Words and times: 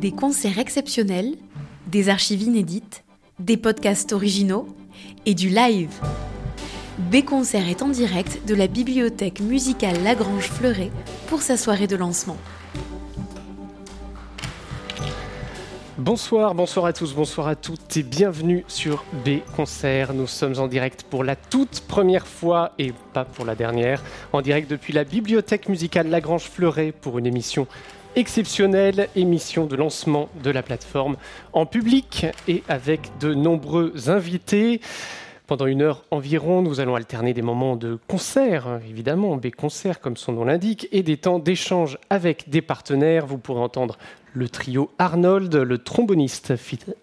Des 0.00 0.12
concerts 0.12 0.60
exceptionnels, 0.60 1.34
des 1.88 2.08
archives 2.08 2.42
inédites, 2.42 3.02
des 3.40 3.56
podcasts 3.56 4.12
originaux 4.12 4.68
et 5.26 5.34
du 5.34 5.48
live. 5.48 5.90
B-Concert 7.10 7.68
est 7.68 7.82
en 7.82 7.88
direct 7.88 8.46
de 8.46 8.54
la 8.54 8.68
bibliothèque 8.68 9.40
musicale 9.40 10.00
Lagrange 10.04 10.50
Fleuret 10.50 10.92
pour 11.26 11.42
sa 11.42 11.56
soirée 11.56 11.88
de 11.88 11.96
lancement. 11.96 12.36
Bonsoir, 15.98 16.54
bonsoir 16.54 16.86
à 16.86 16.92
tous, 16.92 17.12
bonsoir 17.12 17.48
à 17.48 17.56
toutes 17.56 17.96
et 17.96 18.04
bienvenue 18.04 18.64
sur 18.68 19.04
B 19.26 19.40
Concert. 19.56 20.14
Nous 20.14 20.28
sommes 20.28 20.60
en 20.60 20.68
direct 20.68 21.02
pour 21.02 21.24
la 21.24 21.34
toute 21.34 21.80
première 21.88 22.28
fois 22.28 22.70
et 22.78 22.92
pas 23.12 23.24
pour 23.24 23.44
la 23.44 23.56
dernière, 23.56 24.00
en 24.32 24.42
direct 24.42 24.70
depuis 24.70 24.92
la 24.92 25.02
bibliothèque 25.02 25.68
musicale 25.68 26.06
Lagrange 26.08 26.44
Fleuret 26.44 26.92
pour 26.92 27.18
une 27.18 27.26
émission 27.26 27.66
exceptionnelle, 28.16 29.08
émission 29.16 29.66
de 29.66 29.76
lancement 29.76 30.28
de 30.42 30.50
la 30.50 30.62
plateforme 30.62 31.16
en 31.52 31.66
public 31.66 32.26
et 32.46 32.62
avec 32.68 33.00
de 33.20 33.34
nombreux 33.34 34.08
invités. 34.08 34.80
Pendant 35.46 35.66
une 35.66 35.80
heure 35.80 36.04
environ, 36.10 36.60
nous 36.60 36.80
allons 36.80 36.94
alterner 36.94 37.32
des 37.32 37.40
moments 37.40 37.74
de 37.74 37.98
concert, 38.06 38.80
évidemment, 38.86 39.36
B 39.36 39.46
concert 39.50 39.98
comme 40.00 40.18
son 40.18 40.32
nom 40.32 40.44
l'indique, 40.44 40.88
et 40.92 41.02
des 41.02 41.16
temps 41.16 41.38
d'échange 41.38 41.96
avec 42.10 42.50
des 42.50 42.60
partenaires. 42.60 43.26
Vous 43.26 43.38
pourrez 43.38 43.60
entendre 43.60 43.96
le 44.34 44.48
trio 44.50 44.90
Arnold, 44.98 45.54
le 45.54 45.78
tromboniste 45.78 46.54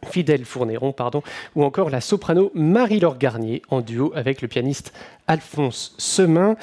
Fidèle 0.05 0.45
Fournéron, 0.45 0.91
pardon, 0.91 1.23
ou 1.55 1.63
encore 1.63 1.89
la 1.89 2.01
soprano 2.01 2.51
Marie-Laure 2.53 3.17
Garnier 3.17 3.63
en 3.69 3.81
duo 3.81 4.11
avec 4.15 4.43
le 4.43 4.47
pianiste 4.47 4.93
Alphonse 5.25 5.95
Semin. 5.97 6.55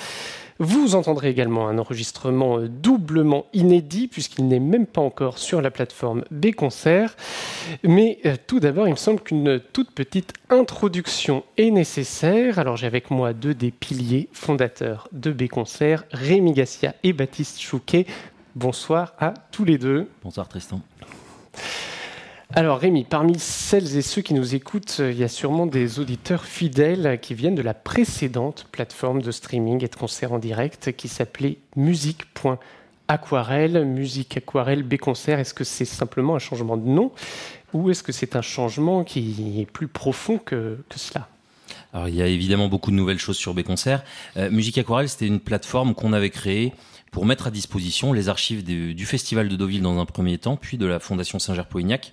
Vous 0.58 0.94
entendrez 0.94 1.30
également 1.30 1.68
un 1.68 1.78
enregistrement 1.78 2.58
doublement 2.60 3.46
inédit 3.52 4.08
puisqu'il 4.08 4.48
n'est 4.48 4.60
même 4.60 4.86
pas 4.86 5.00
encore 5.00 5.38
sur 5.38 5.62
la 5.62 5.70
plateforme 5.70 6.24
B-Concert. 6.30 7.16
Mais 7.82 8.18
euh, 8.26 8.36
tout 8.46 8.60
d'abord, 8.60 8.86
il 8.86 8.92
me 8.92 8.96
semble 8.96 9.20
qu'une 9.20 9.60
toute 9.72 9.90
petite 9.92 10.32
introduction 10.50 11.44
est 11.56 11.70
nécessaire. 11.70 12.58
Alors 12.58 12.76
j'ai 12.76 12.86
avec 12.86 13.10
moi 13.10 13.32
deux 13.32 13.54
des 13.54 13.70
piliers 13.70 14.28
fondateurs 14.32 15.08
de 15.12 15.32
B-Concert, 15.32 16.04
Rémi 16.12 16.52
Gassia 16.52 16.94
et 17.02 17.12
Baptiste 17.12 17.60
Chouquet. 17.60 18.06
Bonsoir 18.54 19.14
à 19.18 19.32
tous 19.50 19.64
les 19.64 19.78
deux. 19.78 20.08
Bonsoir 20.22 20.48
Tristan. 20.48 20.80
Alors 22.54 22.80
Rémi, 22.80 23.04
parmi 23.04 23.38
celles 23.38 23.96
et 23.96 24.02
ceux 24.02 24.20
qui 24.20 24.34
nous 24.34 24.54
écoutent, 24.54 24.98
il 24.98 25.18
y 25.18 25.24
a 25.24 25.28
sûrement 25.28 25.66
des 25.66 26.00
auditeurs 26.00 26.44
fidèles 26.44 27.18
qui 27.22 27.32
viennent 27.32 27.54
de 27.54 27.62
la 27.62 27.72
précédente 27.72 28.66
plateforme 28.70 29.22
de 29.22 29.30
streaming 29.30 29.82
et 29.82 29.88
de 29.88 29.96
concert 29.96 30.34
en 30.34 30.38
direct 30.38 30.92
qui 30.92 31.08
s'appelait 31.08 31.56
musique.aquarelle, 31.76 33.86
musique 33.86 34.36
aquarelle 34.36 34.82
B-concert. 34.82 35.38
Est-ce 35.38 35.54
que 35.54 35.64
c'est 35.64 35.86
simplement 35.86 36.34
un 36.34 36.38
changement 36.38 36.76
de 36.76 36.86
nom 36.86 37.10
ou 37.72 37.88
est-ce 37.88 38.02
que 38.02 38.12
c'est 38.12 38.36
un 38.36 38.42
changement 38.42 39.02
qui 39.02 39.58
est 39.58 39.64
plus 39.64 39.88
profond 39.88 40.36
que, 40.36 40.76
cela? 40.94 41.28
Alors, 41.94 42.08
il 42.08 42.16
y 42.16 42.20
a 42.20 42.26
évidemment 42.26 42.68
beaucoup 42.68 42.90
de 42.90 42.96
nouvelles 42.96 43.18
choses 43.18 43.38
sur 43.38 43.54
B-Concert. 43.54 44.04
Euh, 44.36 44.50
Musique 44.50 44.76
Aquarelle, 44.76 45.08
c'était 45.08 45.26
une 45.26 45.40
plateforme 45.40 45.94
qu'on 45.94 46.12
avait 46.12 46.28
créée 46.28 46.74
pour 47.12 47.26
mettre 47.26 47.46
à 47.46 47.50
disposition 47.50 48.14
les 48.14 48.30
archives 48.30 48.64
du, 48.64 49.06
Festival 49.06 49.48
de 49.48 49.54
Deauville 49.54 49.82
dans 49.82 50.00
un 50.00 50.06
premier 50.06 50.38
temps, 50.38 50.56
puis 50.56 50.78
de 50.78 50.86
la 50.86 50.98
Fondation 50.98 51.38
Saint-Ger-Polignac. 51.38 52.12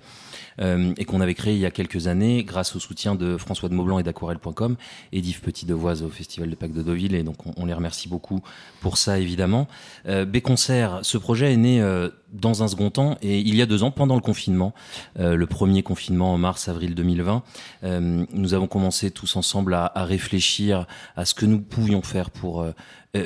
Euh, 0.62 0.94
et 0.98 1.06
qu'on 1.06 1.22
avait 1.22 1.36
créé 1.36 1.54
il 1.54 1.60
y 1.60 1.66
a 1.66 1.72
quelques 1.72 2.08
années 2.08 2.44
grâce 2.44 2.76
au 2.76 2.80
soutien 2.80 3.16
de 3.16 3.38
François 3.38 3.70
de 3.70 3.74
Maublanc 3.74 4.00
et 4.00 4.04
d'aquarelle.com 4.04 4.76
et 5.12 5.22
d'Yves 5.22 5.42
Petit 5.42 5.66
Devoise 5.66 6.04
au 6.04 6.10
Festival 6.10 6.50
de 6.50 6.56
Pâques 6.56 6.74
de 6.74 6.82
Deauville 6.82 7.16
et 7.16 7.24
donc 7.24 7.38
on, 7.58 7.66
les 7.66 7.74
remercie 7.74 8.10
beaucoup 8.10 8.42
pour 8.82 8.98
ça 8.98 9.20
évidemment. 9.20 9.68
Euh, 10.08 10.26
B-Concert, 10.26 11.00
ce 11.04 11.18
projet 11.18 11.54
est 11.54 11.58
né 11.58 11.82
euh, 11.82 12.10
dans 12.34 12.64
un 12.64 12.68
second 12.68 12.90
temps 12.90 13.18
et 13.22 13.40
il 13.40 13.56
y 13.56 13.62
a 13.62 13.66
deux 13.66 13.84
ans 13.84 13.92
pendant 13.92 14.16
le 14.16 14.22
confinement, 14.22 14.74
euh, 15.20 15.36
le 15.36 15.48
premier 15.48 15.84
confinement 15.84 16.34
en 16.34 16.38
mars-avril 16.38 16.96
2020, 16.96 17.44
euh, 17.84 18.26
nous 18.34 18.54
avons 18.54 18.67
commencé 18.67 19.12
tous 19.12 19.36
ensemble 19.36 19.73
à, 19.73 19.92
réfléchir 19.95 20.88
à 21.16 21.26
ce 21.26 21.33
que 21.33 21.45
nous 21.45 21.60
pouvions 21.60 22.02
faire 22.02 22.32
pour 22.32 22.66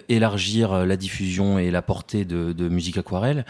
élargir 0.09 0.85
la 0.85 0.97
diffusion 0.97 1.59
et 1.59 1.69
la 1.71 1.81
portée 1.81 2.25
de, 2.25 2.51
de 2.51 2.67
musique 2.67 2.97
aquarelle. 2.97 3.45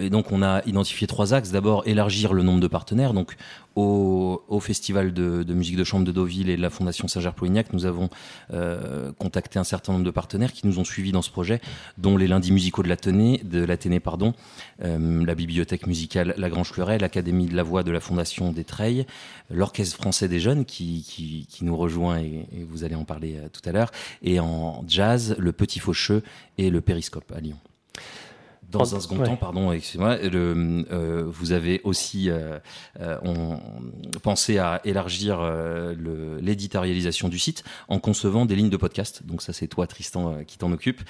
Et 0.00 0.10
donc 0.10 0.32
on 0.32 0.42
a 0.42 0.62
identifié 0.66 1.06
trois 1.06 1.34
axes. 1.34 1.50
D'abord 1.50 1.82
élargir 1.86 2.32
le 2.32 2.42
nombre 2.42 2.60
de 2.60 2.66
partenaires. 2.66 3.05
Donc 3.14 3.36
au, 3.76 4.60
Festival 4.60 5.12
de, 5.12 5.44
musique 5.52 5.76
de 5.76 5.84
chambre 5.84 6.04
de 6.04 6.12
Deauville 6.12 6.48
et 6.48 6.56
de 6.56 6.62
la 6.62 6.70
Fondation 6.70 7.08
Saint-Ger-Polignac, 7.08 7.72
nous 7.72 7.84
avons 7.84 8.08
euh, 8.52 9.12
contacté 9.18 9.58
un 9.58 9.64
certain 9.64 9.92
nombre 9.92 10.04
de 10.04 10.10
partenaires 10.10 10.52
qui 10.52 10.66
nous 10.66 10.78
ont 10.78 10.84
suivis 10.84 11.12
dans 11.12 11.22
ce 11.22 11.30
projet, 11.30 11.60
dont 11.98 12.16
les 12.16 12.26
lundis 12.26 12.52
musicaux 12.52 12.82
de 12.82 12.88
l'Athénée, 12.88 13.42
de 13.44 13.98
pardon, 13.98 14.34
euh, 14.82 15.24
la 15.24 15.34
bibliothèque 15.34 15.86
musicale 15.86 16.34
Lagrange 16.38 16.70
Fleuret, 16.72 16.98
l'Académie 16.98 17.46
de 17.46 17.54
la 17.54 17.62
voix 17.62 17.82
de 17.82 17.92
la 17.92 18.00
Fondation 18.00 18.50
des 18.50 18.64
Treilles, 18.64 19.06
l'Orchestre 19.50 19.96
français 19.96 20.28
des 20.28 20.40
jeunes 20.40 20.64
qui 20.64 21.46
nous 21.60 21.76
rejoint 21.76 22.18
et, 22.18 22.48
et, 22.52 22.64
vous 22.64 22.82
allez 22.82 22.96
en 22.96 23.04
parler 23.04 23.36
euh, 23.36 23.48
tout 23.52 23.66
à 23.68 23.72
l'heure, 23.72 23.92
et 24.22 24.40
en 24.40 24.84
jazz, 24.88 25.36
le 25.38 25.52
Petit 25.52 25.78
Faucheux 25.78 26.22
et 26.58 26.70
le 26.70 26.80
Périscope 26.80 27.30
à 27.36 27.40
Lyon. 27.40 27.58
Dans 28.70 28.96
un 28.96 29.00
second 29.00 29.18
ouais. 29.18 29.26
temps, 29.26 29.36
pardon, 29.36 29.72
excusez-moi, 29.72 30.18
euh, 30.22 31.24
vous 31.26 31.52
avez 31.52 31.80
aussi 31.84 32.30
euh, 32.30 32.58
euh, 33.00 33.16
on, 33.22 33.60
pensé 34.22 34.58
à 34.58 34.80
élargir 34.84 35.38
euh, 35.40 35.94
l'éditorialisation 36.40 37.28
du 37.28 37.38
site 37.38 37.64
en 37.88 38.00
concevant 38.00 38.44
des 38.44 38.56
lignes 38.56 38.70
de 38.70 38.76
podcast. 38.76 39.22
Donc 39.24 39.42
ça, 39.42 39.52
c'est 39.52 39.68
toi, 39.68 39.86
Tristan, 39.86 40.32
euh, 40.32 40.42
qui 40.42 40.58
t'en 40.58 40.72
occupe 40.72 41.02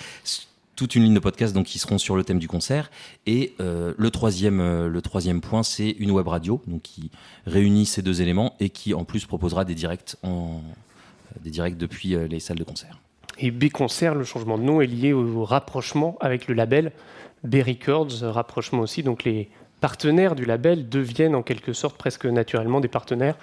toute 0.76 0.94
une 0.94 1.04
ligne 1.04 1.14
de 1.14 1.20
podcasts 1.20 1.54
donc 1.54 1.66
qui 1.66 1.78
seront 1.78 1.98
sur 1.98 2.16
le 2.16 2.22
thème 2.22 2.38
du 2.38 2.48
concert 2.48 2.90
et 3.24 3.54
euh, 3.60 3.94
le 3.96 4.10
troisième 4.10 4.60
euh, 4.60 4.88
le 4.88 5.02
troisième 5.02 5.40
point 5.40 5.62
c'est 5.62 5.90
une 5.90 6.10
web 6.10 6.28
radio 6.28 6.62
donc 6.66 6.82
qui 6.82 7.10
réunit 7.46 7.86
ces 7.86 8.02
deux 8.02 8.20
éléments 8.22 8.54
et 8.60 8.68
qui 8.68 8.94
en 8.94 9.04
plus 9.04 9.24
proposera 9.24 9.64
des 9.64 9.74
directs 9.74 10.16
en 10.22 10.60
des 11.42 11.50
directs 11.50 11.78
depuis 11.78 12.14
euh, 12.14 12.28
les 12.28 12.40
salles 12.40 12.58
de 12.58 12.64
concert. 12.64 13.00
Et 13.38 13.50
B 13.50 13.70
concert 13.70 14.14
le 14.14 14.24
changement 14.24 14.58
de 14.58 14.62
nom 14.62 14.80
est 14.80 14.86
lié 14.86 15.12
au 15.12 15.44
rapprochement 15.44 16.16
avec 16.20 16.46
le 16.46 16.54
label 16.54 16.92
B 17.46 17.56
Records, 17.66 18.20
rapprochement 18.22 18.80
aussi, 18.80 19.02
donc 19.02 19.24
les 19.24 19.48
partenaires 19.80 20.34
du 20.34 20.44
label 20.44 20.88
deviennent 20.88 21.34
en 21.34 21.42
quelque 21.42 21.72
sorte 21.72 21.96
presque 21.96 22.26
naturellement 22.26 22.80
des 22.80 22.88
partenaires 22.88 23.36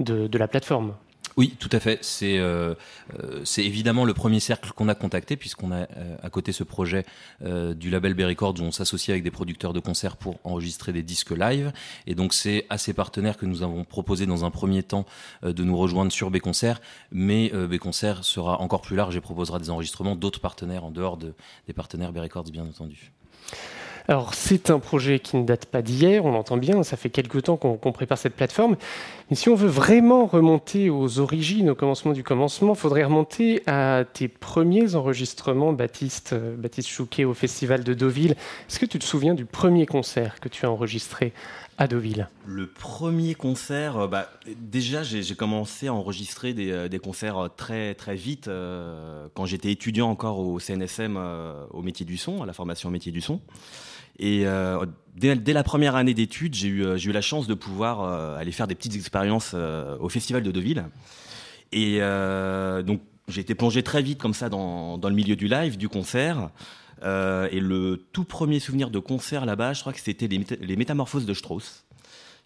de, 0.00 0.38
la 0.38 0.48
plateforme. 0.48 0.94
Oui, 1.36 1.56
tout 1.58 1.68
à 1.72 1.80
fait. 1.80 1.98
C'est 2.02 2.38
euh, 2.38 2.74
c'est 3.44 3.64
évidemment 3.64 4.04
le 4.04 4.14
premier 4.14 4.40
cercle 4.40 4.70
qu'on 4.72 4.88
a 4.88 4.94
contacté 4.94 5.36
puisqu'on 5.36 5.72
a 5.72 5.88
euh, 5.96 6.16
à 6.22 6.30
côté 6.30 6.52
ce 6.52 6.62
projet 6.62 7.04
euh, 7.42 7.74
du 7.74 7.90
label 7.90 8.14
B 8.14 8.20
Records 8.20 8.54
où 8.60 8.62
on 8.62 8.70
s'associe 8.70 9.10
avec 9.10 9.24
des 9.24 9.30
producteurs 9.30 9.72
de 9.72 9.80
concerts 9.80 10.16
pour 10.16 10.38
enregistrer 10.44 10.92
des 10.92 11.02
disques 11.02 11.32
live. 11.32 11.72
Et 12.06 12.14
donc 12.14 12.34
c'est 12.34 12.66
à 12.70 12.78
ces 12.78 12.92
partenaires 12.92 13.36
que 13.36 13.46
nous 13.46 13.62
avons 13.62 13.84
proposé 13.84 14.26
dans 14.26 14.44
un 14.44 14.50
premier 14.50 14.82
temps 14.82 15.06
euh, 15.44 15.52
de 15.52 15.64
nous 15.64 15.76
rejoindre 15.76 16.12
sur 16.12 16.30
B 16.30 16.38
Concert, 16.38 16.80
mais 17.10 17.50
euh, 17.54 17.66
B 17.66 17.78
Concert 17.78 18.24
sera 18.24 18.60
encore 18.60 18.80
plus 18.80 18.96
large 18.96 19.16
et 19.16 19.20
proposera 19.20 19.58
des 19.58 19.70
enregistrements 19.70 20.16
d'autres 20.16 20.40
partenaires 20.40 20.84
en 20.84 20.90
dehors 20.90 21.16
de, 21.16 21.34
des 21.66 21.72
partenaires 21.72 22.12
B 22.12 22.18
Records 22.18 22.44
bien 22.44 22.64
entendu. 22.64 23.12
Alors 24.06 24.34
c'est 24.34 24.68
un 24.68 24.78
projet 24.80 25.18
qui 25.18 25.38
ne 25.38 25.44
date 25.44 25.64
pas 25.64 25.80
d'hier, 25.80 26.26
on 26.26 26.34
entend 26.34 26.58
bien, 26.58 26.82
ça 26.82 26.98
fait 26.98 27.08
quelque 27.08 27.38
temps 27.38 27.56
qu'on 27.56 27.78
qu 27.78 27.90
prépare 27.90 28.18
cette 28.18 28.34
plateforme. 28.34 28.76
Mais 29.30 29.36
si 29.36 29.48
on 29.48 29.54
veut 29.54 29.68
vraiment 29.68 30.26
remonter 30.26 30.90
aux 30.90 31.20
origines, 31.20 31.70
au 31.70 31.74
commencement 31.74 32.12
du 32.12 32.22
commencement, 32.22 32.74
il 32.74 32.78
faudrait 32.78 33.04
remonter 33.04 33.62
à 33.66 34.04
tes 34.12 34.28
premiers 34.28 34.94
enregistrements, 34.94 35.72
Baptiste, 35.72 36.34
euh, 36.34 36.54
Baptiste 36.54 36.88
Chouquet, 36.88 37.24
au 37.24 37.32
Festival 37.32 37.82
de 37.82 37.94
Deauville. 37.94 38.32
Est-ce 38.68 38.78
que 38.78 38.84
tu 38.84 38.98
te 38.98 39.04
souviens 39.04 39.32
du 39.32 39.46
premier 39.46 39.86
concert 39.86 40.38
que 40.38 40.50
tu 40.50 40.66
as 40.66 40.70
enregistré 40.70 41.32
à 41.78 41.88
Deauville 41.88 42.28
Le 42.46 42.66
premier 42.66 43.34
concert, 43.34 44.08
bah, 44.08 44.30
déjà 44.56 45.02
j'ai 45.02 45.34
commencé 45.34 45.88
à 45.88 45.94
enregistrer 45.94 46.54
des, 46.54 46.88
des, 46.88 46.98
concerts 46.98 47.50
très 47.56 47.94
très 47.94 48.14
vite 48.14 48.48
euh, 48.48 49.26
quand 49.34 49.46
j'étais 49.46 49.72
étudiant 49.72 50.10
encore 50.10 50.38
au 50.38 50.58
CNSM 50.58 51.16
euh, 51.16 51.64
au 51.70 51.82
métier 51.82 52.06
du 52.06 52.16
son, 52.16 52.42
à 52.42 52.46
la 52.46 52.52
formation 52.52 52.90
métier 52.90 53.12
du 53.12 53.20
son. 53.20 53.40
Et 54.18 54.46
euh, 54.46 54.84
dès, 55.16 55.52
la 55.52 55.64
première 55.64 55.96
année 55.96 56.14
d'études, 56.14 56.54
j'ai 56.54 56.68
eu, 56.68 57.12
la 57.12 57.20
chance 57.20 57.46
de 57.46 57.54
pouvoir 57.54 58.02
euh, 58.02 58.36
aller 58.36 58.52
faire 58.52 58.66
des 58.66 58.74
petites 58.74 58.94
expériences 58.94 59.52
euh, 59.54 59.96
au 59.98 60.08
Festival 60.08 60.42
de 60.42 60.50
Deauville. 60.50 60.84
Et 61.72 61.98
euh, 62.00 62.82
donc, 62.82 63.00
j'ai 63.26 63.40
été 63.40 63.54
plongé 63.54 63.82
très 63.82 64.02
vite 64.02 64.20
comme 64.20 64.34
ça 64.34 64.48
dans, 64.48 65.00
le 65.02 65.14
milieu 65.14 65.34
du 65.34 65.48
live, 65.48 65.76
du 65.76 65.88
concert. 65.88 66.50
Euh, 67.04 67.48
et 67.50 67.60
le 67.60 68.02
tout 68.12 68.24
premier 68.24 68.60
souvenir 68.60 68.90
de 68.90 68.98
concert 68.98 69.44
là-bas, 69.44 69.72
je 69.72 69.80
crois 69.80 69.92
que 69.92 70.00
c'était 70.00 70.28
les, 70.28 70.76
Métamorphoses 70.76 71.26
de 71.26 71.34
Strauss, 71.34 71.84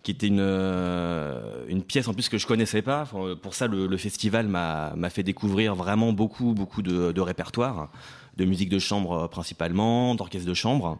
qui 0.03 0.11
était 0.11 0.27
une, 0.27 0.41
euh, 0.41 1.65
une 1.69 1.83
pièce 1.83 2.09
en 2.09 2.15
plus 2.15 2.29
que 2.29 2.39
je 2.39 2.47
connaissais 2.47 2.83
pas. 2.83 3.09
Pour 3.43 3.55
ça, 3.55 3.67
le, 3.67 3.97
festival 3.97 4.49
m'a 4.49 5.11
fait 5.11 5.23
découvrir 5.23 5.75
vraiment 5.75 6.13
beaucoup, 6.13 6.55
beaucoup 6.55 6.83
de, 6.83 7.13
de 7.13 7.21
répertoires, 7.21 7.91
de 8.37 8.45
musique 8.45 8.69
de 8.69 8.79
chambre 8.79 9.29
principalement, 9.29 10.15
d'orchestre 10.15 10.49
de 10.49 10.55
chambre 10.55 10.99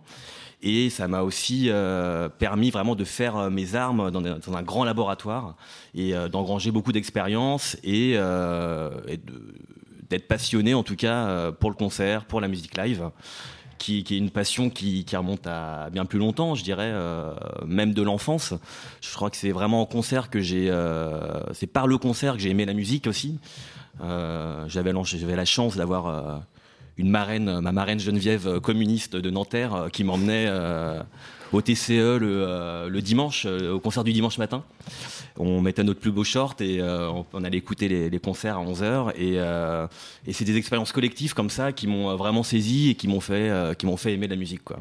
et 0.63 0.91
ça 0.91 1.07
m'a 1.07 1.23
aussi 1.23 1.67
euh, 1.69 2.29
permis 2.29 2.71
vraiment 2.71 2.95
de 2.95 3.05
faire 3.05 3.37
euh, 3.37 3.51
mes 3.51 3.75
armes 3.75 4.11
dans, 4.11 4.25
un 4.25 4.63
grand 4.63 4.85
laboratoire 4.85 5.55
et 5.95 6.15
euh, 6.15 6.29
d'engranger 6.29 6.71
beaucoup 6.71 6.93
d'expérience 6.93 7.77
et, 7.85 8.15
euh, 8.17 8.91
et 9.07 9.21
d'être 10.11 10.29
passionné 10.29 10.75
en 10.75 10.83
tout 10.83 10.97
cas 10.97 11.53
pour 11.53 11.71
le 11.71 11.77
concert, 11.77 12.25
pour 12.25 12.41
la 12.41 12.49
musique 12.49 12.77
live. 12.77 13.11
qui, 13.79 14.05
qui, 14.05 14.15
est 14.15 14.19
une 14.19 14.31
passion 14.31 14.71
qui, 14.71 15.05
qui, 15.05 15.17
remonte 15.17 15.47
à 15.47 15.89
bien 15.91 16.05
plus 16.05 16.19
longtemps, 16.19 16.55
je 16.55 16.63
dirais, 16.63 16.91
euh, 16.93 17.33
même 17.67 17.95
de 17.95 18.03
l'enfance. 18.03 18.55
Je 19.01 19.15
crois 19.15 19.31
que 19.31 19.37
c'est 19.37 19.53
vraiment 19.53 19.81
en 19.83 19.87
concert 19.87 20.31
que 20.31 20.41
j'ai, 20.41 20.69
euh, 20.71 21.41
c'est 21.53 21.67
par 21.67 21.87
le 21.87 21.97
concert 21.97 22.35
que 22.35 22.41
j'ai 22.41 22.51
aimé 22.51 22.67
la 22.67 22.75
musique 22.75 23.07
aussi. 23.07 23.39
Euh, 24.03 24.65
j'avais, 24.69 24.93
j'avais 25.05 25.37
la 25.37 25.45
chance 25.45 25.77
d'avoir 25.77 26.43
une 26.97 27.11
marraine, 27.11 27.61
ma 27.61 27.73
marraine 27.73 28.01
Geneviève 28.01 28.61
communiste 28.61 29.17
de 29.17 29.31
Nanterre, 29.31 29.89
qui 29.93 30.05
m'emmenait 30.05 30.49
au 31.53 31.63
TCE 31.63 32.19
le, 32.19 32.89
le 32.89 33.03
dimanche, 33.03 33.47
au 33.47 33.81
concert 33.81 34.05
du 34.05 34.13
dimanche 34.13 34.39
matin 34.39 34.63
on 35.39 35.61
mettait 35.61 35.85
notre 35.85 36.01
plus 36.01 36.11
beau 36.11 36.25
short 36.25 36.61
et 36.61 36.81
euh, 36.81 37.11
on, 37.33 37.45
allait 37.45 37.59
écouter 37.59 37.89
les, 37.89 38.19
concerts 38.19 38.59
à 38.59 38.65
11h. 38.65 39.13
Euh, 39.19 39.87
et, 40.27 40.33
c'est 40.33 40.45
des 40.45 40.57
expériences 40.57 40.93
collectives 40.93 41.35
comme 41.35 41.51
ça 41.51 41.73
qui 41.73 41.87
m'ont 41.87 42.15
vraiment 42.17 42.43
saisi 42.43 42.91
et 42.91 42.95
qui 42.95 43.09
m'ont 43.09 43.21
fait, 43.21 43.49
euh, 43.49 43.75
qui 43.75 43.87
m'ont 43.87 43.97
fait 43.97 44.13
aimer 44.13 44.29
la 44.29 44.37
musique. 44.37 44.65
Quoi 44.65 44.81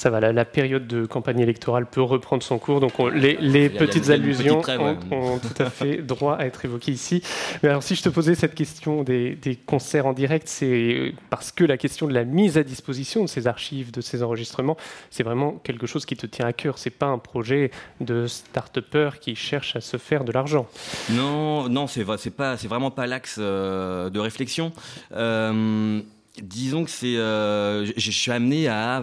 ça 0.00 0.08
va, 0.08 0.18
la, 0.18 0.44
période 0.46 0.86
de 0.86 1.04
campagne 1.04 1.40
électorale 1.40 1.84
peut 1.84 2.00
reprendre 2.00 2.42
son 2.42 2.58
cours, 2.58 2.80
donc 2.80 2.92
les, 3.12 3.68
petites 3.68 4.08
allusions 4.08 4.62
ont, 5.10 5.38
tout 5.38 5.62
à 5.62 5.68
fait 5.68 5.98
droit 6.02 6.36
à 6.36 6.46
être 6.46 6.64
évoquées 6.64 6.92
ici. 6.92 7.22
Mais 7.62 7.68
alors 7.68 7.82
si 7.82 7.94
je 7.94 8.02
te 8.02 8.08
posais 8.08 8.34
cette 8.34 8.54
question 8.54 9.02
des, 9.02 9.36
concerts 9.66 10.06
en 10.06 10.14
direct, 10.14 10.48
c'est 10.48 11.12
parce 11.28 11.52
que 11.52 11.64
la 11.64 11.76
question 11.76 12.06
de 12.06 12.14
la 12.14 12.24
mise 12.24 12.56
à 12.56 12.62
disposition 12.62 13.24
de 13.24 13.26
ces 13.26 13.46
archives, 13.46 13.90
de 13.92 14.00
ces 14.00 14.22
enregistrements, 14.22 14.78
c'est 15.10 15.22
vraiment 15.22 15.60
quelque 15.62 15.86
chose 15.86 16.06
qui 16.06 16.16
te 16.16 16.24
tient 16.24 16.46
à 16.46 16.54
cœur. 16.54 16.78
C'est 16.78 16.88
pas 16.88 17.08
un 17.08 17.18
projet 17.18 17.70
de 18.00 18.26
start-upper 18.26 19.10
qui 19.20 19.36
cherche 19.36 19.76
à 19.76 19.82
se 19.82 19.98
faire 19.98 20.24
de 20.24 20.32
l'argent. 20.32 20.66
Non, 21.10 21.68
non, 21.68 21.86
c'est 21.86 22.04
pas, 22.30 22.56
c'est 22.56 22.68
vraiment 22.68 22.90
pas 22.90 23.06
l'axe 23.06 23.36
euh, 23.38 24.08
de 24.08 24.18
réflexion. 24.18 24.72
Euh, 25.12 26.00
disons 26.40 26.84
que 26.84 26.90
c'est, 26.90 27.18
euh, 27.18 27.84
je 27.84 28.10
suis 28.10 28.32
amené 28.32 28.66
à 28.66 29.02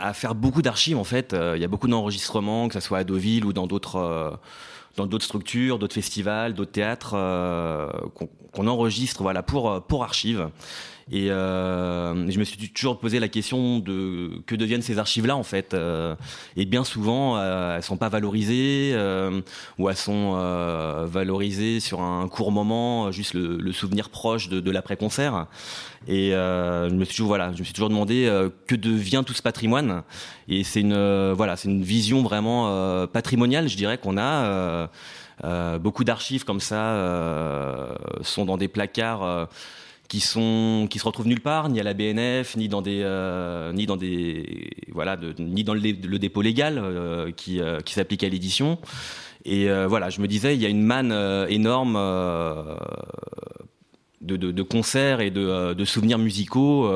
à 0.00 0.12
faire 0.12 0.34
beaucoup 0.34 0.62
d'archives 0.62 0.98
en 0.98 1.04
fait. 1.04 1.32
Euh, 1.32 1.54
il 1.56 1.62
y 1.62 1.64
a 1.64 1.68
beaucoup 1.68 1.88
d'enregistrements, 1.88 2.68
que 2.68 2.74
ce 2.74 2.80
soit 2.80 2.98
à 2.98 3.04
Deauville 3.04 3.44
ou 3.44 3.52
dans 3.52 3.66
d'autres 3.66 3.96
euh, 3.96 4.30
dans 4.96 5.06
d'autres 5.06 5.24
structures, 5.24 5.78
d'autres 5.78 5.94
festivals, 5.94 6.54
d'autres 6.54 6.72
théâtres 6.72 7.14
euh, 7.14 7.88
qu'on 8.52 8.66
enregistre 8.66 9.22
voilà 9.22 9.42
pour 9.42 9.82
pour 9.82 10.04
archives. 10.04 10.48
Et 11.12 11.30
euh, 11.30 12.28
je 12.28 12.36
me 12.36 12.42
suis 12.42 12.68
toujours 12.70 12.98
posé 12.98 13.20
la 13.20 13.28
question 13.28 13.78
de 13.78 14.42
que 14.44 14.56
deviennent 14.56 14.82
ces 14.82 14.98
archives-là 14.98 15.36
en 15.36 15.44
fait. 15.44 15.72
Euh, 15.72 16.16
et 16.56 16.64
bien 16.64 16.82
souvent, 16.82 17.36
euh, 17.36 17.76
elles 17.76 17.84
sont 17.84 17.96
pas 17.96 18.08
valorisées 18.08 18.90
euh, 18.92 19.40
ou 19.78 19.88
elles 19.88 19.96
sont 19.96 20.32
euh, 20.34 21.06
valorisées 21.08 21.78
sur 21.78 22.00
un 22.00 22.26
court 22.26 22.50
moment, 22.50 23.12
juste 23.12 23.34
le, 23.34 23.72
souvenir 23.72 24.10
proche 24.10 24.48
de, 24.48 24.58
de 24.58 24.70
l'après-concert. 24.72 25.46
Et 26.08 26.30
je 26.30 26.92
me 26.92 27.04
suis 27.04 27.14
toujours 27.14 27.28
voilà, 27.28 27.52
je 27.52 27.60
me 27.60 27.64
suis 27.64 27.74
toujours 27.74 27.88
demandé 27.88 28.28
que 28.66 28.74
devient 28.74 29.22
tout 29.24 29.34
ce 29.34 29.42
patrimoine. 29.42 30.02
Et 30.48 30.64
c'est 30.64 30.80
une 30.80 31.32
voilà, 31.32 31.56
c'est 31.56 31.68
une 31.68 31.84
vision 31.84 32.24
vraiment 32.24 33.06
patrimoniale, 33.06 33.68
je 33.68 33.76
dirais 33.76 33.98
qu'on 33.98 34.18
a. 34.18 34.88
beaucoup 35.78 36.02
d'archives 36.02 36.44
comme 36.44 36.60
ça 36.60 37.96
sont 38.22 38.44
dans 38.44 38.56
des 38.56 38.68
placards 38.68 39.48
qui 40.08 40.20
sont 40.20 40.86
qui 40.90 40.98
se 40.98 41.04
retrouvent 41.04 41.26
nulle 41.26 41.40
part, 41.40 41.68
ni 41.68 41.80
à 41.80 41.82
la 41.82 41.94
BNF, 41.94 42.56
ni 42.56 42.68
dans 42.68 42.82
des 42.82 43.00
euh, 43.02 43.72
ni 43.72 43.86
dans 43.86 43.96
des 43.96 44.70
voilà, 44.92 45.16
ni 45.38 45.64
dans 45.64 45.74
le, 45.74 46.18
dépôt 46.18 46.42
légal 46.42 46.78
euh, 46.78 47.30
qui 47.32 47.60
euh, 47.60 47.80
qui 47.80 47.94
s'applique 47.94 48.24
à 48.24 48.28
l'édition. 48.28 48.78
Et 49.44 49.68
voilà, 49.86 50.10
je 50.10 50.20
me 50.20 50.26
disais, 50.26 50.56
il 50.56 50.60
y 50.60 50.66
a 50.66 50.68
une 50.68 50.82
manne 50.82 51.12
énorme 51.48 51.94
de, 54.20 54.62
concerts 54.62 55.20
et 55.20 55.30
de, 55.30 55.84
souvenirs 55.84 56.18
musicaux 56.18 56.90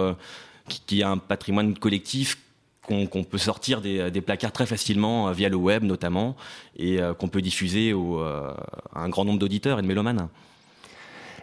qui, 0.68 0.80
qui, 0.84 1.02
a 1.04 1.10
un 1.10 1.18
patrimoine 1.18 1.78
collectif 1.78 2.38
qu'on 2.82 3.06
peut 3.06 3.38
sortir 3.38 3.80
des, 3.80 4.20
placards 4.20 4.50
très 4.50 4.66
facilement 4.66 5.30
via 5.30 5.48
le 5.48 5.54
web 5.54 5.84
notamment 5.84 6.34
et 6.76 6.98
qu'on 7.20 7.28
peut 7.28 7.40
diffuser 7.40 7.92
à 7.92 9.00
un 9.00 9.08
grand 9.10 9.24
nombre 9.24 9.38
d'auditeurs 9.38 9.78
et 9.78 9.82
de 9.82 9.86
mélomanes. 9.86 10.28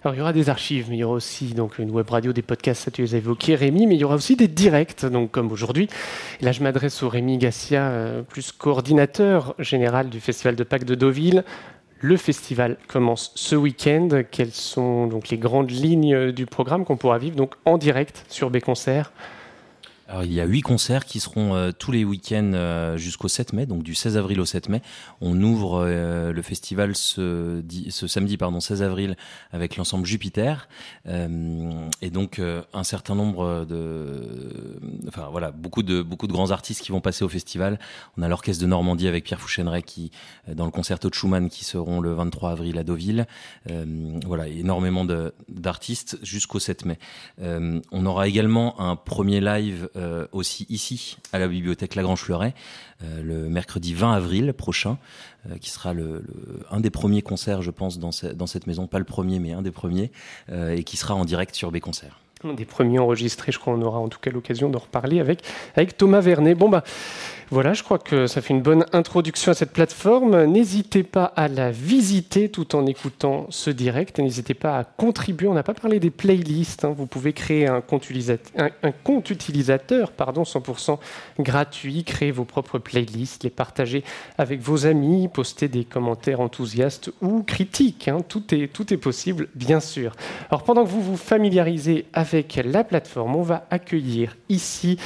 Alors 0.03 0.15
il 0.15 0.19
y 0.19 0.21
aura 0.21 0.33
des 0.33 0.49
archives, 0.49 0.88
mais 0.89 0.97
il 0.97 0.99
y 0.99 1.03
aura 1.03 1.15
aussi 1.15 1.53
donc 1.53 1.79
une 1.79 1.89
web 1.91 2.09
radio, 2.09 2.33
des 2.33 2.41
podcasts, 2.41 2.83
ça 2.83 2.91
tu 2.91 3.01
les 3.01 3.15
as 3.15 3.17
évoqués, 3.17 3.55
Rémi, 3.55 3.88
mais 3.88 3.95
il 3.95 4.01
y 4.01 4.03
aura 4.03 4.15
aussi 4.15 4.35
des 4.35 4.47
directs, 4.47 5.05
donc 5.05 5.31
comme 5.31 5.51
aujourd'hui. 5.51 5.89
Là, 6.41 6.51
je 6.51 6.61
m'adresse 6.61 7.01
au 7.03 7.09
Rémi 7.09 7.38
Gassia, 7.38 7.88
euh, 7.88 8.21
plus 8.21 8.51
coordinateur 8.51 9.55
général 9.59 10.09
du 10.09 10.19
Festival 10.19 10.55
de 10.55 10.63
Pâques 10.63 10.85
de 10.85 10.95
Deauville. 10.95 11.44
Le 11.99 12.15
festival 12.15 12.77
commence 12.88 13.31
ce 13.33 13.55
week-end. 13.55 14.09
Quelles 14.29 14.51
sont 14.51 15.07
donc 15.07 15.29
les 15.29 15.38
grandes 15.39 15.71
lignes 15.71 16.31
du 16.31 16.45
programme 16.45 16.85
qu'on 16.85 16.95
pourra 16.95 17.17
vivre 17.17 17.35
donc 17.35 17.55
en 17.65 17.79
direct 17.79 18.23
sur 18.27 18.51
Béconcert 18.51 19.11
alors, 20.09 20.24
il 20.24 20.31
y 20.31 20.39
a 20.39 20.45
huit 20.45 20.62
concerts 20.62 21.04
qui 21.04 21.19
seront 21.19 21.54
euh, 21.54 21.71
tous 21.77 21.92
les 21.92 22.06
week-ends 22.06 22.51
euh, 22.54 22.95
jusqu'au 22.95 23.27
7 23.27 23.51
mai, 23.51 23.65
donc 23.65 23.83
du 23.83 23.94
16 23.94 24.15
avril 24.15 24.39
au 24.39 24.45
7 24.45 24.69
mai. 24.69 24.81
On 25.19 25.42
ouvre 25.42 25.86
euh, 25.86 26.31
le 26.31 26.42
festival 26.42 26.95
ce, 26.95 27.62
samedi, 27.89 28.38
pardon, 28.38 28.62
16 28.62 28.83
avril, 28.83 29.18
avec 29.51 29.75
l'ensemble 29.75 30.06
Jupiter, 30.06 30.69
et 31.06 32.09
donc 32.09 32.39
un 32.74 32.83
certain 32.83 33.15
nombre 33.15 33.65
de, 33.65 34.80
enfin 35.07 35.27
voilà, 35.31 35.51
beaucoup 35.51 35.83
de 35.83 36.01
beaucoup 36.01 36.27
de 36.27 36.31
grands 36.31 36.51
artistes 36.51 36.81
qui 36.81 36.92
vont 36.92 37.01
passer 37.01 37.24
au 37.24 37.30
festival. 37.30 37.80
On 38.18 38.21
a 38.21 38.27
l'orchestre 38.27 38.62
de 38.62 38.68
Normandie 38.68 39.07
avec 39.07 39.24
Pierre 39.24 39.39
Fouchenray 39.39 39.83
qui, 39.83 40.12
dans 40.48 40.65
le 40.65 40.71
concerto 40.71 41.09
de 41.09 41.13
Schumann, 41.13 41.50
qui 41.50 41.65
seront 41.65 42.00
le 42.00 42.13
23 42.13 42.51
avril 42.51 42.77
à 42.77 42.83
Deauville. 42.83 43.25
voilà, 44.25 44.48
énormément 44.48 45.06
d'artistes 45.50 46.18
jusqu'au 46.24 46.59
7 46.59 46.86
mai. 46.86 47.00
on 47.39 48.06
aura 48.06 48.27
également 48.27 48.80
un 48.80 48.95
premier 48.95 49.42
live 49.42 49.89
euh, 49.97 50.27
aussi 50.31 50.65
ici, 50.69 51.17
à 51.33 51.39
la 51.39 51.47
bibliothèque 51.47 51.95
Lagrange-Fleuret, 51.95 52.53
euh, 53.03 53.21
le 53.21 53.49
mercredi 53.49 53.94
20 53.94 54.13
avril 54.13 54.53
prochain, 54.53 54.97
euh, 55.49 55.57
qui 55.57 55.69
sera 55.69 55.94
le, 55.94 56.23
un 56.71 56.79
des 56.79 56.89
premiers 56.89 57.21
concerts, 57.21 57.61
je 57.61 57.71
pense, 57.71 57.99
dans, 57.99 58.11
dans, 58.35 58.47
cette 58.47 58.67
maison, 58.67 58.88
pas 58.88 58.99
le 58.99 59.05
premier, 59.05 59.39
mais 59.39 59.53
un 59.53 59.61
des 59.61 59.71
premiers, 59.71 60.11
et 60.51 60.83
qui 60.83 60.97
sera 60.97 61.15
en 61.15 61.25
direct 61.25 61.55
sur 61.55 61.71
B-Concert 61.71 62.19
des 62.44 62.65
premiers 62.65 62.99
enregistrés. 62.99 63.51
Je 63.51 63.59
crois 63.59 63.73
qu'on 63.73 63.81
aura 63.81 63.99
en 63.99 64.09
tout 64.09 64.19
cas 64.19 64.29
l'occasion 64.29 64.69
d'en 64.69 64.79
reparler 64.79 65.19
avec, 65.19 65.44
avec 65.75 65.97
Thomas 65.97 66.21
Vernet. 66.21 66.55
Bon, 66.55 66.69
bah, 66.69 66.83
voilà, 67.49 67.73
je 67.73 67.81
crois 67.81 67.97
que 67.97 68.27
ça 68.27 68.41
fait 68.41 68.53
une 68.53 68.61
bonne 68.61 68.85
introduction 68.91 69.51
à 69.53 69.55
cette 69.55 69.71
plateforme. 69.71 70.44
N'hésitez 70.44 71.03
pas 71.03 71.23
à 71.23 71.47
la 71.47 71.71
visiter 71.71 72.49
tout 72.49 72.75
en 72.75 72.85
écoutant 72.85 73.47
ce 73.49 73.69
direct. 73.69 74.19
N'hésitez 74.19 74.53
pas 74.53 74.77
à 74.77 74.83
contribuer. 74.83 75.47
On 75.47 75.53
n'a 75.53 75.63
pas 75.63 75.73
parlé 75.73 76.01
des 76.01 76.09
playlists. 76.09 76.83
Hein. 76.83 76.94
Vous 76.97 77.05
pouvez 77.05 77.31
créer 77.31 77.65
un 77.65 77.79
compte 77.79 78.09
utilisateur, 79.29 80.11
pardon, 80.11 80.44
100% 80.44 80.99
gratuit, 81.39 82.03
créer 82.03 82.31
vos 82.31 82.44
propres 82.44 82.80
playlists, 82.80 83.45
les 83.45 83.49
partager 83.49 84.04
avec 84.37 84.59
vos 84.59 84.85
amis, 84.85 85.30
poster 85.30 85.69
des 85.69 85.85
commentaires 85.85 86.42
enthousiastes 86.42 87.11
ou 87.21 87.44
critiques. 87.44 88.09
Hein. 88.09 88.18
Tout, 88.27 88.54
est, 88.54 88.68
tout 88.68 88.94
est 88.94 88.97
possible, 88.97 89.47
bien 89.56 89.80
sûr. 89.80 90.18
Alors 90.49 90.63
pendant 90.63 90.83
que 90.83 90.89
vous 90.89 91.01
vous 91.01 91.16
familiarisez 91.16 92.07
avec 92.11 92.59
la 92.61 92.83
plateforme, 92.83 93.37
on 93.37 93.42
va 93.42 93.68
accueillir 93.71 94.35
ici 94.49 94.97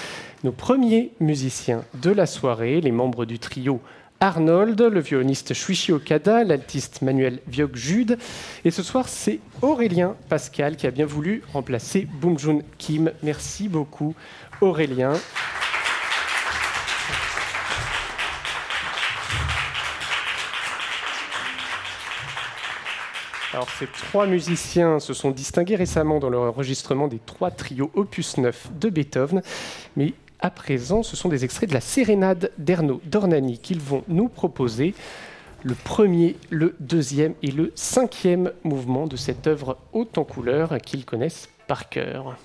nos 0.43 0.51
premiers 0.51 1.11
musiciens 1.19 1.83
de 2.01 2.09
la 2.09 2.25
soirée, 2.25 2.81
les 2.81 2.91
membres 2.91 3.25
du 3.25 3.37
trio 3.37 3.79
Arnold, 4.19 4.79
le 4.81 4.99
violoniste 4.99 5.53
Shuichi 5.53 5.91
Okada, 5.91 6.43
l'altiste 6.43 7.01
Manuel 7.01 7.39
Viog-Jude. 7.47 8.17
Et 8.65 8.71
ce 8.71 8.83
soir, 8.83 9.07
c'est 9.07 9.39
Aurélien 9.61 10.15
Pascal 10.29 10.75
qui 10.77 10.87
a 10.87 10.91
bien 10.91 11.05
voulu 11.05 11.43
remplacer 11.53 12.07
Boom 12.19 12.37
Kim. 12.77 13.11
Merci 13.23 13.67
beaucoup, 13.67 14.15
Aurélien. 14.61 15.13
Alors, 23.53 23.69
ces 23.77 23.87
trois 23.87 24.27
musiciens 24.27 24.99
se 24.99 25.13
sont 25.13 25.31
distingués 25.31 25.75
récemment 25.75 26.19
dans 26.19 26.29
leur 26.29 26.43
enregistrement 26.43 27.07
des 27.07 27.19
trois 27.19 27.51
trios 27.51 27.91
opus 27.95 28.37
9 28.37 28.69
de 28.79 28.89
Beethoven, 28.89 29.41
mais 29.97 30.13
à 30.41 30.49
présent, 30.49 31.03
ce 31.03 31.15
sont 31.15 31.29
des 31.29 31.45
extraits 31.45 31.69
de 31.69 31.73
la 31.73 31.81
sérénade 31.81 32.51
d'Ernaud 32.57 33.01
Dornani 33.05 33.59
qu'ils 33.59 33.79
vont 33.79 34.03
nous 34.07 34.27
proposer. 34.27 34.93
Le 35.63 35.75
premier, 35.75 36.35
le 36.49 36.75
deuxième 36.79 37.35
et 37.43 37.51
le 37.51 37.71
cinquième 37.75 38.51
mouvement 38.63 39.05
de 39.05 39.15
cette 39.15 39.45
œuvre 39.45 39.77
haute 39.93 40.17
en 40.17 40.23
couleur 40.23 40.77
qu'ils 40.79 41.05
connaissent 41.05 41.49
par 41.67 41.89
cœur. 41.89 42.35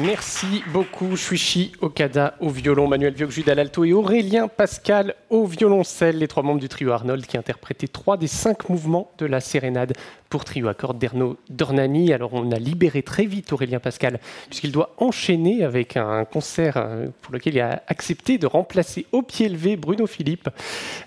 Merci 0.00 0.62
beaucoup, 0.72 1.16
Shuichi 1.16 1.72
Okada 1.80 2.34
au 2.40 2.50
violon, 2.50 2.86
Manuel 2.86 3.14
l'alto 3.46 3.84
et 3.84 3.92
Aurélien 3.92 4.46
Pascal 4.46 5.14
au 5.28 5.44
violoncelle, 5.44 6.18
les 6.18 6.28
trois 6.28 6.42
membres 6.42 6.60
du 6.60 6.68
trio 6.68 6.92
Arnold 6.92 7.26
qui 7.26 7.36
interprétaient 7.36 7.88
trois 7.88 8.16
des 8.16 8.28
cinq 8.28 8.68
mouvements 8.68 9.10
de 9.18 9.26
la 9.26 9.40
sérénade 9.40 9.94
pour 10.28 10.44
trio 10.44 10.68
à 10.68 10.74
cordes 10.74 10.98
d'Erno 10.98 11.36
Dornani. 11.48 12.12
Alors 12.12 12.34
on 12.34 12.50
a 12.52 12.58
libéré 12.58 13.02
très 13.02 13.24
vite 13.24 13.52
Aurélien 13.52 13.80
Pascal 13.80 14.20
puisqu'il 14.46 14.72
doit 14.72 14.94
enchaîner 14.98 15.64
avec 15.64 15.96
un 15.96 16.24
concert 16.24 16.76
euh, 16.76 17.08
pour 17.22 17.32
lequel 17.32 17.54
il 17.54 17.60
a 17.60 17.82
accepté 17.86 18.38
de 18.38 18.46
remplacer 18.46 19.06
au 19.12 19.22
pied 19.22 19.48
levé 19.48 19.76
Bruno 19.76 20.06
Philippe 20.06 20.48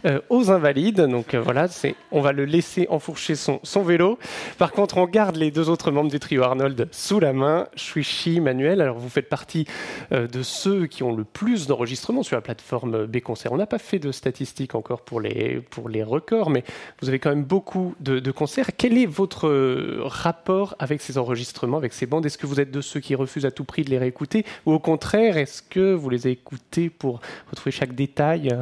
euh, 0.05 0.19
aux 0.29 0.51
Invalides. 0.51 1.01
Donc 1.01 1.33
euh, 1.33 1.41
voilà, 1.41 1.67
c'est, 1.67 1.95
on 2.11 2.21
va 2.21 2.31
le 2.31 2.45
laisser 2.45 2.87
enfourcher 2.89 3.35
son, 3.35 3.59
vélo. 3.83 4.17
Par 4.57 4.71
contre, 4.71 4.97
on 4.97 5.05
garde 5.05 5.35
les 5.35 5.51
deux 5.51 5.69
autres 5.69 5.91
membres 5.91 6.11
du 6.11 6.19
trio 6.19 6.43
Arnold 6.43 6.87
sous 6.91 7.19
la 7.19 7.33
main, 7.33 7.67
Shuichi, 7.75 8.39
Manuel. 8.39 8.81
Alors 8.81 8.97
vous 8.97 9.09
faites 9.09 9.29
partie 9.29 9.65
de 10.11 10.43
ceux 10.43 10.85
qui 10.87 11.03
ont 11.03 11.15
le 11.15 11.23
plus 11.23 11.67
d'enregistrements 11.67 12.23
sur 12.23 12.35
la 12.35 12.41
plateforme 12.41 13.05
B-Concert. 13.05 13.51
On 13.51 13.57
n'a 13.57 13.65
pas 13.65 13.79
fait 13.79 13.99
de 13.99 14.11
statistiques 14.11 14.75
encore 14.75 15.01
pour 15.01 15.19
les, 15.21 15.61
pour 15.69 15.89
les 15.89 16.03
records, 16.03 16.49
mais 16.49 16.63
vous 17.01 17.09
avez 17.09 17.19
quand 17.19 17.29
même 17.29 17.43
beaucoup 17.43 17.95
de, 17.99 18.19
de 18.19 18.31
concerts. 18.31 18.69
Quel 18.77 18.97
est 18.97 19.10
votre 19.11 19.47
euh, 19.47 20.01
rapport 20.03 20.75
avec 20.79 21.01
ces 21.01 21.17
enregistrements, 21.17 21.77
avec 21.77 21.93
ces 21.93 22.05
bandes? 22.05 22.25
Est-ce 22.25 22.37
que 22.37 22.47
vous 22.47 22.59
êtes 22.59 22.71
de 22.71 22.81
ceux 22.81 22.99
qui 22.99 23.13
refusent 23.13 23.45
à 23.45 23.51
tout 23.51 23.63
prix 23.63 23.83
de 23.83 23.89
les 23.89 23.97
réécouter? 23.97 24.45
Ou 24.65 24.73
au 24.73 24.79
contraire, 24.79 25.37
est-ce 25.37 25.61
que 25.61 25.93
vous 25.93 26.09
les 26.09 26.27
écoutez 26.27 26.89
pour 26.89 27.21
retrouver 27.49 27.71
chaque 27.71 27.93
détail? 27.93 28.57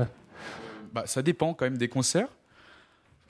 Bah, 0.92 1.04
Ça 1.06 1.22
dépend 1.22 1.54
quand 1.54 1.66
même 1.66 1.78
des 1.78 1.88
concerts. 1.88 2.28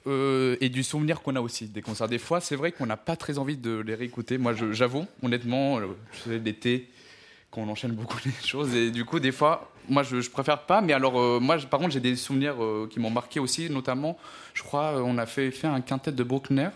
Euh, 0.06 0.56
et 0.62 0.70
du 0.70 0.82
souvenir 0.82 1.20
qu'on 1.20 1.36
a 1.36 1.42
aussi 1.42 1.66
des 1.66 1.82
concerts. 1.82 2.08
Des 2.08 2.18
fois, 2.18 2.40
c'est 2.40 2.56
vrai 2.56 2.72
qu'on 2.72 2.86
n'a 2.86 2.96
pas 2.96 3.16
très 3.16 3.36
envie 3.36 3.58
de 3.58 3.80
les 3.80 3.94
réécouter. 3.94 4.38
Moi, 4.38 4.54
j'avoue, 4.72 5.04
honnêtement, 5.22 5.78
euh, 5.78 5.88
je 6.26 6.32
l'été 6.32 6.88
qu'on 7.50 7.68
enchaîne 7.68 7.92
beaucoup 7.92 8.16
les 8.24 8.32
choses 8.46 8.74
et 8.74 8.90
du 8.90 9.04
coup, 9.04 9.20
des 9.20 9.32
fois, 9.32 9.70
moi, 9.90 10.02
je, 10.02 10.22
je 10.22 10.30
préfère 10.30 10.62
pas. 10.62 10.80
Mais 10.80 10.94
alors, 10.94 11.40
moi, 11.40 11.58
par 11.58 11.80
contre, 11.80 11.92
j'ai 11.92 12.00
des 12.00 12.16
souvenirs 12.16 12.56
qui 12.88 12.98
m'ont 12.98 13.10
marqué 13.10 13.40
aussi, 13.40 13.68
notamment, 13.68 14.16
je 14.54 14.62
crois, 14.62 15.02
on 15.04 15.18
a 15.18 15.26
fait, 15.26 15.50
fait 15.50 15.66
un 15.66 15.82
quintet 15.82 16.12
de 16.12 16.22
Bruckner 16.22 16.70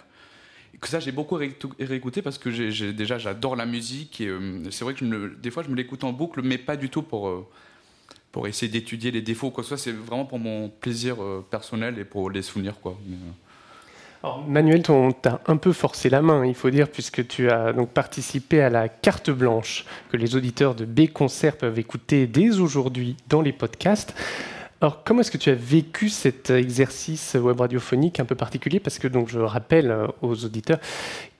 que 0.84 0.90
ça 0.90 1.00
j'ai 1.00 1.12
beaucoup 1.12 1.38
réécouté 1.80 2.22
parce 2.22 2.38
que 2.38 2.90
déjà 2.90 3.18
j'adore 3.18 3.56
la 3.56 3.66
musique 3.66 4.20
et 4.20 4.28
euh, 4.28 4.70
c'est 4.70 4.84
vrai 4.84 4.94
que 4.94 5.34
des 5.34 5.50
fois 5.50 5.62
je 5.62 5.70
me 5.70 5.74
l'écoute 5.74 6.04
en 6.04 6.12
boucle 6.12 6.42
mais 6.42 6.58
pas 6.58 6.76
du 6.76 6.90
tout 6.90 7.02
pour 7.02 7.28
euh, 7.28 7.46
pour 8.30 8.46
essayer 8.46 8.70
d'étudier 8.70 9.10
les 9.10 9.22
défauts 9.22 9.50
quoi 9.50 9.64
que 9.64 9.76
c'est 9.76 9.92
vraiment 9.92 10.26
pour 10.26 10.38
mon 10.38 10.68
plaisir 10.68 11.22
euh, 11.22 11.44
personnel 11.50 11.98
et 11.98 12.04
pour 12.04 12.30
les 12.30 12.42
souvenirs 12.42 12.80
quoi. 12.80 12.98
Manuel, 14.48 14.82
on 14.88 15.12
t'a 15.12 15.42
un 15.46 15.58
peu 15.58 15.74
forcé 15.74 16.08
la 16.08 16.22
main, 16.22 16.46
il 16.46 16.54
faut 16.54 16.70
dire, 16.70 16.88
puisque 16.88 17.28
tu 17.28 17.50
as 17.50 17.74
donc 17.74 17.90
participé 17.90 18.62
à 18.62 18.70
la 18.70 18.88
carte 18.88 19.28
blanche 19.28 19.84
que 20.10 20.16
les 20.16 20.34
auditeurs 20.34 20.74
de 20.74 20.86
B 20.86 21.08
Concert 21.12 21.58
peuvent 21.58 21.78
écouter 21.78 22.26
dès 22.26 22.58
aujourd'hui 22.58 23.18
dans 23.28 23.42
les 23.42 23.52
podcasts. 23.52 24.14
Alors, 24.84 25.02
comment 25.02 25.22
est-ce 25.22 25.30
que 25.30 25.38
tu 25.38 25.48
as 25.48 25.54
vécu 25.54 26.10
cet 26.10 26.50
exercice 26.50 27.38
web 27.40 27.58
radiophonique 27.58 28.20
un 28.20 28.26
peu 28.26 28.34
particulier? 28.34 28.80
Parce 28.80 28.98
que 28.98 29.08
donc, 29.08 29.30
je 29.30 29.38
rappelle 29.38 29.90
euh, 29.90 30.08
aux 30.20 30.44
auditeurs 30.44 30.78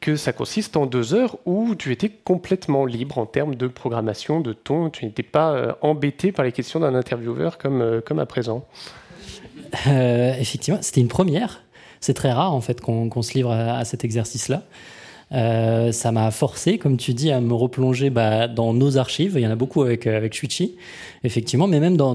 que 0.01 0.17
ça 0.17 0.33
consiste 0.33 0.79
en 0.79 0.87
deux 0.87 1.13
heures 1.13 1.37
où 1.45 1.75
tu 1.75 1.93
étais 1.93 2.09
complètement 2.09 2.87
libre 2.87 3.19
en 3.19 3.27
termes 3.27 3.55
de 3.55 3.67
programmation, 3.67 4.41
de 4.41 4.55
ton. 4.55 4.89
Tu 4.89 5.05
n'étais 5.05 5.23
pas 5.23 5.53
euh, 5.53 5.73
embêté 5.83 6.33
par 6.33 6.47
les 6.47 6.53
questions 6.53 6.81
d'un 6.81 6.95
intervieweur 6.95 7.59
comme, 7.59 7.83
euh, 7.83 8.01
comme 8.01 8.19
à 8.19 8.25
présent. 8.25 8.65
effectivement, 9.85 10.81
c'était 10.81 11.03
une 11.03 11.09
première. 11.09 11.65
C'est 12.01 12.15
très 12.15 12.33
rare 12.33 12.55
en 12.55 12.63
fait 12.63 12.81
qu'on 12.81 13.21
se 13.21 13.35
livre 13.35 13.53
à, 13.53 13.85
cet 13.85 14.07
exercice-là. 14.07 14.63
ça 15.93 16.13
m'a 16.13 16.31
forcé, 16.31 16.79
comme 16.79 16.97
tu 16.97 17.13
dis, 17.13 17.31
à 17.31 17.43
me 17.43 17.53
replonger 17.53 18.09
bah, 18.09 18.49
dans 18.49 18.73
nos 18.73 18.97
archives. 18.97 19.35
Il 19.37 19.43
y 19.43 19.47
en 19.47 19.51
a 19.51 19.57
beaucoup 19.57 19.83
avec, 19.83 20.33
Shuichi, 20.33 20.77
effectivement, 21.25 21.67
mais 21.67 21.79
même 21.79 21.99
dans 21.99 22.15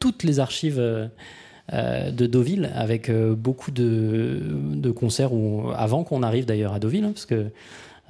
toutes 0.00 0.24
les 0.24 0.40
archives 0.40 0.80
euh, 0.80 1.06
euh, 1.72 2.10
de 2.10 2.26
Deauville, 2.26 2.72
avec 2.74 3.08
euh, 3.08 3.36
beaucoup 3.36 3.70
de, 3.70 4.90
concerts 4.96 5.30
avant 5.76 6.02
qu'on 6.02 6.24
arrive 6.24 6.46
d'ailleurs 6.46 6.72
à 6.72 6.80
Deauville, 6.80 7.04
hein, 7.04 7.12
parce 7.12 7.26
que 7.26 7.46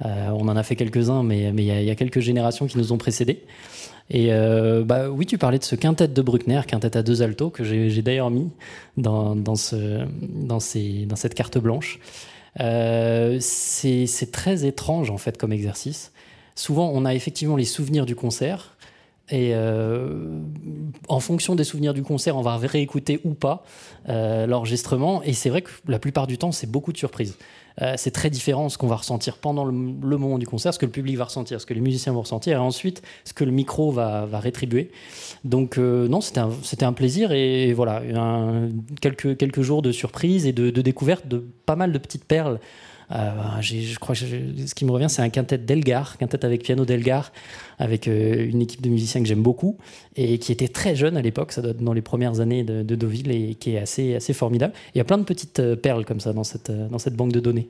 on 0.03 0.47
en 0.47 0.57
a 0.57 0.63
fait 0.63 0.75
quelques-uns, 0.75 1.21
mais 1.21 1.53
il 1.55 1.63
y, 1.63 1.91
a 1.91 1.93
quelques 1.93 2.21
générations 2.21 2.65
qui 2.65 2.79
nous 2.79 2.91
ont 2.91 2.97
précédés. 2.97 3.43
Et 4.09 4.31
bah, 4.83 5.11
oui, 5.11 5.27
tu 5.27 5.37
parlais 5.37 5.59
de 5.59 5.63
ce 5.63 5.75
quintet 5.75 6.07
de 6.07 6.21
Bruckner, 6.23 6.61
quintet 6.65 6.97
à 6.97 7.03
deux 7.03 7.21
altos, 7.21 7.51
que 7.51 7.63
j'ai 7.63 8.01
d'ailleurs 8.01 8.31
mis 8.31 8.49
dans, 8.97 9.35
cette 9.55 11.35
carte 11.35 11.59
blanche. 11.59 11.99
c'est 12.57 14.31
très 14.31 14.65
étrange 14.65 15.11
en 15.11 15.19
fait 15.19 15.37
comme 15.37 15.53
exercice. 15.53 16.11
Souvent, 16.55 16.89
on 16.91 17.05
a 17.05 17.13
effectivement 17.13 17.55
les 17.55 17.65
souvenirs 17.65 18.07
du 18.07 18.15
concert, 18.15 18.75
et 19.31 19.53
en 21.07 21.19
fonction 21.19 21.55
des 21.55 21.63
souvenirs 21.63 21.93
du 21.93 22.03
concert, 22.03 22.37
on 22.37 22.41
va 22.41 22.57
réécouter 22.57 23.19
ou 23.23 23.33
pas 23.33 23.63
l'enregistrement. 24.07 25.23
Et 25.23 25.33
c'est 25.33 25.49
vrai 25.49 25.61
que 25.61 25.71
la 25.87 25.99
plupart 25.99 26.27
du 26.27 26.37
temps, 26.37 26.51
c'est 26.51 26.69
beaucoup 26.69 26.91
de 26.91 26.97
surprises. 26.97 27.37
Euh, 27.81 27.93
c'est 27.97 28.11
très 28.11 28.29
différent 28.29 28.69
ce 28.69 28.77
qu'on 28.77 28.87
va 28.87 28.97
ressentir 28.97 29.37
pendant 29.37 29.65
le, 29.65 29.71
moment 29.71 30.37
du 30.37 30.45
concert, 30.45 30.73
ce 30.73 30.79
que 30.79 30.85
le 30.85 30.91
public 30.91 31.17
va 31.17 31.25
ressentir, 31.25 31.61
ce 31.61 31.65
que 31.65 31.73
les 31.73 31.81
musiciens 31.81 32.11
vont 32.13 32.21
ressentir, 32.21 32.57
et 32.57 32.59
ensuite 32.59 33.01
ce 33.23 33.33
que 33.33 33.43
le 33.43 33.51
micro 33.51 33.91
va, 33.91 34.27
rétribuer. 34.33 34.91
Donc 35.43 35.77
euh, 35.77 36.07
non, 36.07 36.21
c'était 36.21 36.85
un, 36.85 36.93
plaisir 36.93 37.31
et 37.31 37.73
voilà, 37.73 38.01
quelques, 38.99 39.61
jours 39.61 39.81
de 39.81 39.91
surprise 39.91 40.45
et 40.45 40.51
de, 40.51 40.69
découverte 40.81 41.27
de 41.27 41.45
pas 41.65 41.75
mal 41.75 41.91
de 41.91 41.97
petites 41.97 42.25
perles. 42.25 42.59
Euh, 43.11 43.61
je 43.61 43.97
crois 43.99 44.15
que 44.15 44.21
ce 44.21 44.75
qui 44.75 44.85
me 44.85 44.91
revient, 44.91 45.09
c'est 45.09 45.21
un 45.21 45.29
quintet 45.29 45.57
d'Elgar, 45.57 46.17
quintet 46.17 46.45
avec 46.45 46.63
piano 46.63 46.85
d'Elgar, 46.85 47.31
avec 47.79 48.07
une 48.07 48.61
équipe 48.61 48.81
de 48.81 48.89
musiciens 48.89 49.21
que 49.21 49.27
j'aime 49.27 49.43
beaucoup 49.43 49.77
et 50.15 50.39
qui 50.39 50.51
était 50.51 50.67
très 50.67 50.95
jeune 50.95 51.17
à 51.17 51.21
l'époque, 51.21 51.51
ça 51.51 51.61
doit 51.61 51.71
être 51.71 51.83
dans 51.83 51.93
les 51.93 52.01
premières 52.01 52.39
années 52.39 52.63
de, 52.63 52.83
Deauville 52.95 53.31
et 53.31 53.55
qui 53.55 53.75
est 53.75 53.79
assez, 53.79 54.15
assez 54.15 54.33
formidable. 54.33 54.73
Il 54.93 54.97
y 54.97 55.01
a 55.01 55.03
plein 55.03 55.17
de 55.17 55.23
petites 55.23 55.59
euh, 55.59 55.75
perles 55.75 56.05
comme 56.05 56.19
ça 56.19 56.33
dans 56.33 56.43
cette, 56.43 56.69
euh, 56.69 56.87
dans 56.89 56.99
cette 56.99 57.15
banque 57.15 57.31
de 57.31 57.39
données. 57.39 57.69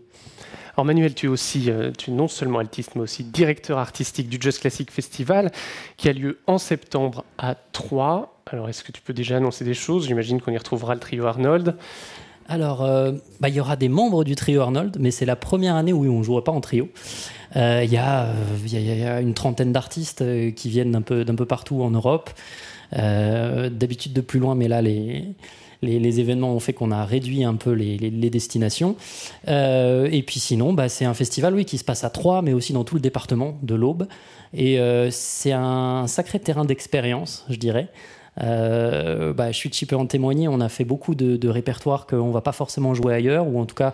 Alors 0.75 0.85
Manuel, 0.85 1.13
tu 1.13 1.25
es 1.25 1.29
aussi, 1.29 1.69
euh, 1.69 1.91
tu 1.97 2.11
non 2.11 2.27
seulement 2.27 2.59
altiste, 2.59 2.95
mais 2.95 3.01
aussi 3.01 3.23
directeur 3.23 3.77
artistique 3.77 4.29
du 4.29 4.39
Just 4.41 4.59
Classic 4.59 4.89
Festival, 4.89 5.51
qui 5.97 6.09
a 6.09 6.13
lieu 6.13 6.39
en 6.47 6.57
septembre 6.57 7.25
à 7.37 7.55
Troyes. 7.55 8.33
Alors 8.47 8.69
est-ce 8.69 8.83
que 8.83 8.91
tu 8.91 9.01
peux 9.01 9.13
déjà 9.13 9.37
annoncer 9.37 9.65
des 9.65 9.73
choses? 9.73 10.07
J'imagine 10.07 10.41
qu'on 10.41 10.51
y 10.51 10.57
retrouvera 10.57 10.93
le 10.93 10.99
trio 10.99 11.25
Arnold. 11.25 11.75
Alors, 12.47 12.79
bah, 13.39 13.49
il 13.49 13.55
y 13.55 13.59
aura 13.59 13.75
des 13.75 13.89
membres 13.89 14.23
du 14.23 14.35
trio 14.35 14.61
Arnold, 14.61 14.97
mais 14.99 15.11
c'est 15.11 15.25
la 15.25 15.35
première 15.35 15.75
année 15.75 15.93
où 15.93 16.05
on 16.05 16.19
ne 16.19 16.23
jouera 16.23 16.43
pas 16.43 16.51
en 16.51 16.61
trio. 16.61 16.89
Euh, 17.55 17.81
il 17.83 17.91
y, 17.91 17.97
a 17.97 19.21
une 19.21 19.33
trentaine 19.33 19.73
d'artistes 19.73 20.21
euh, 20.21 20.51
qui 20.51 20.69
viennent 20.69 20.91
d'un 20.91 21.01
peu, 21.01 21.45
partout 21.45 21.81
en 21.81 21.91
Europe. 21.91 22.29
Euh, 22.97 23.69
d'habitude 23.69 24.13
de 24.13 24.21
plus 24.21 24.39
loin, 24.39 24.55
mais 24.55 24.67
là, 24.67 24.81
les, 24.81 25.33
les, 25.81 26.19
événements 26.19 26.53
ont 26.53 26.59
fait 26.59 26.73
qu'on 26.73 26.91
a 26.91 27.05
réduit 27.05 27.43
un 27.43 27.55
peu 27.55 27.71
les, 27.71 28.29
destinations. 28.29 28.95
et 29.47 30.23
puis 30.25 30.39
sinon, 30.39 30.73
bah, 30.73 30.89
c'est 30.89 31.05
un 31.05 31.13
festival 31.13 31.55
oui, 31.55 31.65
qui 31.65 31.77
se 31.77 31.83
passe 31.83 32.03
à 32.03 32.09
Troyes, 32.09 32.41
mais 32.41 32.53
aussi 32.53 32.73
dans 32.73 32.83
tout 32.83 32.95
le 32.95 33.01
département 33.01 33.57
de 33.63 33.75
l'Aube. 33.75 34.07
Et 34.53 34.77
c'est 35.11 35.53
un 35.53 36.05
sacré 36.07 36.39
terrain 36.39 36.65
d'expérience, 36.65 37.45
je 37.49 37.55
dirais. 37.55 37.87
Euh, 38.41 39.33
bah, 39.33 39.51
je 39.51 39.85
peut 39.85 39.95
en 39.95 40.05
témoigner. 40.05 40.47
On 40.47 40.61
a 40.61 40.69
fait 40.69 40.85
beaucoup 40.85 41.15
de, 41.15 41.49
répertoires 41.49 42.07
qu'on 42.07 42.27
ne 42.27 42.33
va 42.33 42.41
pas 42.41 42.51
forcément 42.53 42.93
jouer 42.93 43.13
ailleurs, 43.13 43.47
ou 43.47 43.59
en 43.59 43.65
tout 43.65 43.75
cas 43.75 43.93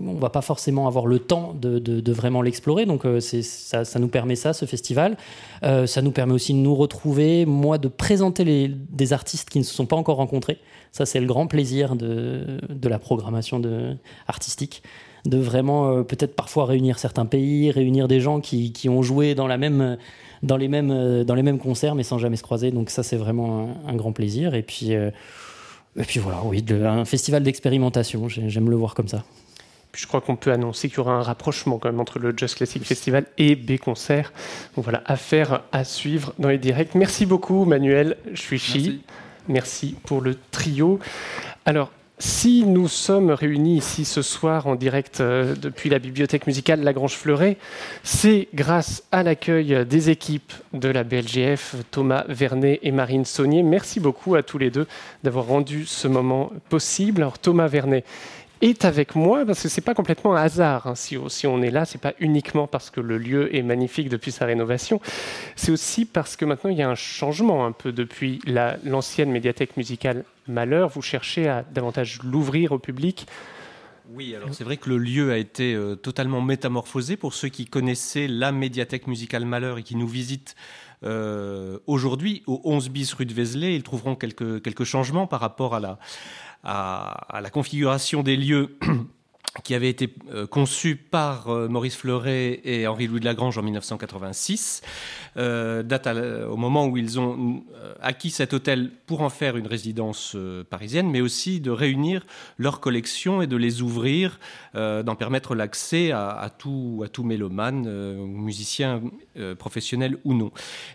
on 0.00 0.14
va 0.14 0.30
pas 0.30 0.42
forcément 0.42 0.86
avoir 0.86 1.06
le 1.06 1.18
temps 1.18 1.54
de, 1.60 2.12
vraiment 2.12 2.42
l'explorer. 2.42 2.86
Donc 2.86 3.04
euh, 3.04 3.20
ça, 3.20 3.98
nous 3.98 4.08
permet 4.08 4.36
ça, 4.36 4.52
ce 4.52 4.64
festival. 4.64 5.16
Euh, 5.64 5.86
ça 5.86 6.02
nous 6.02 6.12
permet 6.12 6.32
aussi 6.32 6.52
de 6.52 6.58
nous 6.58 6.74
retrouver, 6.74 7.46
moi, 7.46 7.78
de 7.78 7.88
présenter 7.88 8.68
des 8.68 9.12
artistes 9.12 9.50
qui 9.50 9.58
ne 9.58 9.64
se 9.64 9.74
sont 9.74 9.86
pas 9.86 9.96
encore 9.96 10.16
rencontrés. 10.16 10.58
Ça, 10.92 11.06
c'est 11.06 11.20
le 11.20 11.26
grand 11.26 11.46
plaisir 11.46 11.96
de, 11.96 12.58
la 12.84 12.98
programmation 12.98 13.60
artistique. 14.28 14.82
De 15.24 15.38
vraiment 15.38 15.88
euh, 15.88 16.02
peut-être 16.02 16.34
parfois 16.34 16.66
réunir 16.66 16.98
certains 16.98 17.26
pays, 17.26 17.70
réunir 17.70 18.08
des 18.08 18.20
gens 18.20 18.40
qui, 18.40 18.88
ont 18.88 19.02
joué 19.02 19.34
dans, 19.34 19.46
la 19.46 19.56
même, 19.56 19.96
dans, 20.42 20.56
les 20.56 20.68
mêmes, 20.68 21.24
dans 21.24 21.34
les 21.34 21.42
mêmes 21.42 21.58
concerts 21.58 21.94
mais 21.94 22.02
sans 22.02 22.18
jamais 22.18 22.36
se 22.36 22.42
croiser. 22.42 22.70
Donc 22.70 22.90
ça, 22.90 23.02
c'est 23.02 23.16
vraiment 23.16 23.76
un, 23.86 23.94
grand 23.94 24.12
plaisir. 24.12 24.54
Et 24.54 24.62
puis, 24.62 24.92
et 24.92 26.04
puis 26.06 26.20
voilà, 26.20 26.40
oui, 26.44 26.64
un 26.84 27.04
festival 27.04 27.42
d'expérimentation, 27.42 28.28
j'aime 28.28 28.70
le 28.70 28.76
voir 28.76 28.94
comme 28.94 29.08
ça 29.08 29.24
je 29.94 30.06
crois 30.06 30.20
qu'on 30.20 30.36
peut 30.36 30.52
annoncer 30.52 30.88
qu'il 30.88 30.98
y 30.98 31.00
aura 31.00 31.14
un 31.14 31.22
rapprochement 31.22 31.78
quand 31.78 31.90
même 31.90 32.00
entre 32.00 32.18
le 32.18 32.34
Just 32.36 32.56
Classic 32.56 32.82
Festival 32.82 33.26
et 33.38 33.56
B-Concert. 33.56 34.32
Donc 34.74 34.84
voilà, 34.84 35.02
affaire 35.06 35.62
à 35.72 35.84
suivre 35.84 36.32
dans 36.38 36.48
les 36.48 36.58
directs. 36.58 36.94
Merci 36.94 37.26
beaucoup 37.26 37.64
Manuel 37.64 38.16
Chuichi. 38.34 38.78
Merci. 38.78 39.02
Merci 39.48 39.96
pour 40.04 40.20
le 40.20 40.36
trio. 40.50 40.98
Alors, 41.66 41.90
si 42.22 42.64
nous 42.64 42.86
sommes 42.86 43.32
réunis 43.32 43.78
ici 43.78 44.04
ce 44.04 44.22
soir 44.22 44.68
en 44.68 44.76
direct 44.76 45.20
euh, 45.20 45.56
depuis 45.56 45.90
la 45.90 45.98
bibliothèque 45.98 46.46
musicale 46.46 46.80
Lagrange 46.80 47.16
Fleuret, 47.16 47.56
c'est 48.04 48.46
grâce 48.54 49.02
à 49.10 49.24
l'accueil 49.24 49.84
des 49.84 50.08
équipes 50.08 50.52
de 50.72 50.88
la 50.88 51.02
BLGF, 51.02 51.74
Thomas 51.90 52.24
Vernet 52.28 52.78
et 52.84 52.92
Marine 52.92 53.24
Saunier. 53.24 53.64
Merci 53.64 53.98
beaucoup 53.98 54.36
à 54.36 54.44
tous 54.44 54.58
les 54.58 54.70
deux 54.70 54.86
d'avoir 55.24 55.46
rendu 55.46 55.84
ce 55.84 56.06
moment 56.06 56.52
possible. 56.68 57.22
Alors 57.22 57.40
Thomas 57.40 57.66
Vernet, 57.66 58.04
est 58.60 58.84
avec 58.84 59.16
moi 59.16 59.44
parce 59.44 59.60
que 59.60 59.68
c'est 59.68 59.80
pas 59.80 59.94
complètement 59.94 60.36
un 60.36 60.42
hasard. 60.42 60.86
Hein. 60.86 60.94
Si, 60.94 61.46
on 61.46 61.62
est 61.62 61.70
là, 61.70 61.84
c'est 61.84 62.00
pas 62.00 62.14
uniquement 62.20 62.68
parce 62.68 62.90
que 62.90 63.00
le 63.00 63.18
lieu 63.18 63.54
est 63.54 63.62
magnifique 63.62 64.08
depuis 64.08 64.30
sa 64.30 64.46
rénovation. 64.46 65.00
C'est 65.56 65.72
aussi 65.72 66.04
parce 66.04 66.36
que 66.36 66.44
maintenant 66.44 66.70
il 66.70 66.78
y 66.78 66.82
a 66.82 66.88
un 66.88 66.94
changement 66.94 67.66
un 67.66 67.72
peu 67.72 67.90
depuis 67.90 68.40
l'ancienne 68.84 69.32
médiathèque 69.32 69.76
musicale 69.76 70.24
Malheur. 70.48 70.88
Vous 70.88 71.02
cherchez 71.02 71.48
à 71.48 71.62
davantage 71.62 72.20
l'ouvrir 72.22 72.72
au 72.72 72.78
public. 72.78 73.26
Oui, 74.10 74.34
alors 74.34 74.52
c'est 74.52 74.64
vrai 74.64 74.76
que 74.76 74.90
le 74.90 74.98
lieu 74.98 75.32
a 75.32 75.38
été 75.38 75.74
euh, 75.74 75.94
totalement 75.94 76.40
métamorphosé. 76.40 77.16
Pour 77.16 77.34
ceux 77.34 77.48
qui 77.48 77.66
connaissaient 77.66 78.28
la 78.28 78.52
médiathèque 78.52 79.06
musicale 79.06 79.44
Malheur 79.44 79.78
et 79.78 79.82
qui 79.82 79.96
nous 79.96 80.08
visitent 80.08 80.54
euh, 81.04 81.78
aujourd'hui 81.86 82.42
au 82.46 82.60
11 82.64 82.90
bis 82.90 83.12
rue 83.14 83.26
de 83.26 83.32
Vézelay, 83.32 83.74
ils 83.74 83.82
trouveront 83.82 84.14
quelques, 84.14 84.84
changements 84.84 85.26
par 85.26 85.40
rapport 85.40 85.74
à, 85.74 85.98
la 86.64 87.50
configuration 87.50 88.22
des 88.22 88.36
lieux 88.36 88.76
qui 89.64 89.74
avait 89.74 89.90
été 89.90 90.08
euh, 90.32 90.46
conçu 90.46 90.96
par 90.96 91.48
euh, 91.48 91.68
Maurice 91.68 91.96
Fleuret 91.96 92.60
et 92.64 92.86
Henri-Louis 92.86 93.20
de 93.20 93.24
Lagrange 93.26 93.58
en 93.58 93.62
1986, 93.62 94.80
euh, 95.36 95.82
date 95.82 96.08
au 96.48 96.56
moment 96.56 96.86
où 96.86 96.96
ils 96.96 97.20
ont 97.20 97.62
acquis 98.00 98.30
cet 98.30 98.54
hôtel 98.54 98.90
pour 99.06 99.20
en 99.20 99.28
faire 99.28 99.56
une 99.56 99.66
résidence 99.66 100.36
parisienne, 100.70 101.10
mais 101.10 101.20
aussi 101.20 101.60
de 101.60 101.70
réunir 101.70 102.26
leurs 102.58 102.80
collections 102.80 103.42
et 103.42 103.46
de 103.46 103.56
les 103.56 103.82
ouvrir, 103.82 104.38
d'en 104.74 105.14
permettre 105.16 105.54
l'accès 105.54 106.10
à, 106.12 106.50
tout, 106.56 107.02
à 107.04 107.08
tout 107.08 107.22
mélomane, 107.22 107.88
musicien 108.26 109.00
professionnel 109.58 110.18
ou 110.24 110.34
non. 110.34 110.50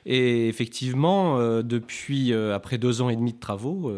Et 0.05 0.47
effectivement, 0.49 1.39
depuis 1.61 2.33
après 2.33 2.77
deux 2.77 3.01
ans 3.01 3.09
et 3.09 3.15
demi 3.15 3.33
de 3.33 3.39
travaux, 3.39 3.91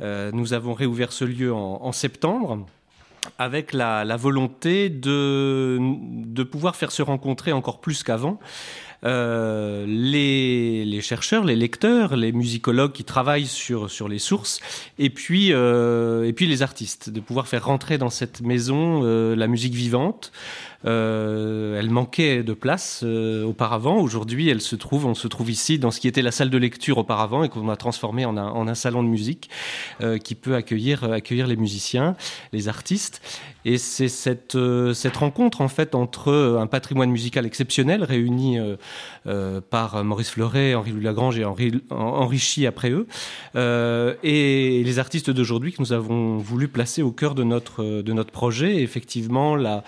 nous 0.00 0.52
avons 0.52 0.74
réouvert 0.74 1.12
ce 1.12 1.24
lieu 1.24 1.52
en 1.52 1.92
septembre 1.92 2.66
avec 3.38 3.72
la, 3.72 4.16
volonté 4.16 4.88
de, 4.90 6.42
pouvoir 6.50 6.76
faire 6.76 6.92
se 6.92 7.02
rencontrer 7.02 7.52
encore 7.52 7.80
plus 7.80 8.02
qu'avant. 8.02 8.38
Euh, 9.02 9.86
les, 9.86 11.00
chercheurs, 11.00 11.44
les 11.44 11.56
lecteurs, 11.56 12.16
les 12.16 12.32
musicologues 12.32 12.92
qui 12.92 13.04
travaillent 13.04 13.46
sur, 13.46 13.88
les 14.08 14.18
sources, 14.18 14.60
et 14.98 15.08
puis, 15.10 15.52
euh, 15.52 16.24
et 16.24 16.32
puis 16.32 16.46
les 16.46 16.62
artistes, 16.62 17.08
de 17.08 17.20
pouvoir 17.20 17.48
faire 17.48 17.64
rentrer 17.64 17.96
dans 17.96 18.10
cette 18.10 18.42
maison 18.42 19.00
euh, 19.04 19.34
la 19.34 19.46
musique 19.46 19.74
vivante, 19.74 20.32
euh, 20.86 21.78
elle 21.78 21.90
manquait 21.90 22.42
de 22.42 22.54
place 22.54 23.02
euh, 23.04 23.44
auparavant. 23.44 23.98
Aujourd'hui, 23.98 24.48
elle 24.48 24.62
se 24.62 24.76
trouve, 24.76 25.04
on 25.04 25.14
se 25.14 25.28
trouve 25.28 25.50
ici 25.50 25.78
dans 25.78 25.90
ce 25.90 26.00
qui 26.00 26.08
était 26.08 26.22
la 26.22 26.30
salle 26.30 26.48
de 26.48 26.56
lecture 26.56 26.96
auparavant 26.96 27.44
et 27.44 27.50
qu'on 27.50 27.68
a 27.68 27.76
transformé 27.76 28.24
en 28.24 28.36
un, 28.38 28.48
en 28.48 28.66
un, 28.66 28.74
salon 28.74 29.02
de 29.02 29.08
musique 29.08 29.50
euh, 30.00 30.16
qui 30.16 30.34
peut 30.34 30.54
accueillir, 30.54 31.04
accueillir 31.04 31.46
les 31.46 31.56
musiciens, 31.56 32.16
les 32.52 32.68
artistes. 32.68 33.20
Et 33.66 33.76
c'est 33.76 34.08
cette, 34.08 34.56
cette 34.94 35.16
rencontre 35.18 35.60
en 35.60 35.68
fait 35.68 35.94
entre 35.94 36.32
un 36.58 36.66
patrimoine 36.66 37.10
musical 37.10 37.44
exceptionnel 37.44 38.04
réuni 38.04 38.58
par 39.68 40.02
Maurice 40.02 40.30
Fleuret, 40.30 40.74
Henri-Louis 40.74 41.04
Lagrange 41.04 41.38
et 41.38 41.44
Henri, 41.44 41.70
enrichi 41.90 42.66
après 42.66 42.90
eux, 42.90 43.06
et 44.22 44.82
les 44.82 44.98
artistes 44.98 45.30
d'aujourd'hui 45.30 45.74
que 45.74 45.82
nous 45.82 45.92
avons 45.92 46.38
voulu 46.38 46.68
placer 46.68 47.02
au 47.02 47.12
cœur 47.12 47.34
de 47.34 47.44
notre, 47.44 47.84
de 47.84 48.12
notre 48.14 48.32
projet. 48.32 48.76
Et 48.76 48.82
effectivement, 48.82 49.56
la 49.56 49.84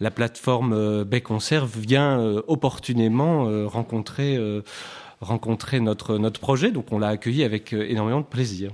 la 0.00 0.10
plateforme 0.10 0.72
euh, 0.72 1.04
Bay 1.04 1.20
Conserve 1.20 1.78
vient 1.78 2.18
euh, 2.18 2.42
opportunément 2.48 3.46
euh, 3.48 3.66
rencontrer, 3.66 4.38
notre, 5.80 6.18
notre 6.18 6.40
projet. 6.40 6.70
Donc 6.70 6.86
on 6.90 6.98
l'a 6.98 7.08
accueilli 7.08 7.44
avec 7.44 7.72
énormément 7.72 8.20
de 8.20 8.26
plaisir. 8.26 8.70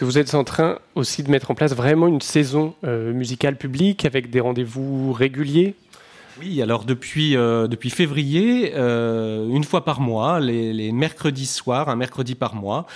vous 0.00 0.18
êtes 0.18 0.34
en 0.34 0.44
train 0.44 0.78
aussi 0.94 1.22
de 1.24 1.30
mettre 1.30 1.50
en 1.50 1.54
place 1.54 1.74
vraiment 1.74 2.06
une 2.06 2.20
saison 2.20 2.74
musicale 2.84 3.56
publique 3.56 4.04
avec 4.04 4.30
des 4.30 4.40
rendez-vous 4.40 5.12
réguliers 5.12 5.74
oui, 6.40 6.60
alors 6.62 6.84
depuis, 6.84 7.36
euh, 7.36 7.68
depuis 7.68 7.90
février, 7.90 8.72
euh, 8.74 9.46
une 9.48 9.62
fois 9.62 9.84
par 9.84 10.00
mois, 10.00 10.40
les, 10.40 10.90
mercredis 10.90 11.46
soirs, 11.46 11.88
un 11.88 11.94
mercredi 11.94 12.34
par 12.34 12.56
mois, 12.56 12.86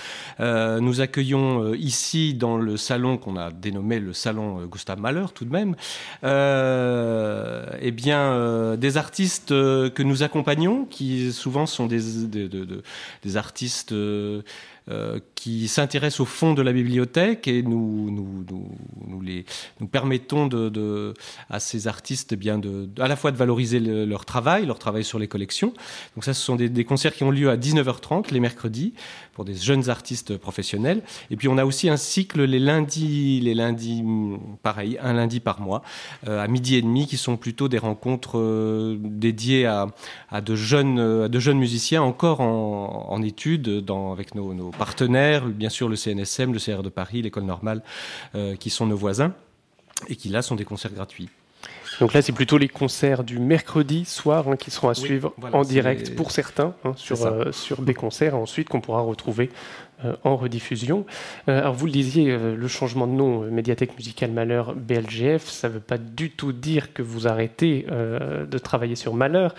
euh, 0.41 0.81
nous 0.81 0.99
accueillons 0.99 1.73
ici 1.73 2.33
dans 2.33 2.57
le 2.57 2.75
salon 2.75 3.17
qu'on 3.17 3.37
a 3.37 3.51
dénommé 3.51 3.99
le 3.99 4.11
salon 4.11 4.65
Gustave 4.65 4.99
Mahler 4.99 5.25
tout 5.33 5.45
de 5.45 5.51
même, 5.51 5.75
eh 6.23 7.91
bien, 7.91 8.75
des 8.75 8.97
artistes 8.97 9.49
que 9.49 10.03
nous 10.03 10.23
accompagnons, 10.23 10.85
qui 10.85 11.31
souvent 11.31 11.65
sont 11.65 11.85
des, 11.85 12.25
des, 12.27 12.49
des 12.49 13.37
artistes 13.37 13.93
euh, 14.89 15.19
qui 15.35 15.67
s'intéressent 15.67 16.21
au 16.21 16.25
fond 16.25 16.53
de 16.53 16.61
la 16.61 16.73
bibliothèque 16.73 17.47
et 17.47 17.61
nous, 17.61 18.09
nous, 18.11 18.45
nous, 18.49 18.77
nous 19.07 19.21
les, 19.21 19.45
nous 19.79 19.87
permettons 19.87 20.47
de, 20.47 20.69
de, 20.69 21.13
à 21.49 21.59
ces 21.59 21.87
artistes 21.87 22.33
eh 22.33 22.35
bien 22.35 22.57
de, 22.57 22.89
à 22.99 23.07
la 23.07 23.15
fois 23.15 23.31
de 23.31 23.37
valoriser 23.37 23.79
le, 23.79 24.05
leur 24.05 24.25
travail, 24.25 24.65
leur 24.65 24.79
travail 24.79 25.03
sur 25.03 25.19
les 25.19 25.27
collections. 25.27 25.73
Donc 26.15 26.23
ça, 26.23 26.33
ce 26.33 26.41
sont 26.41 26.55
des, 26.55 26.69
des 26.69 26.85
concerts 26.85 27.13
qui 27.13 27.23
ont 27.23 27.31
lieu 27.31 27.49
à 27.49 27.57
19h30 27.57 28.31
les 28.31 28.39
mercredis 28.39 28.93
pour 29.39 29.45
des 29.45 29.55
jeunes 29.55 29.89
artistes 29.89 30.35
professionnels. 30.35 31.01
Et 31.31 31.37
puis 31.37 31.47
on 31.47 31.57
a 31.57 31.63
aussi 31.63 31.87
un 31.87 31.95
cycle 31.95 32.43
les 32.43 32.59
lundis, 32.59 33.39
les 33.39 33.53
lundis, 33.55 34.03
pareil, 34.63 34.99
un 35.01 35.13
lundi 35.13 35.39
par 35.39 35.61
mois, 35.61 35.81
euh, 36.27 36.43
à 36.43 36.47
midi 36.49 36.75
et 36.75 36.81
demi, 36.81 37.07
qui 37.07 37.15
sont 37.15 37.37
plutôt 37.37 37.69
des 37.69 37.77
rencontres 37.77 38.37
euh, 38.37 38.97
dédiées 38.99 39.65
à, 39.65 39.87
à, 40.29 40.41
de 40.41 40.55
jeunes, 40.57 41.29
musiciens 41.53 42.01
encore 42.03 42.41
en, 42.41 43.21
études 43.21 43.85
avec 44.11 44.35
nos, 44.35 44.71
partenaires, 44.77 45.45
bien 45.45 45.69
sûr 45.69 45.87
le 45.87 45.95
CNSM, 45.95 46.51
le 46.51 46.59
CR 46.59 46.83
de 46.83 46.89
Paris, 46.89 47.21
l'école 47.21 47.45
normale, 47.45 47.81
euh, 48.35 48.57
qui 48.57 48.69
sont 48.69 48.87
nos 48.87 48.97
voisins 48.97 49.33
et 50.09 50.17
qui 50.17 50.27
là 50.27 50.41
sont 50.41 50.55
des 50.55 50.65
concerts 50.65 50.91
gratuits. 50.91 51.29
Donc 51.99 52.13
là, 52.13 52.21
c'est 52.21 52.31
plutôt 52.31 52.57
les 52.57 52.69
concerts 52.69 53.23
du 53.23 53.39
mercredi 53.39 54.05
soir 54.05 54.47
hein, 54.47 54.55
qui 54.55 54.71
seront 54.71 54.89
à 54.89 54.93
suivre 54.93 55.33
voilà, 55.37 55.57
en 55.57 55.63
direct 55.63 56.15
pour 56.15 56.31
certains 56.31 56.73
hein, 56.85 56.93
sur, 56.95 57.25
euh, 57.25 57.51
sur 57.51 57.81
des 57.81 57.93
concerts 57.93 58.35
ensuite 58.35 58.69
qu'on 58.69 58.81
pourra 58.81 59.01
retrouver 59.01 59.49
euh, 60.05 60.15
en 60.23 60.37
rediffusion. 60.37 61.05
Euh, 61.49 61.59
alors 61.59 61.73
vous 61.73 61.85
le 61.85 61.91
disiez, 61.91 62.37
le 62.37 62.67
changement 62.67 63.05
de 63.05 63.11
nom 63.11 63.41
Médiathèque 63.51 63.97
musicale 63.97 64.31
Malheur 64.31 64.75
BLGF, 64.75 65.47
ça 65.47 65.67
ne 65.67 65.73
veut 65.73 65.79
pas 65.79 65.97
du 65.97 66.31
tout 66.31 66.53
dire 66.53 66.93
que 66.93 67.01
vous 67.01 67.27
arrêtez 67.27 67.85
de 67.89 68.57
travailler 68.57 68.95
sur 68.95 69.13
Malheur. 69.13 69.53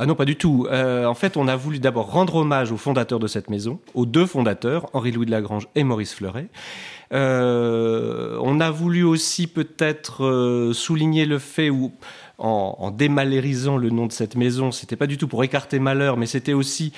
Ah 0.00 0.06
non, 0.06 0.16
pas 0.16 0.24
du 0.24 0.34
tout. 0.34 0.66
Euh, 0.70 1.04
en 1.06 1.14
fait, 1.14 1.36
on 1.36 1.46
a 1.46 1.54
voulu 1.54 1.78
d'abord 1.78 2.10
rendre 2.10 2.34
hommage 2.36 2.72
aux 2.72 2.76
fondateurs 2.76 3.20
de 3.20 3.28
cette 3.28 3.48
maison, 3.48 3.78
aux 3.94 4.06
deux 4.06 4.26
fondateurs, 4.26 4.86
Henri-Louis 4.92 5.26
de 5.26 5.30
Lagrange 5.30 5.68
et 5.76 5.84
Maurice 5.84 6.14
Fleuret. 6.14 6.48
Euh, 7.14 8.38
on 8.42 8.60
a 8.60 8.70
voulu 8.70 9.04
aussi 9.04 9.46
peut-être 9.46 10.24
euh, 10.24 10.72
souligner 10.72 11.26
le 11.26 11.38
fait 11.38 11.70
où, 11.70 11.92
en, 12.38 12.90
démalérisant 12.90 13.76
le 13.76 13.90
nom 13.90 14.06
de 14.06 14.12
cette 14.12 14.36
maison, 14.36 14.72
c'était 14.72 14.96
pas 14.96 15.06
du 15.06 15.16
tout 15.16 15.28
pour 15.28 15.44
écarter 15.44 15.78
malheur, 15.78 16.16
mais 16.16 16.26
c'était 16.26 16.52
aussi 16.52 16.92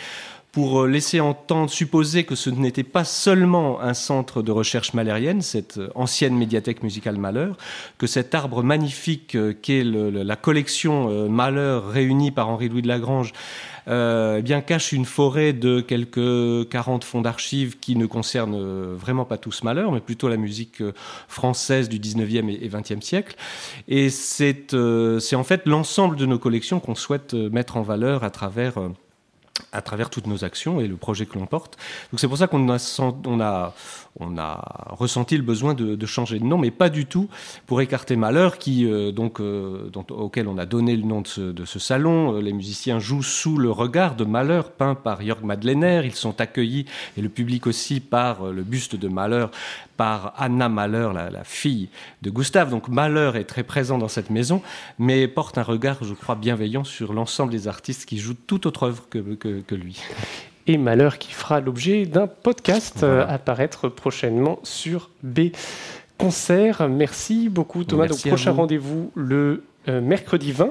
pour 0.52 0.86
laisser 0.86 1.20
entendre, 1.20 1.68
supposer 1.68 2.24
que 2.24 2.34
ce 2.34 2.48
n'était 2.48 2.82
pas 2.82 3.04
seulement 3.04 3.78
un 3.82 3.92
centre 3.92 4.40
de 4.40 4.50
recherche 4.50 4.94
malhérienne, 4.94 5.42
cette 5.42 5.78
ancienne 5.94 6.34
médiathèque 6.34 6.82
musicale 6.82 7.18
Malheur, 7.18 7.58
que 7.98 8.06
cet 8.06 8.34
arbre 8.34 8.62
magnifique 8.62 9.36
qu'est 9.60 9.84
la 9.84 10.36
collection 10.36 11.28
Malheur 11.28 11.90
réunie 11.90 12.30
par 12.30 12.48
Henri-Louis 12.48 12.80
de 12.80 12.88
Lagrange 12.88 13.34
euh, 13.34 13.75
eh 13.88 14.42
bien 14.42 14.60
cache 14.60 14.92
une 14.92 15.04
forêt 15.04 15.52
de 15.52 15.80
quelques 15.80 16.68
40 16.68 17.04
fonds 17.04 17.20
d'archives 17.20 17.78
qui 17.78 17.96
ne 17.96 18.06
concernent 18.06 18.94
vraiment 18.94 19.24
pas 19.24 19.38
tous 19.38 19.62
Malheur, 19.62 19.92
mais 19.92 20.00
plutôt 20.00 20.28
la 20.28 20.36
musique 20.36 20.82
française 21.28 21.88
du 21.88 21.98
19e 21.98 22.50
et 22.50 22.68
20e 22.68 23.00
siècle. 23.00 23.36
Et 23.88 24.10
c'est 24.10 24.74
euh, 24.74 25.20
en 25.34 25.44
fait 25.44 25.66
l'ensemble 25.66 26.16
de 26.16 26.26
nos 26.26 26.38
collections 26.38 26.80
qu'on 26.80 26.94
souhaite 26.94 27.34
mettre 27.34 27.76
en 27.76 27.82
valeur 27.82 28.24
à 28.24 28.30
travers 28.30 28.78
euh, 28.78 28.88
à 29.72 29.82
travers 29.82 30.10
toutes 30.10 30.26
nos 30.26 30.44
actions 30.44 30.80
et 30.80 30.86
le 30.86 30.96
projet 30.96 31.26
que 31.26 31.38
l'on 31.38 31.46
porte. 31.46 31.76
Donc 32.10 32.20
c'est 32.20 32.28
pour 32.28 32.38
ça 32.38 32.46
qu'on 32.46 32.68
a, 32.70 33.74
ressenti 34.90 35.36
le 35.36 35.42
besoin 35.42 35.74
de, 35.74 36.06
changer 36.06 36.38
de 36.38 36.44
nom, 36.44 36.58
mais 36.58 36.70
pas 36.70 36.88
du 36.88 37.06
tout 37.06 37.28
pour 37.66 37.80
écarter 37.80 38.16
Malheur, 38.16 38.58
qui, 38.58 38.86
euh, 38.86 39.12
donc, 39.12 39.40
euh, 39.40 39.90
auquel 40.10 40.48
on 40.48 40.56
a 40.56 40.66
donné 40.66 40.96
le 40.96 41.02
nom 41.02 41.20
de 41.20 41.64
ce, 41.64 41.78
salon. 41.78 42.38
Les 42.38 42.52
musiciens 42.52 42.98
jouent 42.98 43.22
sous 43.22 43.58
le 43.58 43.70
regard 43.70 44.14
de 44.14 44.24
Malheur, 44.24 44.70
peint 44.70 44.94
par 44.94 45.20
Jörg 45.22 45.44
Madlener. 45.44 46.02
Ils 46.04 46.14
sont 46.14 46.40
accueillis, 46.40 46.86
et 47.16 47.20
le 47.20 47.28
public 47.28 47.66
aussi, 47.66 48.00
par 48.00 48.44
le 48.44 48.62
buste 48.62 48.96
de 48.96 49.08
Malheur, 49.08 49.50
par 49.96 50.34
Anna 50.36 50.68
Malheur, 50.68 51.12
la, 51.12 51.44
fille 51.44 51.88
de 52.22 52.30
Gustave. 52.30 52.70
Donc 52.70 52.88
Malheur 52.88 53.36
est 53.36 53.44
très 53.44 53.62
présent 53.62 53.98
dans 53.98 54.08
cette 54.08 54.30
maison, 54.30 54.62
mais 54.98 55.28
porte 55.28 55.58
un 55.58 55.62
regard, 55.62 55.98
je 56.02 56.14
crois, 56.14 56.34
bienveillant 56.34 56.84
sur 56.84 57.12
l'ensemble 57.12 57.52
des 57.52 57.68
artistes 57.68 58.06
qui 58.06 58.18
jouent 58.18 58.36
toute 58.46 58.66
autre 58.66 58.84
œuvre 58.84 59.04
que, 59.08 59.55
que 59.66 59.74
lui 59.74 60.02
et 60.66 60.78
Malheur 60.78 61.18
qui 61.18 61.32
fera 61.32 61.60
l'objet 61.60 62.06
d'un 62.06 62.26
podcast 62.26 62.96
voilà. 63.00 63.14
euh, 63.14 63.34
à 63.34 63.38
paraître 63.38 63.88
prochainement 63.88 64.58
sur 64.62 65.10
B 65.22 65.50
Concert. 66.18 66.88
Merci 66.88 67.48
beaucoup 67.48 67.84
Thomas. 67.84 68.06
Merci 68.08 68.24
Donc 68.24 68.32
prochain 68.32 68.52
rendez-vous 68.52 69.12
le 69.14 69.64
euh, 69.88 70.00
mercredi 70.00 70.52
20 70.52 70.70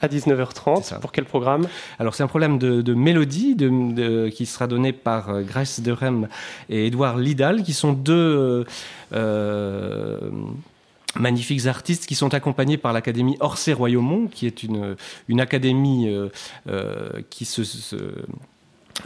à 0.00 0.08
19h30. 0.08 0.98
Pour 1.00 1.12
quel 1.12 1.24
programme? 1.24 1.68
Alors 1.98 2.14
c'est 2.14 2.22
un 2.22 2.28
problème 2.28 2.58
de, 2.58 2.82
de 2.82 2.94
mélodie 2.94 3.54
de, 3.54 3.68
de, 3.68 4.28
qui 4.28 4.46
sera 4.46 4.66
donné 4.66 4.92
par 4.92 5.30
euh, 5.30 5.42
Grace 5.42 5.80
Derem 5.80 6.28
et 6.68 6.86
Edouard 6.86 7.18
Lidal, 7.18 7.62
qui 7.62 7.72
sont 7.72 7.92
deux... 7.92 8.66
Euh, 9.12 10.30
magnifiques 11.16 11.66
artistes 11.66 12.06
qui 12.06 12.14
sont 12.14 12.34
accompagnés 12.34 12.76
par 12.76 12.92
l'académie 12.92 13.36
Orsay 13.40 13.72
Royaumont 13.72 14.26
qui 14.26 14.46
est 14.46 14.62
une, 14.62 14.96
académie 15.40 16.08
euh, 16.08 16.28
euh, 16.68 17.22
qui 17.30 17.44
se, 17.44 17.64
se 17.64 17.96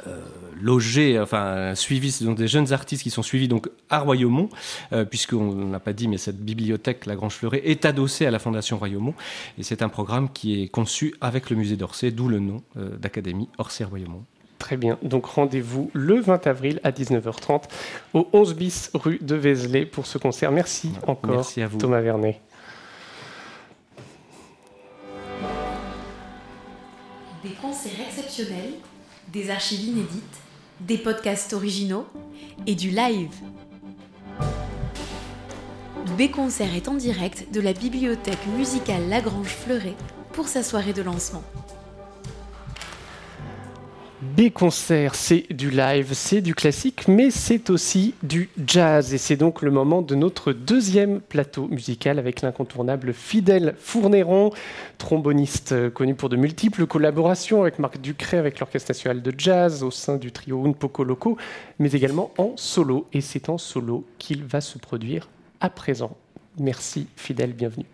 euh, 0.07 1.23
enfin 1.23 1.75
suivis, 1.75 2.12
ce 2.12 2.25
sont 2.25 2.33
des 2.33 2.49
jeunes 2.49 2.73
artistes 2.73 3.03
qui 3.03 3.11
sont 3.11 3.23
suivis 3.23 3.49
donc 3.49 3.71
à 3.88 4.01
Royaumont, 4.01 4.51
puisqu'on 5.11 5.55
n'a 5.55 5.81
pas 5.81 5.94
dit, 5.94 6.09
mais 6.09 6.18
cette 6.18 6.40
bibliothèque 6.40 7.07
La 7.07 7.16
Grange 7.16 7.35
Fleuret 7.35 7.62
est 7.64 7.87
adossée 7.87 8.27
à 8.27 8.31
la 8.31 8.38
Fondation 8.38 8.77
Royaumont, 8.79 9.14
et 9.59 9.62
c'est 9.62 9.81
un 9.81 9.88
programme 9.88 10.29
qui 10.31 10.62
est 10.62 10.68
conçu 10.68 11.14
avec 11.23 11.49
le 11.49 11.57
musée 11.57 11.77
d'Orsay, 11.77 12.11
d'où 12.11 12.29
le 12.29 12.38
nom 12.38 12.62
d'Académie 12.75 13.49
Orsay 13.57 13.85
Royaumont. 13.85 14.25
Très 14.59 14.77
bien, 14.77 14.99
donc 15.03 15.27
rendez-vous 15.27 15.90
le 15.94 16.21
20 16.21 16.47
avril 16.47 16.81
à 16.83 16.90
19h30 16.90 17.64
au 18.14 18.29
11 18.33 18.55
bis 18.55 18.90
rue 18.94 19.18
de 19.21 19.37
Vézelay 19.37 19.87
pour 19.87 20.07
ce 20.07 20.18
concert. 20.18 20.51
Merci 20.51 20.92
encore 21.07 21.37
Merci 21.37 21.62
à 21.62 21.68
vous. 21.68 21.79
Thomas 21.79 22.01
Vernet. 22.01 22.40
Des 27.44 27.51
concerts 27.51 28.01
exceptionnels 28.09 28.75
des 29.33 29.51
archives 29.51 29.85
inédites, 29.85 30.38
des 30.81 30.97
podcasts 30.97 31.53
originaux 31.53 32.07
et 32.66 32.75
du 32.75 32.90
live. 32.90 33.35
B-Concert 36.16 36.75
est 36.75 36.88
en 36.88 36.94
direct 36.94 37.53
de 37.53 37.61
la 37.61 37.73
bibliothèque 37.73 38.47
musicale 38.57 39.09
Lagrange 39.09 39.55
Fleuret 39.55 39.94
pour 40.33 40.49
sa 40.49 40.62
soirée 40.62 40.92
de 40.92 41.03
lancement. 41.03 41.44
B-Concert, 44.20 45.14
c'est 45.14 45.46
du 45.52 45.70
live, 45.70 46.12
c'est 46.12 46.40
du 46.40 46.52
classique, 46.52 47.07
mais 47.07 47.31
c'est 47.31 47.70
aussi 47.70 48.14
du 48.24 48.48
jazz. 48.66 49.14
Et 49.14 49.18
c'est 49.18 49.37
donc 49.37 49.62
le 49.62 49.70
moment 49.70 50.02
de 50.02 50.16
notre 50.16 50.52
deuxième 50.52 51.20
plateau 51.20 51.68
musical 51.68 52.18
avec 52.18 52.42
l'incontournable 52.42 53.12
Fidèle 53.12 53.76
Fournéron, 53.78 54.50
tromboniste 54.98 55.90
connu 55.90 56.16
pour 56.16 56.28
de 56.31 56.37
multiples 56.37 56.87
collaborations 56.87 57.62
avec 57.62 57.78
Marc 57.78 58.00
Ducré, 58.00 58.38
avec 58.38 58.59
l'Orchestre 58.59 58.90
national 58.90 59.22
de 59.22 59.33
jazz 59.38 59.85
au 59.85 59.92
sein 59.92 60.16
du 60.16 60.33
trio 60.33 60.66
Un 60.66 60.72
Poco 60.72 61.04
Loco, 61.04 61.37
mais 61.78 61.92
également 61.92 62.33
en 62.38 62.54
solo. 62.57 63.07
Et 63.12 63.20
c'est 63.20 63.48
en 63.48 63.59
solo 63.59 64.04
qu'il 64.18 64.42
va 64.42 64.61
se 64.61 64.78
produire 64.78 65.28
à 65.61 65.70
présent. 65.70 66.16
Merci 66.59 67.07
Fidèle, 67.14 67.52
bienvenue. 67.52 67.87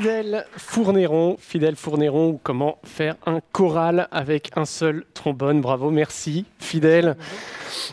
Fidèle 0.00 0.46
Fournéron, 0.56 1.36
fidèle 1.38 1.76
Fournéron, 1.76 2.40
comment 2.42 2.78
faire 2.84 3.16
un 3.26 3.40
choral 3.52 4.08
avec 4.10 4.50
un 4.56 4.64
seul 4.64 5.04
trombone? 5.12 5.60
Bravo, 5.60 5.90
merci, 5.90 6.46
fidèle. 6.58 7.18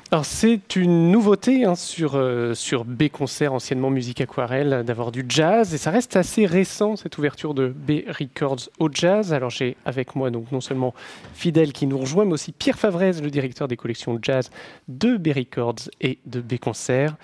Alors 0.09 0.23
c'est 0.23 0.77
une 0.77 1.11
nouveauté 1.11 1.65
hein, 1.65 1.75
sur, 1.75 2.15
euh, 2.15 2.53
sur 2.53 2.85
B 2.85 3.09
Concert, 3.09 3.51
anciennement 3.51 3.89
Musique 3.89 4.21
Aquarelle, 4.21 4.85
d'avoir 4.85 5.11
du 5.11 5.25
jazz. 5.27 5.73
Et 5.73 5.77
ça 5.77 5.91
reste 5.91 6.15
assez 6.15 6.45
récent, 6.45 6.95
cette 6.95 7.17
ouverture 7.17 7.53
de 7.53 7.67
B 7.67 8.03
Records 8.07 8.69
au 8.79 8.87
jazz. 8.89 9.33
Alors 9.33 9.49
j'ai 9.49 9.75
avec 9.83 10.15
moi 10.15 10.31
donc 10.31 10.49
non 10.53 10.61
seulement 10.61 10.93
Fidèle 11.33 11.73
qui 11.73 11.87
nous 11.87 11.97
rejoint, 11.97 12.23
mais 12.23 12.31
aussi 12.31 12.53
Pierre 12.53 12.79
Favrez, 12.79 13.19
le 13.21 13.29
directeur 13.29 13.67
des 13.67 13.75
collections 13.75 14.17
jazz 14.21 14.49
de 14.87 15.17
B 15.17 15.33
Records 15.35 15.89
et 15.99 16.19
de 16.25 16.39
B 16.39 16.57
Concert. 16.57 17.17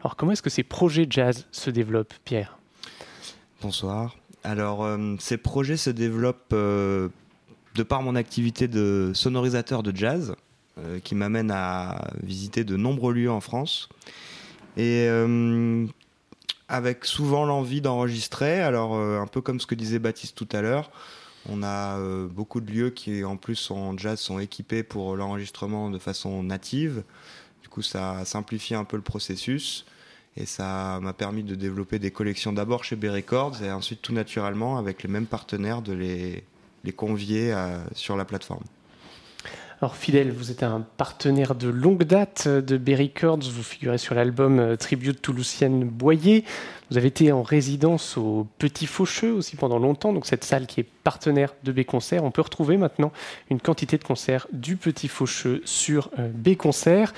Alors 0.00 0.16
comment 0.16 0.32
est-ce 0.32 0.40
que 0.40 0.48
ces 0.48 0.62
projets 0.62 1.06
jazz 1.10 1.46
se 1.52 1.68
développent, 1.68 2.14
Pierre? 2.24 2.56
Bonsoir. 3.60 4.16
Alors, 4.44 4.84
euh, 4.84 5.16
ces 5.18 5.36
projets 5.36 5.76
se 5.76 5.90
développent 5.90 6.52
euh, 6.52 7.08
de 7.74 7.82
par 7.82 8.02
mon 8.02 8.14
activité 8.14 8.68
de 8.68 9.12
sonorisateur 9.14 9.82
de 9.82 9.94
jazz, 9.94 10.34
euh, 10.78 10.98
qui 11.00 11.14
m'amène 11.14 11.50
à 11.50 12.10
visiter 12.22 12.64
de 12.64 12.76
nombreux 12.76 13.12
lieux 13.12 13.30
en 13.30 13.40
France. 13.40 13.88
Et 14.76 15.08
avec 16.68 17.04
souvent 17.04 17.44
l'envie 17.44 17.80
d'enregistrer, 17.80 18.60
alors 18.60 18.94
un 18.94 19.26
peu 19.26 19.40
comme 19.40 19.58
ce 19.58 19.66
que 19.66 19.74
disait 19.74 19.98
Baptiste 19.98 20.36
tout 20.36 20.48
à 20.52 20.62
l'heure, 20.62 20.92
on 21.48 21.64
a 21.64 21.98
beaucoup 22.28 22.60
de 22.60 22.70
lieux 22.70 22.90
qui, 22.90 23.24
en 23.24 23.36
plus, 23.36 23.70
en 23.72 23.98
jazz, 23.98 24.20
sont 24.20 24.38
équipés 24.38 24.84
pour 24.84 25.16
l'enregistrement 25.16 25.90
de 25.90 25.98
façon 25.98 26.44
native. 26.44 27.02
Du 27.62 27.68
coup, 27.68 27.82
ça 27.82 28.24
simplifie 28.24 28.76
un 28.76 28.84
peu 28.84 28.96
le 28.96 29.02
processus. 29.02 29.84
Et 30.36 30.46
ça 30.46 30.98
m'a 31.02 31.12
permis 31.12 31.42
de 31.42 31.54
développer 31.54 31.98
des 31.98 32.10
collections 32.10 32.52
d'abord 32.52 32.84
chez 32.84 32.96
B 32.96 33.06
Records 33.06 33.62
et 33.62 33.72
ensuite 33.72 34.00
tout 34.00 34.12
naturellement 34.12 34.78
avec 34.78 35.02
les 35.02 35.08
mêmes 35.08 35.26
partenaires 35.26 35.82
de 35.82 35.92
les, 35.92 36.44
convier 36.96 37.54
sur 37.94 38.16
la 38.16 38.24
plateforme. 38.24 38.64
Alors 39.82 39.96
Fidèle, 39.96 40.30
vous 40.30 40.50
êtes 40.50 40.62
un 40.62 40.84
partenaire 40.98 41.54
de 41.54 41.68
longue 41.70 42.04
date 42.04 42.46
de 42.48 42.76
B 42.76 42.90
Records, 42.90 43.40
vous 43.50 43.62
figurez 43.62 43.96
sur 43.96 44.14
l'album 44.14 44.58
euh, 44.58 44.76
Tribute 44.76 45.22
Toulousienne 45.22 45.84
Boyer, 45.84 46.44
vous 46.90 46.98
avez 46.98 47.08
été 47.08 47.32
en 47.32 47.42
résidence 47.42 48.18
au 48.18 48.46
Petit 48.58 48.84
Faucheux 48.84 49.32
aussi 49.32 49.56
pendant 49.56 49.78
longtemps, 49.78 50.12
donc 50.12 50.26
cette 50.26 50.44
salle 50.44 50.66
qui 50.66 50.80
est 50.80 50.86
partenaire 51.02 51.54
de 51.64 51.72
B 51.72 51.84
Concert. 51.84 52.24
On 52.24 52.30
peut 52.30 52.42
retrouver 52.42 52.76
maintenant 52.76 53.10
une 53.48 53.58
quantité 53.58 53.96
de 53.96 54.04
concerts 54.04 54.48
du 54.52 54.76
Petit 54.76 55.08
Faucheux 55.08 55.62
sur 55.64 56.10
euh, 56.18 56.28
B 56.28 56.56
Concert. 56.56 57.14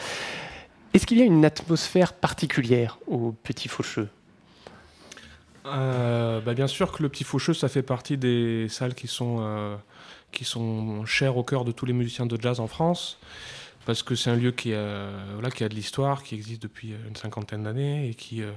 Est-ce 0.94 1.06
qu'il 1.06 1.18
y 1.18 1.22
a 1.22 1.24
une 1.24 1.44
atmosphère 1.44 2.12
particulière 2.12 2.98
au 3.06 3.32
Petit 3.32 3.68
Faucheux? 3.68 4.08
Euh, 5.64 6.40
bah 6.40 6.52
Bien 6.52 6.66
sûr 6.66 6.92
que 6.92 7.02
le 7.02 7.08
Petit 7.08 7.24
Faucheux, 7.24 7.54
ça 7.54 7.68
fait 7.68 7.82
partie 7.82 8.18
des 8.18 8.68
salles 8.68 8.94
qui 8.94 9.08
sont, 9.08 9.38
euh, 9.40 9.76
qui 10.32 10.44
sont 10.44 11.06
chères 11.06 11.38
au 11.38 11.44
cœur 11.44 11.64
de 11.64 11.72
tous 11.72 11.86
les 11.86 11.94
musiciens 11.94 12.26
de 12.26 12.38
jazz 12.40 12.60
en 12.60 12.66
France, 12.66 13.18
parce 13.86 14.02
que 14.02 14.14
c'est 14.14 14.28
un 14.28 14.36
lieu 14.36 14.50
qui 14.50 14.74
a, 14.74 15.08
de 15.40 15.74
l'histoire, 15.74 16.22
qui 16.22 16.34
existe 16.34 16.62
depuis 16.62 16.94
une 17.08 17.16
cinquantaine 17.16 17.62
d'années 17.62 18.08
et 18.08 18.14
qui, 18.14 18.42
euh, 18.42 18.50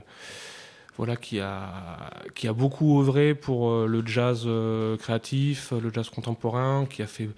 a, 0.99 1.15
qui 2.35 2.47
a 2.47 2.53
beaucoup 2.53 2.99
œuvré 2.99 3.33
pour 3.33 3.69
euh, 3.69 3.87
le 3.87 4.05
jazz 4.05 4.43
euh, 4.45 4.97
créatif, 4.97 5.71
le 5.71 5.91
jazz 5.93 6.09
contemporain, 6.09 6.85
qui 6.89 7.01
a 7.01 7.07
fait 7.07 7.29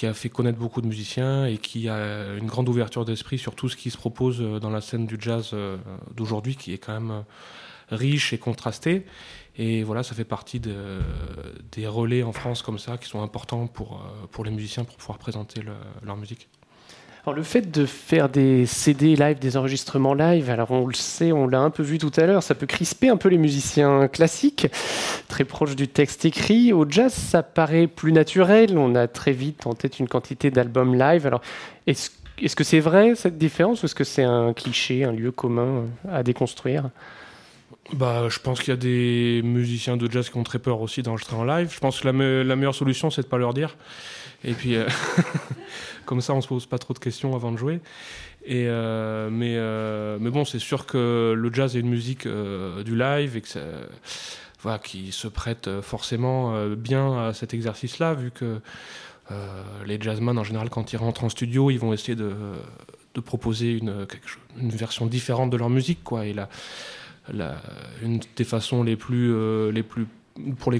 qui 0.00 0.06
a 0.06 0.14
fait 0.14 0.30
connaître 0.30 0.58
beaucoup 0.58 0.80
de 0.80 0.86
musiciens 0.86 1.44
et 1.44 1.58
qui 1.58 1.90
a 1.90 2.32
une 2.32 2.46
grande 2.46 2.70
ouverture 2.70 3.04
d'esprit 3.04 3.36
sur 3.36 3.54
tout 3.54 3.68
ce 3.68 3.76
qui 3.76 3.90
se 3.90 3.98
propose 3.98 4.40
euh, 4.40 4.58
dans 4.58 4.70
la 4.70 4.80
scène 4.80 5.04
du 5.04 5.18
jazz 5.20 5.50
euh, 5.52 5.76
d'aujourd'hui, 6.16 6.56
qui 6.56 6.72
est 6.72 6.78
quand 6.78 6.94
même 6.94 7.10
euh, 7.10 7.22
riche 7.90 8.32
et 8.32 8.38
contrasté. 8.38 9.04
Et 9.56 9.82
voilà, 9.82 10.02
ça 10.02 10.14
fait 10.14 10.24
partie 10.24 10.58
de, 10.58 11.00
des 11.70 11.86
relais 11.86 12.22
en 12.22 12.32
France 12.32 12.62
comme 12.62 12.78
ça 12.78 12.96
qui 12.96 13.10
sont 13.10 13.20
importants 13.20 13.66
pour, 13.66 14.02
pour 14.30 14.42
les 14.42 14.50
musiciens 14.50 14.84
pour 14.84 14.96
pouvoir 14.96 15.18
présenter 15.18 15.60
le, 15.60 15.74
leur 16.02 16.16
musique. 16.16 16.48
Alors 17.26 17.36
le 17.36 17.42
fait 17.42 17.70
de 17.70 17.84
faire 17.84 18.30
des 18.30 18.64
CD 18.64 19.14
live, 19.14 19.38
des 19.38 19.58
enregistrements 19.58 20.14
live, 20.14 20.48
alors 20.48 20.70
on 20.70 20.86
le 20.86 20.94
sait, 20.94 21.32
on 21.32 21.46
l'a 21.46 21.60
un 21.60 21.68
peu 21.68 21.82
vu 21.82 21.98
tout 21.98 22.10
à 22.16 22.24
l'heure, 22.24 22.42
ça 22.42 22.54
peut 22.54 22.64
crisper 22.64 23.10
un 23.10 23.18
peu 23.18 23.28
les 23.28 23.36
musiciens 23.36 24.08
classiques, 24.08 24.68
très 25.28 25.44
proches 25.44 25.76
du 25.76 25.86
texte 25.86 26.24
écrit. 26.24 26.72
Au 26.72 26.88
jazz, 26.88 27.12
ça 27.12 27.42
paraît 27.42 27.88
plus 27.88 28.12
naturel, 28.12 28.78
on 28.78 28.94
a 28.94 29.06
très 29.06 29.32
vite 29.32 29.66
en 29.66 29.74
tête 29.74 29.98
une 29.98 30.08
quantité 30.08 30.50
d'albums 30.50 30.98
live. 30.98 31.26
Alors 31.26 31.42
est-ce 31.86 32.56
que 32.56 32.64
c'est 32.64 32.80
vrai 32.80 33.14
cette 33.14 33.36
différence 33.36 33.82
ou 33.82 33.86
est-ce 33.86 33.94
que 33.94 34.04
c'est 34.04 34.24
un 34.24 34.54
cliché, 34.54 35.04
un 35.04 35.12
lieu 35.12 35.30
commun 35.30 35.84
à 36.10 36.22
déconstruire? 36.22 36.88
Bah, 37.92 38.28
je 38.30 38.38
pense 38.38 38.60
qu'il 38.60 38.68
y 38.68 38.72
a 38.72 38.76
des 38.76 39.42
musiciens 39.44 39.96
de 39.96 40.10
jazz 40.10 40.30
qui 40.30 40.36
ont 40.38 40.42
très 40.42 40.58
peur 40.58 40.80
aussi 40.80 41.02
d'enregistrer 41.02 41.36
en 41.36 41.44
live. 41.44 41.70
Je 41.74 41.80
pense 41.80 42.00
que 42.00 42.06
la, 42.06 42.12
me 42.12 42.42
la 42.42 42.56
meilleure 42.56 42.74
solution, 42.74 43.10
c'est 43.10 43.22
de 43.22 43.26
pas 43.26 43.36
leur 43.36 43.52
dire. 43.52 43.76
Et 44.44 44.52
puis, 44.54 44.76
euh, 44.76 44.86
comme 46.06 46.20
ça, 46.20 46.34
on 46.34 46.40
se 46.40 46.48
pose 46.48 46.66
pas 46.66 46.78
trop 46.78 46.94
de 46.94 46.98
questions 46.98 47.34
avant 47.34 47.52
de 47.52 47.56
jouer. 47.56 47.80
Et 48.44 48.66
euh, 48.68 49.28
mais, 49.30 49.56
euh, 49.56 50.16
mais 50.20 50.30
bon, 50.30 50.44
c'est 50.44 50.58
sûr 50.58 50.86
que 50.86 51.34
le 51.36 51.52
jazz 51.52 51.76
est 51.76 51.80
une 51.80 51.90
musique 51.90 52.26
du 52.26 52.96
live 52.96 53.36
et 53.36 53.40
que 53.42 53.48
voilà, 54.62 54.78
qui 54.78 55.12
se 55.12 55.28
prête 55.28 55.68
forcément 55.82 56.66
bien 56.68 57.28
à 57.28 57.32
cet 57.34 57.54
exercice-là, 57.54 58.14
vu 58.14 58.30
que 58.30 58.60
les 59.86 60.00
jazzmen, 60.00 60.36
en 60.38 60.44
général, 60.44 60.70
quand 60.70 60.92
ils 60.92 60.96
rentrent 60.96 61.24
en 61.24 61.28
studio, 61.28 61.70
ils 61.70 61.78
vont 61.78 61.92
essayer 61.92 62.16
de, 62.16 62.32
proposer 63.24 63.72
une, 63.72 64.06
chose- 64.26 64.42
une 64.60 64.70
version 64.70 65.06
différente 65.06 65.50
de 65.50 65.56
leur 65.56 65.70
musique. 65.70 66.02
Quoi. 66.02 66.26
Et 66.26 66.32
la, 66.32 66.48
la, 67.32 67.56
une 68.02 68.20
des 68.36 68.44
façons 68.44 68.82
les 68.82 68.96
plus, 68.96 69.32
les 69.70 69.82
plus 69.82 70.06
pour, 70.58 70.72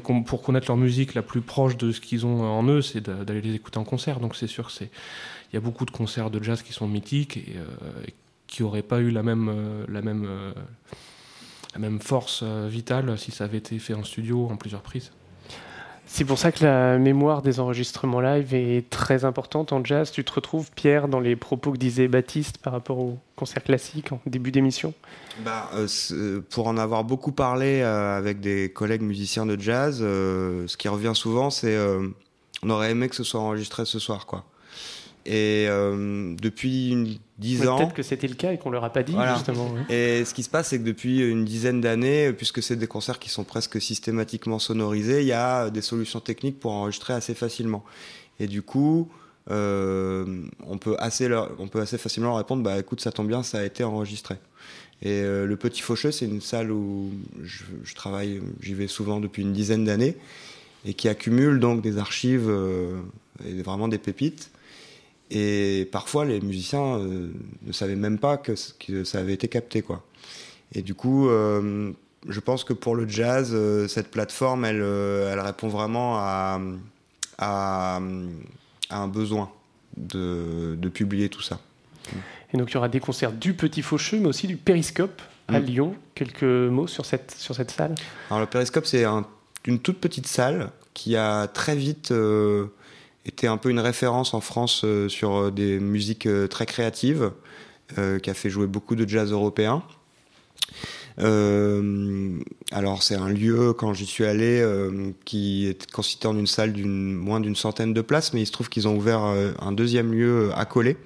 connaître 0.42 0.68
leur 0.68 0.76
musique 0.76 1.14
la 1.14 1.22
plus 1.22 1.40
proche 1.40 1.76
de 1.76 1.92
ce 1.92 2.00
qu'ils 2.00 2.26
ont 2.26 2.42
en 2.42 2.64
eux, 2.64 2.82
c'est 2.82 3.00
d'a- 3.00 3.24
d'aller 3.24 3.40
les 3.40 3.54
écouter 3.54 3.78
en 3.78 3.84
concert. 3.84 4.20
Donc 4.20 4.36
c'est 4.36 4.46
sûr 4.46 4.70
il 5.52 5.54
y 5.54 5.56
a 5.56 5.60
beaucoup 5.60 5.84
de 5.84 5.90
concerts 5.90 6.30
de 6.30 6.42
jazz 6.42 6.62
qui 6.62 6.72
sont 6.72 6.86
mythiques 6.88 7.36
et, 7.36 7.56
euh, 7.56 8.04
qui 8.46 8.62
n'auraient 8.62 8.82
pas 8.82 9.00
eu 9.00 9.10
la 9.10 9.22
même, 9.22 9.48
euh, 9.48 9.84
euh, 10.26 10.52
force 12.00 12.42
vitale 12.42 13.18
si 13.18 13.30
ça 13.30 13.44
avait 13.44 13.58
été 13.58 13.78
fait 13.78 13.94
en 13.94 14.04
studio 14.04 14.48
en 14.50 14.56
plusieurs 14.56 14.82
prises. 14.82 15.12
C'est 16.12 16.24
pour 16.24 16.38
ça 16.38 16.50
que 16.50 16.64
la 16.64 16.98
mémoire 16.98 17.40
des 17.40 17.60
enregistrements 17.60 18.20
live 18.20 18.52
est 18.52 18.90
très 18.90 19.24
importante 19.24 19.72
en 19.72 19.82
jazz. 19.84 20.10
Tu 20.10 20.24
te 20.24 20.32
retrouves, 20.32 20.68
Pierre, 20.74 21.06
dans 21.06 21.20
les 21.20 21.36
propos 21.36 21.70
que 21.70 21.78
disait 21.78 22.08
Baptiste 22.08 22.58
par 22.58 22.72
rapport 22.72 22.98
au 22.98 23.18
concert 23.36 23.62
classique 23.62 24.10
en 24.10 24.20
début 24.26 24.50
d'émission? 24.50 24.92
Bah, 25.44 25.70
euh, 25.74 25.86
c'est- 25.86 26.40
pour 26.50 26.66
en 26.66 26.76
avoir 26.78 27.04
beaucoup 27.04 27.30
parlé 27.30 27.80
euh, 27.80 28.18
avec 28.18 28.40
des 28.40 28.72
collègues 28.72 29.02
musiciens 29.02 29.46
de 29.46 29.58
jazz, 29.58 30.00
euh, 30.02 30.66
ce 30.66 30.76
qui 30.76 30.88
revient 30.88 31.12
souvent, 31.14 31.48
c'est 31.48 31.76
euh, 31.76 32.08
on 32.64 32.70
aurait 32.70 32.90
aimé 32.90 33.08
que 33.08 33.14
ce 33.16 33.24
soit 33.24 33.40
enregistré 33.40 33.84
ce 33.84 34.00
soir, 34.00 34.26
quoi. 34.26 34.44
Et 35.26 35.66
euh, 35.68 36.34
depuis 36.40 36.90
une 36.90 37.16
dix 37.38 37.66
ans, 37.68 37.76
Peut-être 37.76 37.94
que 37.94 38.02
c'était 38.02 38.26
le 38.26 38.34
cas 38.34 38.52
et 38.52 38.58
qu'on 38.58 38.70
leur 38.70 38.84
a 38.84 38.90
pas 38.90 39.02
dit, 39.02 39.12
Voilà. 39.12 39.34
justement. 39.34 39.70
Et 39.88 40.24
ce 40.24 40.32
qui 40.34 40.42
se 40.42 40.48
passe, 40.50 40.68
c'est 40.68 40.78
que 40.78 40.84
depuis 40.84 41.20
une 41.20 41.44
dizaine 41.44 41.80
d'années, 41.80 42.32
puisque 42.32 42.62
c'est 42.62 42.76
des 42.76 42.86
concerts 42.86 43.18
qui 43.18 43.28
sont 43.30 43.44
presque 43.44 43.80
systématiquement 43.80 44.58
sonorisés, 44.58 45.20
il 45.20 45.26
y 45.26 45.32
a 45.32 45.68
des 45.70 45.82
solutions 45.82 46.20
techniques 46.20 46.58
pour 46.58 46.72
enregistrer 46.72 47.12
assez 47.12 47.34
facilement. 47.34 47.84
Et 48.40 48.46
du 48.46 48.62
coup, 48.62 49.08
euh, 49.50 50.42
on, 50.66 50.78
peut 50.78 50.96
assez 50.98 51.28
leur- 51.28 51.50
on 51.58 51.68
peut 51.68 51.80
assez 51.80 51.98
facilement 51.98 52.30
leur 52.30 52.38
répondre 52.38 52.62
bah 52.62 52.78
écoute, 52.78 53.00
ça 53.00 53.12
tombe 53.12 53.28
bien, 53.28 53.42
ça 53.42 53.58
a 53.58 53.64
été 53.64 53.84
enregistré. 53.84 54.36
Et 55.02 55.22
euh, 55.22 55.46
le 55.46 55.56
Petit 55.56 55.80
Faucheux, 55.80 56.10
c'est 56.12 56.26
une 56.26 56.42
salle 56.42 56.70
où 56.70 57.10
je, 57.42 57.64
je 57.84 57.94
travaille, 57.94 58.40
j'y 58.60 58.74
vais 58.74 58.86
souvent 58.86 59.18
depuis 59.20 59.42
une 59.42 59.52
dizaine 59.54 59.84
d'années, 59.84 60.16
et 60.84 60.92
qui 60.94 61.08
accumule 61.08 61.58
donc 61.58 61.80
des 61.82 61.96
archives 61.98 62.48
euh, 62.48 63.00
et 63.46 63.62
vraiment 63.62 63.88
des 63.88 63.98
pépites. 63.98 64.50
Et 65.30 65.88
parfois, 65.92 66.24
les 66.24 66.40
musiciens 66.40 66.98
euh, 66.98 67.28
ne 67.62 67.72
savaient 67.72 67.94
même 67.96 68.18
pas 68.18 68.36
que, 68.36 68.54
ça 68.56 69.18
avait 69.18 69.34
été 69.34 69.48
capté, 69.48 69.82
quoi. 69.82 70.02
Et 70.74 70.82
du 70.82 70.94
coup, 70.94 71.28
euh, 71.28 71.92
je 72.28 72.40
pense 72.40 72.64
que 72.64 72.72
pour 72.72 72.94
le 72.96 73.08
jazz, 73.08 73.50
euh, 73.52 73.86
cette 73.88 74.10
plateforme, 74.10 74.64
elle, 74.64 74.82
elle 74.82 75.40
répond 75.40 75.68
vraiment 75.68 76.16
à, 76.18 76.60
à, 77.38 78.00
à 78.90 78.98
un 78.98 79.08
besoin 79.08 79.50
de, 79.96 80.76
de 80.76 80.88
publier 80.88 81.28
tout 81.28 81.42
ça. 81.42 81.60
Et 82.52 82.56
donc 82.58 82.70
il 82.70 82.74
y 82.74 82.76
aura 82.76 82.88
des 82.88 83.00
concerts 83.00 83.32
du 83.32 83.54
Petit 83.54 83.82
Faucheux, 83.82 84.18
mais 84.18 84.26
aussi 84.26 84.46
du 84.48 84.56
Périscope 84.56 85.22
à 85.48 85.60
Mm. 85.60 85.64
Lyon. 85.64 85.94
Quelques 86.14 86.42
mots 86.42 86.86
sur 86.88 87.04
cette, 87.06 87.30
sur 87.32 87.54
cette 87.54 87.70
salle? 87.70 87.94
Alors 88.28 88.40
le 88.40 88.46
Périscope, 88.46 88.86
c'est 88.86 89.04
un- 89.04 89.24
une 89.66 89.78
toute 89.78 89.98
petite 89.98 90.26
salle 90.26 90.70
qui 90.94 91.16
a 91.16 91.46
très 91.48 91.76
vite 91.76 92.12
été 93.26 93.46
un 93.46 93.56
peu 93.56 93.70
une 93.70 93.80
référence 93.80 94.34
en 94.34 94.40
France 94.40 94.82
euh, 94.84 95.08
sur 95.08 95.34
euh, 95.34 95.50
des 95.50 95.78
musiques 95.78 96.26
euh, 96.26 96.46
très 96.48 96.66
créatives, 96.66 97.32
qui 98.22 98.30
a 98.30 98.34
fait 98.34 98.50
jouer 98.50 98.68
beaucoup 98.68 98.94
de 98.94 99.08
jazz 99.08 99.32
européen. 99.32 99.82
Alors 101.18 103.02
c'est 103.02 103.16
un 103.16 103.28
lieu, 103.28 103.72
quand 103.72 103.92
j'y 103.94 104.06
suis 104.06 104.24
allé, 104.24 104.64
qui 105.24 105.66
est 105.66 105.90
constitué 105.90 106.28
en 106.28 106.38
une 106.38 106.46
salle 106.46 106.72
d'une 106.72 107.16
moins 107.16 107.40
d'une 107.40 107.56
centaine 107.56 107.92
de 107.92 108.00
places, 108.00 108.32
mais 108.32 108.42
il 108.42 108.46
se 108.46 108.52
trouve 108.52 108.68
qu'ils 108.68 108.86
ont 108.86 108.96
ouvert 108.96 109.22
un 109.22 109.72
deuxième 109.72 110.12
lieu 110.12 110.52
à 110.54 110.66
coller. 110.66 110.98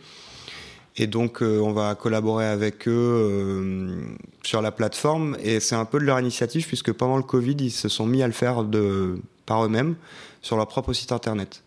Et 0.98 1.06
donc, 1.06 1.40
on 1.40 1.72
va 1.72 1.94
collaborer 1.94 2.44
avec 2.44 2.86
eux 2.86 4.04
sur 4.42 4.60
la 4.60 4.70
plateforme. 4.70 5.38
Et 5.42 5.60
c'est 5.60 5.76
un 5.76 5.86
peu 5.86 5.98
de 5.98 6.04
leur 6.04 6.20
initiative, 6.20 6.66
puisque 6.66 6.92
pendant 6.92 7.16
le 7.16 7.22
Covid, 7.22 7.56
ils 7.60 7.70
se 7.70 7.88
sont 7.88 8.04
mis 8.04 8.22
à 8.22 8.26
le 8.26 8.34
faire 8.34 8.62
de, 8.62 9.16
par 9.46 9.64
eux-mêmes 9.64 9.94
sur 10.42 10.58
leur 10.58 10.68
propre 10.68 10.92
site 10.92 11.12
internet. 11.12 11.64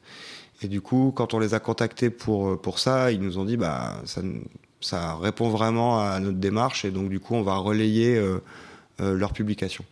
Et 0.61 0.67
du 0.67 0.81
coup, 0.81 1.13
quand 1.15 1.33
on 1.33 1.39
les 1.39 1.53
a 1.53 1.59
contactés 1.59 2.09
pour, 2.09 2.59
pour 2.59 2.79
ça, 2.79 3.11
ils 3.11 3.21
nous 3.21 3.37
ont 3.37 3.45
dit 3.45 3.57
bah, 3.57 4.01
ça, 4.05 4.21
ça 4.81 5.15
répond 5.15 5.49
vraiment 5.49 5.99
à 5.99 6.19
notre 6.19 6.37
démarche. 6.37 6.85
Et 6.85 6.91
donc, 6.91 7.09
du 7.09 7.19
coup, 7.19 7.35
on 7.35 7.43
va 7.43 7.57
relayer 7.57 8.15
euh, 8.15 8.41
euh, 9.01 9.13
leur 9.13 9.33
publication. 9.33 9.83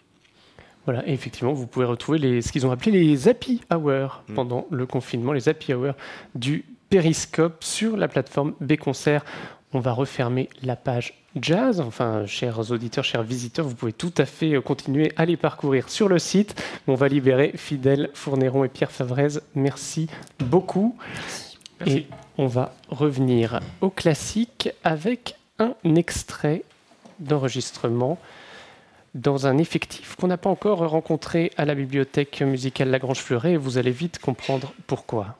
Voilà, 0.85 1.07
et 1.07 1.13
effectivement, 1.13 1.53
vous 1.53 1.67
pouvez 1.67 1.85
retrouver 1.85 2.19
les, 2.19 2.41
ce 2.41 2.51
qu'ils 2.51 2.65
ont 2.65 2.71
appelé 2.71 2.91
les 2.91 3.27
Happy 3.27 3.61
Hours 3.73 4.23
Mm. 4.27 4.33
pendant 4.33 4.67
le 4.69 4.85
confinement, 4.85 5.33
les 5.33 5.49
Happy 5.49 5.73
Hours 5.73 5.95
du 6.35 6.65
Périscope 6.89 7.63
sur 7.63 7.97
la 7.97 8.07
plateforme 8.07 8.53
B-Concert. 8.61 9.25
On 9.75 9.79
va 9.79 9.91
refermer 9.91 10.47
la 10.63 10.77
page 10.77 11.15
jazz. 11.35 11.81
Enfin, 11.81 12.25
chers 12.27 12.71
auditeurs, 12.71 13.03
chers 13.03 13.23
visiteurs, 13.23 13.67
vous 13.67 13.75
pouvez 13.75 13.91
tout 13.91 14.13
à 14.17 14.23
fait 14.23 14.53
euh, 14.53 14.61
continuer 14.61 15.11
à 15.17 15.25
les 15.25 15.35
parcourir 15.35 15.89
sur 15.89 16.07
le 16.07 16.17
site. 16.17 16.63
On 16.87 16.95
va 16.95 17.09
libérer 17.09 17.51
Fidèle 17.57 18.09
Fourneron 18.13 18.63
et 18.63 18.69
Pierre 18.69 18.89
Favrez. 18.89 19.41
Merci 19.53 20.07
beaucoup. 20.39 20.95
Et 21.85 22.07
on 22.37 22.47
va 22.47 22.73
revenir 22.87 23.59
au 23.81 23.89
classique 23.89 24.69
avec 24.85 25.35
un 25.59 25.73
extrait 25.95 26.63
d'enregistrement 27.19 28.17
dans 29.13 29.45
un 29.45 29.57
effectif 29.57 30.15
qu'on 30.15 30.27
n'a 30.27 30.37
pas 30.37 30.49
encore 30.49 30.87
rencontré 30.87 31.51
à 31.57 31.65
la 31.65 31.75
bibliothèque 31.75 32.41
musicale 32.41 32.91
Lagrange 32.91 33.19
Fleuret 33.19 33.51
et 33.51 33.57
vous 33.57 33.77
allez 33.77 33.91
vite 33.91 34.19
comprendre 34.19 34.73
pourquoi. 34.87 35.35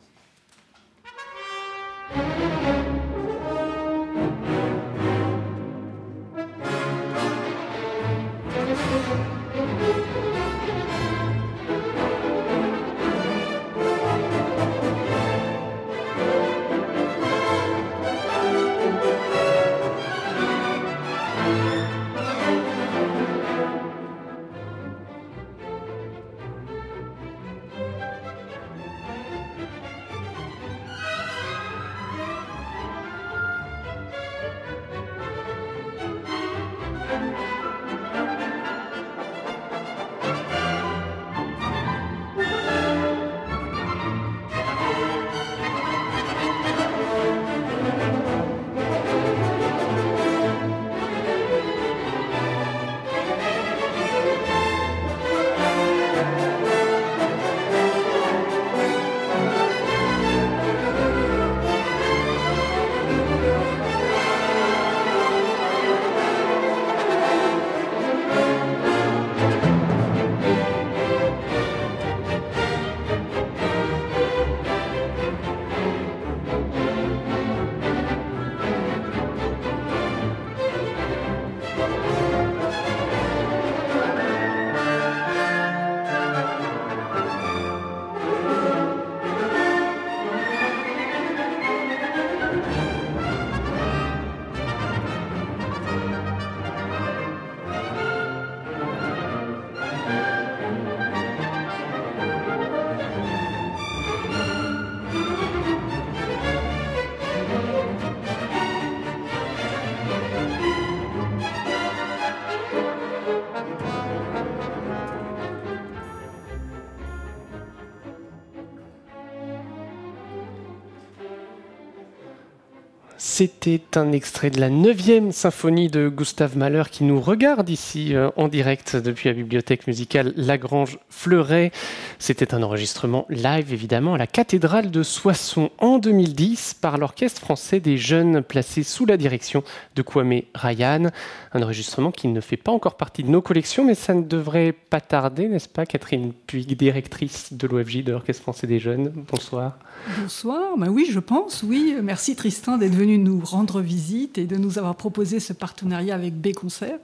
C'était 123.38 123.81
un 123.95 124.13
extrait 124.13 124.49
de 124.49 124.61
la 124.61 124.69
9e 124.69 125.33
symphonie 125.33 125.89
de 125.89 126.07
Gustave 126.07 126.57
Mahler 126.57 126.83
qui 126.89 127.03
nous 127.03 127.19
regarde 127.19 127.69
ici 127.69 128.15
euh, 128.15 128.29
en 128.38 128.47
direct 128.47 128.95
depuis 128.95 129.27
la 129.27 129.36
bibliothèque 129.36 129.88
musicale 129.88 130.31
Lagrange 130.38 130.99
Fleuret. 131.09 131.73
C'était 132.17 132.53
un 132.53 132.63
enregistrement 132.63 133.25
live 133.29 133.73
évidemment 133.73 134.13
à 134.13 134.17
la 134.17 134.25
cathédrale 134.25 134.89
de 134.89 135.03
Soissons 135.03 135.69
en 135.79 135.97
2010 135.97 136.75
par 136.75 136.97
l'orchestre 136.97 137.41
français 137.41 137.81
des 137.81 137.97
jeunes 137.97 138.41
placé 138.41 138.83
sous 138.83 139.05
la 139.05 139.17
direction 139.17 139.65
de 139.97 140.01
Kwame 140.01 140.43
Ryan. 140.53 141.09
Un 141.51 141.61
enregistrement 141.61 142.13
qui 142.13 142.29
ne 142.29 142.39
fait 142.39 142.55
pas 142.55 142.71
encore 142.71 142.95
partie 142.95 143.23
de 143.23 143.29
nos 143.29 143.41
collections 143.41 143.83
mais 143.83 143.95
ça 143.95 144.13
ne 144.13 144.23
devrait 144.23 144.71
pas 144.71 145.01
tarder, 145.01 145.49
n'est-ce 145.49 145.67
pas 145.67 145.86
Catherine 145.86 146.31
Puig, 146.47 146.73
directrice 146.77 147.51
de 147.51 147.67
l'OFJ 147.67 148.05
de 148.05 148.13
l'orchestre 148.13 148.43
français 148.43 148.65
des 148.65 148.79
jeunes? 148.79 149.11
Bonsoir. 149.29 149.77
Bonsoir, 150.21 150.77
ben 150.77 150.88
oui 150.88 151.09
je 151.11 151.19
pense, 151.19 151.63
oui. 151.63 151.97
Merci 152.01 152.38
Tristan 152.38 152.77
d'être 152.77 152.95
venu 152.95 153.24
nous 153.26 153.39
rendre 153.43 153.82
visite 153.82 154.38
et 154.38 154.45
de 154.45 154.55
nous 154.55 154.78
avoir 154.78 154.95
proposé 154.95 155.39
ce 155.39 155.53
partenariat 155.53 156.15
avec 156.15 156.39
B 156.39 156.53
Concert. 156.53 156.99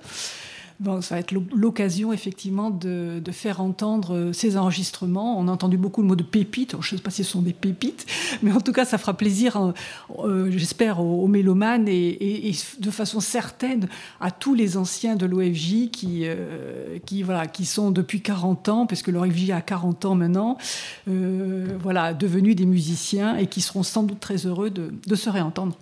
Ça 1.02 1.16
va 1.16 1.20
être 1.20 1.32
l'occasion 1.32 2.12
effectivement 2.12 2.72
de, 2.72 3.22
faire 3.32 3.62
entendre 3.62 4.16
euh, 4.16 4.34
ces 4.34 4.58
enregistrements. 4.58 5.40
On 5.40 5.48
a 5.48 5.52
entendu 5.52 5.78
beaucoup 5.78 6.02
le 6.02 6.08
mot 6.08 6.16
de 6.16 6.24
pépites. 6.24 6.76
Je 6.82 6.94
ne 6.94 6.98
sais 6.98 7.04
pas 7.04 7.12
si 7.12 7.24
ce 7.24 7.32
sont 7.32 7.42
des 7.42 7.54
pépites, 7.54 8.06
mais 8.42 8.52
en 8.52 8.60
tout 8.60 8.72
cas, 8.72 8.84
ça 8.84 8.98
fera 8.98 9.16
plaisir, 9.16 9.56
hein, 9.58 9.74
euh, 10.20 10.50
j'espère, 10.52 11.00
aux, 11.00 11.28
mélomanes 11.28 11.88
et, 11.88 12.52
de 12.80 12.92
façon 12.92 13.20
certaine 13.20 13.88
à 14.20 14.32
tous 14.32 14.56
les 14.56 14.76
anciens 14.76 15.16
de 15.16 15.26
l'OFJ 15.26 15.92
qui, 15.92 16.22
euh, 16.24 16.98
qui, 17.06 17.22
voilà, 17.22 17.48
qui 17.48 17.66
sont 17.66 17.92
depuis 17.92 18.22
40 18.22 18.70
ans, 18.70 18.86
puisque 18.88 19.08
l'OFJ 19.10 19.52
a 19.52 19.62
40 19.62 20.06
ans 20.06 20.16
maintenant, 20.16 20.58
voilà, 21.06 22.14
devenus 22.14 22.56
des 22.56 22.66
musiciens 22.66 23.38
et 23.38 23.48
qui 23.48 23.62
seront 23.62 23.84
sans 23.84 24.04
doute 24.04 24.20
très 24.20 24.48
heureux 24.48 24.72
de 24.72 25.16
se 25.16 25.30
réentendre. 25.30 25.78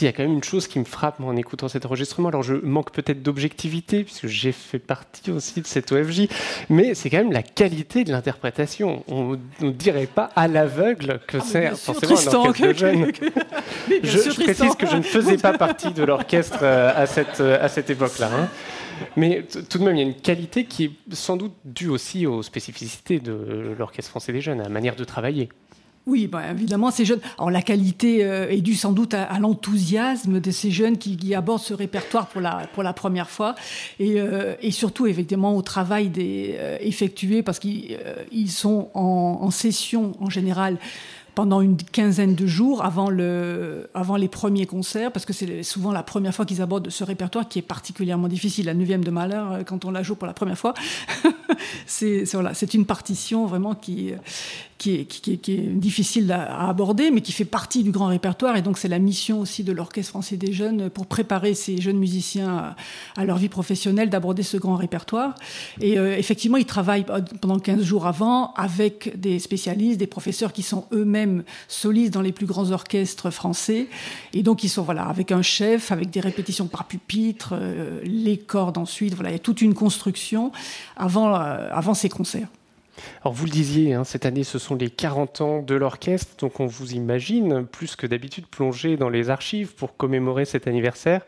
Il 0.00 0.04
y 0.04 0.08
a 0.08 0.12
quand 0.12 0.22
même 0.22 0.34
une 0.34 0.44
chose 0.44 0.66
qui 0.66 0.78
me 0.78 0.84
frappe 0.84 1.20
en 1.20 1.36
écoutant 1.36 1.68
cet 1.68 1.86
enregistrement. 1.86 2.28
Alors, 2.28 2.42
je 2.42 2.54
manque 2.54 2.92
peut-être 2.92 3.22
d'objectivité, 3.22 4.04
puisque 4.04 4.26
j'ai 4.26 4.52
fait 4.52 4.78
partie 4.78 5.30
aussi 5.30 5.60
de 5.60 5.66
cette 5.66 5.92
OFJ, 5.92 6.28
mais 6.68 6.94
c'est 6.94 7.10
quand 7.10 7.18
même 7.18 7.32
la 7.32 7.42
qualité 7.42 8.04
de 8.04 8.12
l'interprétation. 8.12 9.04
On 9.08 9.38
ne 9.60 9.70
dirait 9.70 10.06
pas 10.06 10.30
à 10.36 10.48
l'aveugle 10.48 11.20
que 11.26 11.38
ah, 11.38 11.44
c'est 11.44 11.76
forcément 11.76 12.18
un 12.18 12.48
orchestre 12.48 12.72
de 12.72 12.78
jeunes. 12.78 13.12
je, 14.02 14.42
précise 14.42 14.74
que 14.74 14.86
je 14.86 14.96
ne 14.96 15.02
faisais 15.02 15.36
pas 15.36 15.56
partie 15.56 15.92
de 15.92 16.04
l'orchestre 16.04 16.60
euh, 16.62 16.92
à 16.94 17.06
cette, 17.06 17.40
euh, 17.40 17.58
à 17.60 17.68
cette 17.68 17.90
époque-là. 17.90 18.30
Hein. 18.32 18.48
Mais 19.16 19.44
tout 19.68 19.78
de 19.78 19.84
même, 19.84 19.96
il 19.96 19.98
y 19.98 20.02
a 20.02 20.06
une 20.06 20.14
qualité 20.14 20.64
qui 20.64 20.84
est 20.84 21.14
sans 21.14 21.36
doute 21.36 21.54
due 21.64 21.88
aussi 21.88 22.26
aux 22.26 22.42
spécificités 22.42 23.20
de 23.20 23.74
l'Orchestre 23.78 24.10
français 24.10 24.32
des 24.32 24.40
jeunes, 24.40 24.60
à 24.60 24.64
la 24.64 24.68
manière 24.68 24.96
de 24.96 25.04
travailler. 25.04 25.48
Oui, 26.08 26.26
bah, 26.26 26.50
évidemment, 26.50 26.90
ces 26.90 27.04
jeunes. 27.04 27.20
Alors 27.36 27.50
la 27.50 27.60
qualité 27.60 28.24
euh, 28.24 28.48
est 28.48 28.62
due 28.62 28.74
sans 28.74 28.92
doute 28.92 29.12
à, 29.12 29.38
l'enthousiasme 29.38 30.40
de 30.40 30.50
ces 30.50 30.70
jeunes 30.70 30.96
qui, 30.96 31.34
abordent 31.34 31.60
ce 31.60 31.74
répertoire 31.74 32.28
pour 32.28 32.40
la, 32.40 32.92
première 32.94 33.28
fois, 33.28 33.54
et, 34.00 34.18
euh, 34.18 34.54
surtout 34.70 35.06
évidemment 35.06 35.54
au 35.54 35.60
travail 35.60 36.10
euh, 36.16 36.78
effectué 36.80 37.42
parce 37.42 37.58
qu'ils 37.58 38.50
sont 38.50 38.88
en, 38.94 39.50
session 39.50 40.14
en 40.20 40.30
général 40.30 40.78
pendant 41.38 41.60
une 41.60 41.76
quinzaine 41.76 42.34
de 42.34 42.48
jours 42.48 42.84
avant, 42.84 43.10
le, 43.10 43.88
avant 43.94 44.16
les 44.16 44.26
premiers 44.26 44.66
concerts, 44.66 45.12
parce 45.12 45.24
que 45.24 45.32
c'est 45.32 45.62
souvent 45.62 45.92
la 45.92 46.02
première 46.02 46.34
fois 46.34 46.44
qu'ils 46.44 46.60
abordent 46.60 46.90
ce 46.90 47.04
répertoire 47.04 47.48
qui 47.48 47.60
est 47.60 47.62
particulièrement 47.62 48.26
difficile. 48.26 48.66
La 48.66 48.74
neuvième 48.74 49.04
de 49.04 49.10
Mahler, 49.12 49.36
euh, 49.52 49.62
quand 49.62 49.84
on 49.84 49.92
la 49.92 50.02
joue 50.02 50.16
pour 50.16 50.26
la 50.26 50.32
première 50.32 50.58
fois, 50.58 50.74
c'est 51.86 52.74
une 52.74 52.86
partition 52.86 53.46
vraiment 53.46 53.76
qui, 53.76 54.14
qui, 54.78 54.94
est, 54.94 55.04
qui, 55.04 55.38
qui 55.38 55.54
est 55.54 55.58
difficile 55.58 56.30
à, 56.32 56.68
aborder, 56.68 57.10
mais 57.10 57.20
qui 57.20 57.32
fait 57.32 57.44
partie 57.44 57.82
du 57.82 57.90
grand 57.90 58.06
répertoire. 58.06 58.56
Et 58.56 58.62
donc 58.62 58.78
c'est 58.78 58.88
la 58.88 59.00
mission 59.00 59.40
aussi 59.40 59.64
de 59.64 59.72
l'Orchestre 59.72 60.10
français 60.10 60.36
des 60.36 60.52
jeunes 60.52 60.88
pour 60.88 61.06
préparer 61.06 61.54
ces 61.54 61.80
jeunes 61.80 61.98
musiciens 61.98 62.76
à, 63.16 63.24
leur 63.24 63.36
vie 63.36 63.48
professionnelle 63.48 64.08
d'aborder 64.08 64.44
ce 64.44 64.56
grand 64.56 64.76
répertoire. 64.76 65.34
Et 65.80 65.98
euh, 65.98 66.16
effectivement, 66.16 66.56
ils 66.56 66.64
travaillent 66.64 67.04
pendant 67.40 67.58
15 67.58 67.82
jours 67.82 68.06
avant 68.06 68.52
avec 68.54 69.20
des 69.20 69.38
spécialistes, 69.40 69.98
des 69.98 70.06
professeurs 70.06 70.52
qui 70.52 70.62
sont 70.62 70.86
eux-mêmes 70.92 71.42
solistes 71.66 72.14
dans 72.14 72.22
les 72.22 72.32
plus 72.32 72.46
grands 72.46 72.70
orchestres 72.70 73.30
français. 73.30 73.88
Et 74.32 74.42
donc, 74.42 74.62
ils 74.62 74.68
sont 74.68 74.82
voilà, 74.82 75.04
avec 75.04 75.32
un 75.32 75.42
chef, 75.42 75.90
avec 75.90 76.10
des 76.10 76.20
répétitions 76.20 76.68
par 76.68 76.86
pupitre, 76.86 77.54
euh, 77.54 78.00
les 78.04 78.38
cordes 78.38 78.78
ensuite. 78.78 79.14
Voilà, 79.14 79.30
il 79.30 79.32
y 79.32 79.36
a 79.36 79.40
toute 79.40 79.60
une 79.60 79.74
construction 79.74 80.52
avant, 80.96 81.34
euh, 81.34 81.68
avant 81.72 81.94
ces 81.94 82.08
concerts. 82.08 82.48
Alors 83.22 83.34
vous 83.34 83.44
le 83.44 83.50
disiez, 83.50 83.94
hein, 83.94 84.04
cette 84.04 84.26
année 84.26 84.44
ce 84.44 84.58
sont 84.58 84.74
les 84.74 84.90
40 84.90 85.40
ans 85.40 85.62
de 85.62 85.74
l'orchestre, 85.74 86.36
donc 86.38 86.60
on 86.60 86.66
vous 86.66 86.92
imagine 86.92 87.66
plus 87.66 87.96
que 87.96 88.06
d'habitude 88.06 88.46
plonger 88.46 88.96
dans 88.96 89.08
les 89.08 89.30
archives 89.30 89.74
pour 89.74 89.96
commémorer 89.96 90.44
cet 90.44 90.66
anniversaire 90.66 91.22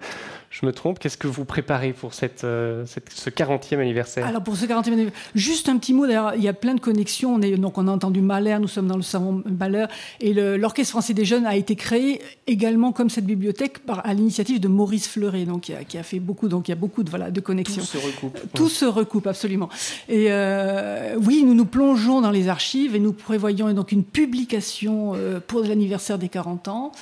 je 0.51 0.67
me 0.67 0.73
trompe. 0.73 0.99
Qu'est-ce 0.99 1.17
que 1.17 1.29
vous 1.29 1.45
préparez 1.45 1.93
pour 1.93 2.13
cette, 2.13 2.43
euh, 2.43 2.85
ce 2.85 3.31
40e 3.31 3.79
anniversaire? 3.79 4.27
Alors 4.27 4.43
pour 4.43 4.57
ce 4.57 4.67
40e 4.67 4.93
anniversaire, 4.93 5.13
juste 5.37 5.69
un 5.69 5.79
petit 5.79 5.95
mot. 5.95 6.07
D'ailleurs, 6.07 6.35
il 6.35 6.43
y 6.43 6.49
a 6.49 6.53
plein 6.53 6.75
de 6.75 6.81
connexions. 6.81 7.33
On 7.35 7.41
est, 7.41 7.57
donc 7.57 7.79
on 7.79 7.87
a 7.87 7.93
entendu 7.93 8.21
Mahler, 8.21 8.59
nous 8.61 8.67
sommes 8.69 8.89
dans 8.89 8.97
le 8.97 9.03
salon 9.03 9.45
Mahler, 9.47 9.87
et 10.21 10.35
l'Orchestre 10.35 10.91
français 10.91 11.15
des 11.15 11.25
jeunes 11.25 11.47
a 11.47 11.55
été 11.55 11.77
créé 11.77 12.21
également 12.49 12.91
comme 12.91 13.11
cette 13.11 13.27
bibliothèque 13.27 13.79
par, 13.79 14.05
à 14.05 14.13
l'initiative 14.13 14.59
de 14.59 14.67
Maurice 14.67 15.07
Fleuret, 15.07 15.45
donc 15.45 15.63
qui 15.63 15.73
a, 15.73 15.85
qui 15.85 15.97
a, 15.99 16.03
fait 16.03 16.19
beaucoup. 16.19 16.49
Donc 16.49 16.67
il 16.67 16.73
y 16.73 16.75
a 16.75 16.77
beaucoup 16.77 17.05
de 17.05 17.11
voilà 17.11 17.31
de 17.31 17.41
connexions. 17.41 17.83
Tout 17.83 17.87
se 17.87 17.99
recoupe. 17.99 18.39
Tout 18.53 18.69
se 18.69 18.85
recoupe 18.85 19.27
absolument. 19.29 19.69
Et 20.09 20.27
euh, 20.31 21.15
oui, 21.23 21.45
nous 21.47 21.55
nous 21.55 21.65
plongeons 21.65 22.21
dans 22.21 22.33
les 22.33 22.49
archives 22.49 22.97
et 22.97 22.99
nous 22.99 23.13
prévoyons 23.13 23.73
donc 23.73 23.93
une 23.93 24.03
publication 24.03 25.13
euh, 25.15 25.39
pour 25.39 25.63
l'anniversaire 25.63 26.19
des 26.19 26.29
40 26.29 26.67
ans 26.67 26.93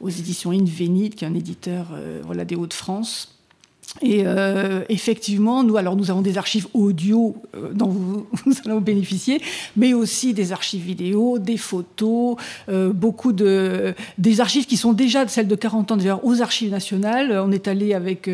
aux 0.00 0.08
éditions 0.08 0.50
Invenit, 0.50 1.10
qui 1.10 1.24
est 1.24 1.28
un 1.28 1.34
éditeur 1.34 1.88
euh, 1.92 2.20
voilà, 2.24 2.44
des 2.44 2.56
Hauts-de-France. 2.56 3.36
Et 4.02 4.22
euh, 4.24 4.84
effectivement, 4.88 5.64
nous, 5.64 5.76
alors 5.76 5.96
nous 5.96 6.12
avons 6.12 6.22
des 6.22 6.38
archives 6.38 6.68
audio 6.74 7.34
euh, 7.56 7.72
dont 7.72 7.88
vous, 7.88 8.26
allez 8.64 8.78
bénéficier, 8.80 9.42
mais 9.76 9.94
aussi 9.94 10.32
des 10.32 10.52
archives 10.52 10.84
vidéo, 10.84 11.40
des 11.40 11.56
photos, 11.56 12.36
beaucoup 12.68 13.32
de 13.32 13.94
des 14.16 14.40
archives 14.40 14.66
qui 14.66 14.76
sont 14.76 14.92
déjà 14.92 15.26
celles 15.26 15.48
de 15.48 15.56
40 15.56 15.90
ans 15.90 15.96
déjà 15.96 16.20
aux 16.22 16.40
archives 16.40 16.70
nationales. 16.70 17.32
On 17.32 17.50
est 17.50 17.66
allé 17.66 17.92
avec 17.92 18.30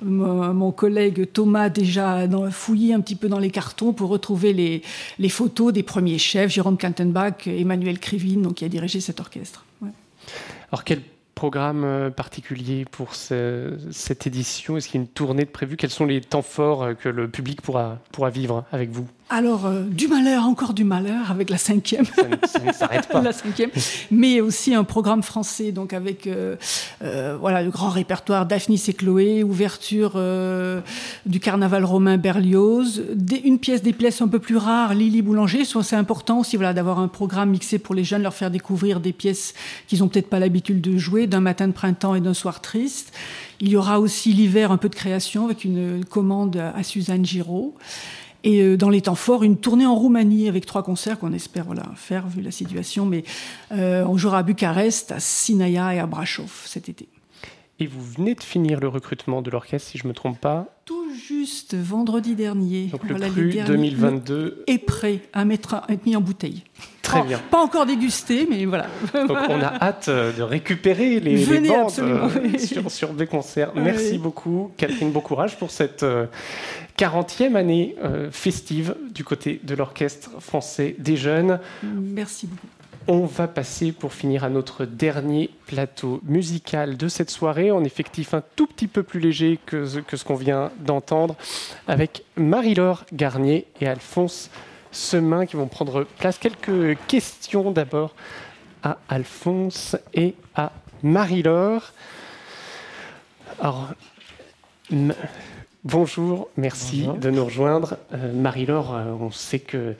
mon, 0.00 0.72
collègue 0.72 1.28
Thomas 1.30 1.68
déjà 1.68 2.26
fouiller 2.50 2.94
un 2.94 3.00
petit 3.00 3.16
peu 3.16 3.28
dans 3.28 3.38
les 3.38 3.50
cartons 3.50 3.92
pour 3.92 4.08
retrouver 4.08 4.54
les, 4.54 4.80
les 5.18 5.28
photos 5.28 5.74
des 5.74 5.82
premiers 5.82 6.18
chefs, 6.18 6.50
Jérôme 6.50 6.78
Kantenbach, 6.78 7.46
Emmanuel 7.46 7.98
Krivine, 7.98 8.40
donc 8.40 8.54
qui 8.54 8.64
a 8.64 8.68
dirigé 8.68 9.00
cet 9.00 9.20
orchestre. 9.20 9.66
Alors 10.72 10.84
quel 10.84 11.02
programme 11.34 11.84
euh, 11.84 12.10
particulier 12.10 12.84
pour 12.84 13.14
cette 13.14 14.26
édition? 14.26 14.76
Est-ce 14.76 14.88
qu'il 14.88 15.00
y 15.00 15.02
a 15.02 15.04
une 15.04 15.12
tournée 15.12 15.44
de 15.44 15.50
prévue? 15.50 15.76
Quels 15.76 15.90
sont 15.90 16.06
les 16.06 16.20
temps 16.20 16.42
forts 16.42 16.82
euh, 16.82 16.94
que 16.94 17.08
le 17.08 17.30
public 17.30 17.62
pourra, 17.62 17.98
pourra 18.10 18.30
vivre 18.30 18.64
avec 18.72 18.90
vous? 18.90 19.08
Alors, 19.28 19.66
euh, 19.66 19.82
du 19.82 20.06
malheur, 20.06 20.44
encore 20.44 20.72
du 20.72 20.84
malheur, 20.84 21.32
avec 21.32 21.50
la 21.50 21.58
cinquième. 21.58 22.04
Ça, 22.04 22.60
ne 22.60 22.72
s'arrête 22.72 23.08
pas. 23.08 23.20
la 23.22 23.32
cinquième. 23.32 23.70
Mais 24.12 24.40
aussi 24.40 24.72
un 24.72 24.84
programme 24.84 25.24
français, 25.24 25.72
donc 25.72 25.92
avec 25.92 26.28
euh, 26.28 26.54
euh, 27.02 27.36
voilà, 27.40 27.64
le 27.64 27.70
grand 27.70 27.88
répertoire 27.88 28.46
Daphnis 28.46 28.84
et 28.86 28.92
Chloé, 28.92 29.42
ouverture 29.42 30.12
du 31.26 31.40
carnaval 31.40 31.84
romain 31.84 32.18
Berlioz, 32.18 33.02
une 33.44 33.58
pièce 33.58 33.82
des 33.82 33.92
pièces 33.92 34.22
un 34.22 34.28
peu 34.28 34.38
plus 34.38 34.56
rares, 34.56 34.94
Lily 34.94 35.22
Boulanger. 35.22 35.64
C'est 35.64 35.96
important 35.96 36.38
aussi 36.40 36.56
voilà, 36.56 36.72
d'avoir 36.72 37.00
un 37.00 37.08
programme 37.08 37.50
mixé 37.50 37.80
pour 37.80 37.96
les 37.96 38.04
jeunes, 38.04 38.22
leur 38.22 38.34
faire 38.34 38.52
découvrir 38.52 39.00
des 39.00 39.12
pièces 39.12 39.54
qu'ils 39.88 40.00
n'ont 40.00 40.08
peut-être 40.08 40.30
pas 40.30 40.38
l'habitude 40.38 40.80
de 40.80 40.96
jouer, 40.98 41.26
d'un 41.26 41.40
matin 41.40 41.66
de 41.66 41.72
printemps 41.72 42.14
et 42.14 42.20
d'un 42.20 42.34
soir 42.34 42.60
triste. 42.60 43.12
Il 43.58 43.68
y 43.70 43.76
aura 43.76 43.98
aussi 43.98 44.32
l'hiver 44.32 44.70
un 44.70 44.76
peu 44.76 44.88
de 44.88 44.94
création 44.94 45.46
avec 45.46 45.64
une 45.64 46.04
commande 46.04 46.56
à 46.56 46.82
Suzanne 46.84 47.24
Giraud. 47.24 47.74
Et 48.46 48.62
euh, 48.62 48.76
dans 48.76 48.90
les 48.90 49.02
temps 49.02 49.16
forts, 49.16 49.42
une 49.42 49.56
tournée 49.56 49.86
en 49.86 49.96
Roumanie 49.96 50.48
avec 50.48 50.66
trois 50.66 50.84
concerts 50.84 51.18
qu'on 51.18 51.32
espère 51.32 51.64
voilà, 51.64 51.82
faire 51.96 52.28
vu 52.28 52.40
la 52.40 52.52
situation. 52.52 53.04
Mais 53.04 53.24
euh, 53.72 54.04
on 54.06 54.16
jouera 54.16 54.38
à 54.38 54.42
Bucarest, 54.44 55.10
à 55.10 55.18
Sinaia 55.18 55.96
et 55.96 55.98
à 55.98 56.06
Brasov 56.06 56.62
cet 56.64 56.88
été. 56.88 57.08
Et 57.80 57.88
vous 57.88 58.00
venez 58.00 58.36
de 58.36 58.42
finir 58.42 58.78
le 58.80 58.88
recrutement 58.88 59.42
de 59.42 59.50
l'orchestre, 59.50 59.90
si 59.90 59.98
je 59.98 60.04
ne 60.04 60.10
me 60.10 60.14
trompe 60.14 60.40
pas 60.40 60.68
Tout 60.84 61.12
juste 61.12 61.74
vendredi 61.74 62.36
dernier. 62.36 62.86
Donc 62.86 63.02
le 63.04 63.16
cru 63.16 63.52
2022 63.66 64.64
est 64.68 64.78
prêt 64.78 65.20
à, 65.32 65.44
mettre, 65.44 65.74
à 65.74 65.84
être 65.88 66.06
mis 66.06 66.14
en 66.14 66.20
bouteille. 66.20 66.62
Très 67.02 67.22
bien. 67.22 67.38
Pas 67.50 67.58
encore 67.58 67.84
dégusté, 67.84 68.46
mais 68.48 68.64
voilà. 68.64 68.86
Donc 69.12 69.38
on 69.48 69.60
a 69.60 69.74
hâte 69.82 70.06
euh, 70.08 70.32
de 70.32 70.42
récupérer 70.42 71.20
les, 71.20 71.44
les 71.44 71.68
bandes 71.68 71.90
sur, 71.90 72.90
sur, 72.90 73.10
des 73.10 73.26
concerts. 73.26 73.72
Merci 73.74 74.18
beaucoup, 74.18 74.70
Catherine. 74.76 75.10
Bon 75.10 75.20
courage 75.20 75.58
pour 75.58 75.70
cette 75.70 76.04
40e 76.98 77.56
année 77.56 77.94
euh, 78.02 78.30
festive 78.30 78.96
du 79.12 79.24
côté 79.24 79.60
de 79.62 79.74
l'Orchestre 79.74 80.40
français 80.40 80.96
des 80.98 81.16
jeunes. 81.16 81.60
Merci 81.82 82.46
beaucoup. 82.46 82.66
On 83.08 83.24
va 83.24 83.46
passer 83.46 83.92
pour 83.92 84.12
finir 84.12 84.42
à 84.42 84.48
notre 84.48 84.84
dernier 84.84 85.50
plateau 85.66 86.20
musical 86.24 86.96
de 86.96 87.06
cette 87.06 87.30
soirée, 87.30 87.70
en 87.70 87.84
effectif 87.84 88.34
un 88.34 88.42
tout 88.56 88.66
petit 88.66 88.88
peu 88.88 89.04
plus 89.04 89.20
léger 89.20 89.60
que 89.64 89.86
ce, 89.86 89.98
que 90.00 90.16
ce 90.16 90.24
qu'on 90.24 90.34
vient 90.34 90.72
d'entendre, 90.80 91.36
avec 91.86 92.24
Marie-Laure 92.36 93.04
Garnier 93.12 93.66
et 93.80 93.86
Alphonse 93.86 94.50
Semin 94.90 95.46
qui 95.46 95.56
vont 95.56 95.68
prendre 95.68 96.04
place. 96.18 96.38
Quelques 96.38 96.98
questions 97.06 97.70
d'abord 97.70 98.14
à 98.82 98.98
Alphonse 99.08 99.96
et 100.14 100.34
à 100.54 100.72
Marie-Laure. 101.02 101.92
Alors, 103.60 103.90
bonjour, 105.86 106.48
merci 106.56 107.06
de 107.20 107.30
nous 107.30 107.44
rejoindre. 107.44 107.96
Euh, 108.12 108.32
Marie-Laure, 108.32 108.94
euh, 108.94 109.12
on 109.20 109.30
sait 109.30 109.60
que 109.60 109.94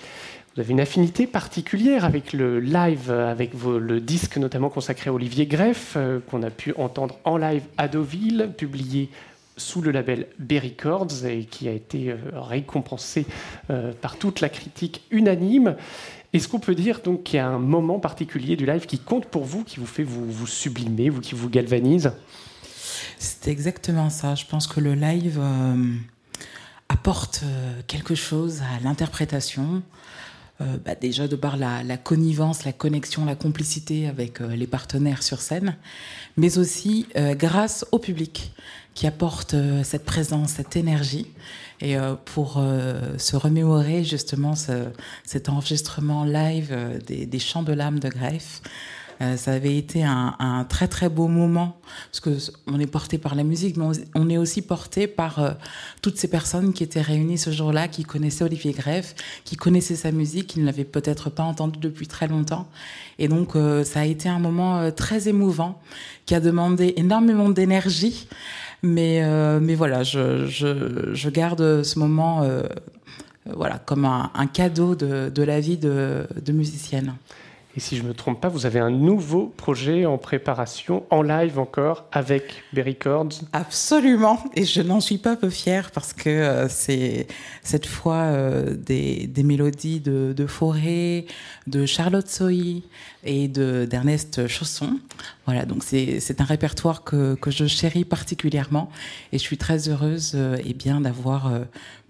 vous 0.54 0.60
avez 0.60 0.72
une 0.72 0.80
affinité 0.80 1.26
particulière 1.26 2.04
avec 2.04 2.32
le 2.32 2.58
live, 2.58 3.10
avec 3.10 3.52
le 3.54 4.00
disque 4.00 4.36
notamment 4.36 4.68
consacré 4.68 5.10
à 5.10 5.12
Olivier 5.12 5.46
Greff, 5.46 5.94
euh, 5.96 6.18
qu'on 6.28 6.42
a 6.42 6.50
pu 6.50 6.74
entendre 6.76 7.16
en 7.24 7.36
live 7.36 7.62
à 7.78 7.86
Deauville, 7.88 8.50
publié 8.56 9.10
sous 9.56 9.80
le 9.80 9.90
label 9.92 10.26
B 10.38 10.54
Records 10.62 11.24
et 11.24 11.44
qui 11.44 11.68
a 11.68 11.72
été 11.72 12.14
récompensé 12.34 13.24
par 14.02 14.18
toute 14.18 14.42
la 14.42 14.50
critique 14.50 15.00
unanime. 15.10 15.76
Est-ce 16.34 16.46
qu'on 16.46 16.58
peut 16.58 16.74
dire 16.74 17.00
donc 17.02 17.22
qu'il 17.22 17.38
y 17.38 17.40
a 17.40 17.46
un 17.46 17.58
moment 17.58 17.98
particulier 17.98 18.56
du 18.56 18.66
live 18.66 18.84
qui 18.84 18.98
compte 18.98 19.24
pour 19.24 19.44
vous, 19.44 19.64
qui 19.64 19.80
vous 19.80 19.86
fait 19.86 20.02
vous, 20.02 20.30
vous 20.30 20.46
sublimer, 20.46 21.08
vous, 21.08 21.22
qui 21.22 21.34
vous 21.34 21.48
galvanise? 21.48 22.12
C'est 23.18 23.48
exactement 23.48 24.10
ça. 24.10 24.34
Je 24.34 24.44
pense 24.44 24.66
que 24.66 24.80
le 24.80 24.94
live 24.94 25.38
euh, 25.40 25.94
apporte 26.88 27.42
euh, 27.44 27.80
quelque 27.86 28.14
chose 28.14 28.62
à 28.62 28.82
l'interprétation. 28.82 29.82
Euh, 30.62 30.78
bah, 30.84 30.94
déjà 30.94 31.28
de 31.28 31.36
par 31.36 31.56
la, 31.56 31.82
la, 31.82 31.96
connivence, 31.98 32.64
la 32.64 32.72
connexion, 32.72 33.24
la 33.24 33.34
complicité 33.36 34.08
avec 34.08 34.40
les 34.40 34.66
partenaires 34.66 35.22
sur 35.22 35.40
scène, 35.40 35.76
mais 36.38 36.56
aussi 36.56 37.06
grâce 37.14 37.84
au 37.92 37.98
public 37.98 38.52
qui 38.94 39.06
apporte 39.06 39.54
cette 39.84 40.06
présence, 40.06 40.52
cette 40.52 40.74
énergie. 40.76 41.26
Et 41.80 41.96
euh, 41.96 42.14
pour 42.14 42.56
euh, 42.56 43.18
se 43.18 43.36
remémorer 43.36 44.02
justement 44.02 44.54
ce, 44.54 44.86
cet 45.24 45.48
enregistrement 45.48 46.24
live 46.24 46.68
euh, 46.70 46.98
des, 46.98 47.26
des, 47.26 47.38
chants 47.38 47.62
de 47.62 47.72
l'âme 47.72 47.98
de 47.98 48.08
Greff, 48.08 48.62
ça 49.36 49.52
avait 49.52 49.76
été 49.76 50.04
un, 50.04 50.66
très 50.68 50.88
très 50.88 51.08
beau 51.08 51.28
moment 51.28 51.80
parce 52.10 52.20
que 52.20 52.52
on 52.66 52.78
est 52.78 52.86
porté 52.86 53.18
par 53.18 53.34
la 53.34 53.44
musique, 53.44 53.76
mais 53.76 53.86
on, 54.14 54.28
est 54.28 54.36
aussi 54.36 54.62
porté 54.62 55.06
par 55.06 55.56
toutes 56.02 56.18
ces 56.18 56.28
personnes 56.28 56.72
qui 56.72 56.82
étaient 56.82 57.00
réunies 57.00 57.38
ce 57.38 57.50
jour-là, 57.50 57.88
qui 57.88 58.04
connaissaient 58.04 58.44
Olivier 58.44 58.72
Greff, 58.72 59.14
qui 59.44 59.56
connaissaient 59.56 59.96
sa 59.96 60.12
musique, 60.12 60.48
qui 60.48 60.60
ne 60.60 60.66
l'avaient 60.66 60.84
peut-être 60.84 61.30
pas 61.30 61.44
entendu 61.44 61.78
depuis 61.78 62.06
très 62.06 62.28
longtemps. 62.28 62.68
Et 63.18 63.28
donc 63.28 63.54
ça 63.84 64.00
a 64.00 64.04
été 64.04 64.28
un 64.28 64.38
moment 64.38 64.90
très 64.90 65.28
émouvant 65.28 65.80
qui 66.26 66.34
a 66.34 66.40
demandé 66.40 66.94
énormément 66.96 67.48
d'énergie. 67.48 68.28
Mais, 68.82 69.22
euh, 69.22 69.58
mais 69.60 69.74
voilà, 69.74 70.02
je, 70.02 70.46
je, 70.46 71.28
garde 71.30 71.82
ce 71.82 71.98
moment 71.98 72.42
euh, 72.42 72.62
voilà, 73.46 73.78
comme 73.78 74.04
un, 74.04 74.46
cadeau 74.52 74.94
de, 74.94 75.42
la 75.42 75.60
vie 75.60 75.78
de 75.78 76.26
musicienne. 76.52 77.14
Et 77.76 77.80
si 77.80 77.94
je 77.96 78.02
ne 78.02 78.08
me 78.08 78.14
trompe 78.14 78.40
pas, 78.40 78.48
vous 78.48 78.64
avez 78.64 78.80
un 78.80 78.90
nouveau 78.90 79.52
projet 79.54 80.06
en 80.06 80.16
préparation, 80.16 81.04
en 81.10 81.20
live 81.20 81.58
encore, 81.58 82.06
avec 82.10 82.62
Berry 82.72 82.92
Records 82.92 83.42
Absolument, 83.52 84.42
et 84.54 84.64
je 84.64 84.80
n'en 84.80 85.00
suis 85.00 85.18
pas 85.18 85.36
peu 85.36 85.50
fière 85.50 85.90
parce 85.90 86.14
que 86.14 86.30
euh, 86.30 86.68
c'est 86.70 87.26
cette 87.62 87.84
fois 87.84 88.14
euh, 88.14 88.74
des, 88.74 89.26
des, 89.26 89.42
mélodies 89.42 90.00
de, 90.00 90.32
de 90.34 90.46
Forêt, 90.46 91.26
de 91.66 91.84
Charlotte 91.84 92.26
Soy 92.26 92.82
et 93.24 93.46
d'Ernest 93.46 94.46
Chausson. 94.46 94.98
Voilà, 95.44 95.66
donc 95.66 95.82
c'est 95.84 96.40
un 96.40 96.44
répertoire 96.44 97.04
que, 97.04 97.34
que, 97.34 97.50
je 97.50 97.66
chéris 97.66 98.06
particulièrement 98.06 98.88
et 99.32 99.38
je 99.38 99.42
suis 99.42 99.58
très 99.58 99.90
heureuse 99.90 100.32
euh, 100.34 100.56
et 100.64 100.72
bien 100.72 101.02
d'avoir 101.02 101.52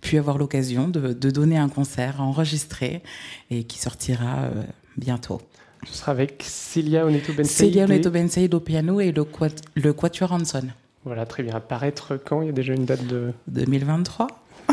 pu 0.00 0.16
avoir 0.18 0.38
l'occasion 0.38 0.86
de, 0.86 1.12
de, 1.12 1.30
donner 1.30 1.58
un 1.58 1.68
concert 1.68 2.20
enregistré 2.20 3.02
et 3.50 3.64
qui 3.64 3.78
sortira 3.78 4.50
bientôt. 4.96 5.40
Ce 5.86 5.98
sera 5.98 6.12
avec 6.12 6.42
Celia 6.46 7.06
Oneto-Bensei. 7.06 7.66
Celia 7.66 7.84
Oneto-Bensei 7.84 8.48
au 8.52 8.60
piano 8.60 9.00
et 9.00 9.12
le, 9.12 9.24
le 9.74 9.92
Quatuor 9.92 10.32
Hanson. 10.32 10.68
Voilà, 11.04 11.24
très 11.24 11.42
bien. 11.42 11.54
Apparaître 11.54 12.18
quand? 12.22 12.42
Il 12.42 12.46
y 12.46 12.50
a 12.50 12.52
déjà 12.52 12.74
une 12.74 12.84
date 12.84 13.06
de... 13.06 13.32
2023. 13.48 14.26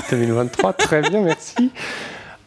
2023, 0.09 0.73
très 0.77 1.01
bien, 1.01 1.21
merci. 1.21 1.71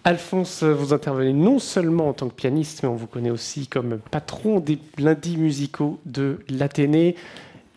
Alphonse, 0.05 0.63
vous 0.63 0.93
intervenez 0.93 1.33
non 1.33 1.59
seulement 1.59 2.09
en 2.09 2.13
tant 2.13 2.29
que 2.29 2.35
pianiste, 2.35 2.83
mais 2.83 2.89
on 2.89 2.95
vous 2.95 3.07
connaît 3.09 3.31
aussi 3.31 3.67
comme 3.67 3.99
patron 4.11 4.61
des 4.61 4.79
lundis 4.99 5.37
musicaux 5.37 5.99
de 6.07 6.39
l'Athénée. 6.49 7.17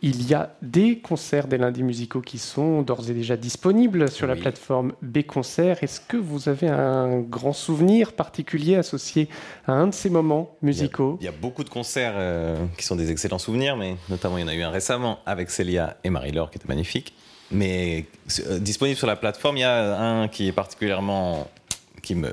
Il 0.01 0.29
y 0.29 0.33
a 0.33 0.55
des 0.61 0.99
concerts 0.99 1.47
des 1.47 1.57
lundis 1.57 1.83
musicaux 1.83 2.21
qui 2.21 2.37
sont 2.37 2.81
d'ores 2.81 3.09
et 3.09 3.13
déjà 3.13 3.35
disponibles 3.35 4.09
sur 4.09 4.27
la 4.27 4.35
plateforme 4.35 4.93
B-Concert. 5.01 5.83
Est-ce 5.83 5.99
que 5.99 6.15
vous 6.15 6.47
avez 6.47 6.69
un 6.69 7.19
grand 7.19 7.51
souvenir 7.51 8.13
particulier 8.13 8.75
associé 8.75 9.27
à 9.67 9.73
un 9.73 9.87
de 9.87 9.93
ces 9.93 10.09
moments 10.09 10.55
musicaux? 10.61 11.17
il 11.19 11.25
y, 11.25 11.27
a, 11.27 11.33
beaucoup 11.33 11.65
de 11.65 11.69
concerts 11.69 12.13
euh, 12.15 12.65
qui 12.77 12.85
sont 12.85 12.95
des 12.95 13.11
excellents 13.11 13.39
souvenirs, 13.39 13.75
mais 13.75 13.97
notamment 14.09 14.37
il 14.37 14.41
y 14.41 14.43
en 14.45 14.47
a 14.47 14.55
eu 14.55 14.61
un 14.61 14.69
récemment 14.69 15.19
avec 15.25 15.49
Célia 15.49 15.97
et 16.03 16.09
Marie-Laure 16.09 16.49
qui 16.49 16.57
était 16.57 16.67
magnifique. 16.67 17.13
Mais 17.51 18.05
euh, 18.47 18.59
disponible 18.59 18.97
sur 18.97 19.07
la 19.07 19.17
plateforme, 19.17 19.57
il 19.57 19.61
y 19.61 19.63
a 19.63 19.99
un 19.99 20.27
qui 20.29 20.47
est 20.47 20.53
particulièrement 20.53 21.49
qui 22.01 22.15
me 22.15 22.31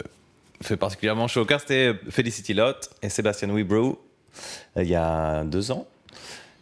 fait 0.63 0.77
particulièrement 0.77 1.27
chaud 1.27 1.43
au 1.43 1.45
cœur, 1.45 1.61
c'était 1.61 1.95
Felicity 2.11 2.55
Lott 2.55 2.91
et 3.03 3.09
Sébastien 3.09 3.49
Webrow 3.49 4.01
euh, 4.77 4.83
il 4.83 4.89
y 4.89 4.95
a 4.95 5.45
deux 5.45 5.71
ans. 5.71 5.87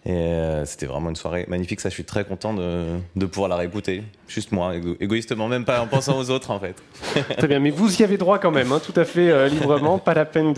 Et 0.07 0.13
euh, 0.13 0.67
c'était 0.67 0.87
vraiment 0.87 1.09
une 1.09 1.17
soirée 1.17 1.47
magnifique. 1.49 1.81
Ça, 1.81 1.89
je 1.89 1.95
suis 1.95 2.05
très 2.05 2.25
content 2.25 2.53
de, 2.53 2.99
de 3.17 3.27
pouvoir 3.27 3.49
la 3.49 3.57
réécouter. 3.57 4.03
Juste 4.29 4.53
moi, 4.53 4.75
égoïstement, 5.01 5.49
même 5.49 5.65
pas 5.65 5.81
en 5.81 5.87
pensant 5.87 6.19
aux 6.19 6.29
autres, 6.31 6.51
en 6.51 6.61
fait. 6.61 6.77
Très 7.39 7.49
bien, 7.49 7.59
mais 7.59 7.71
vous 7.71 8.01
y 8.01 8.05
avez 8.05 8.19
droit 8.19 8.39
quand 8.39 8.51
même, 8.51 8.71
hein, 8.73 8.81
tout 8.85 8.99
à 9.01 9.05
fait 9.05 9.31
euh, 9.31 9.49
librement. 9.49 9.99
Pas 9.99 10.13
la 10.13 10.27
peine 10.27 10.55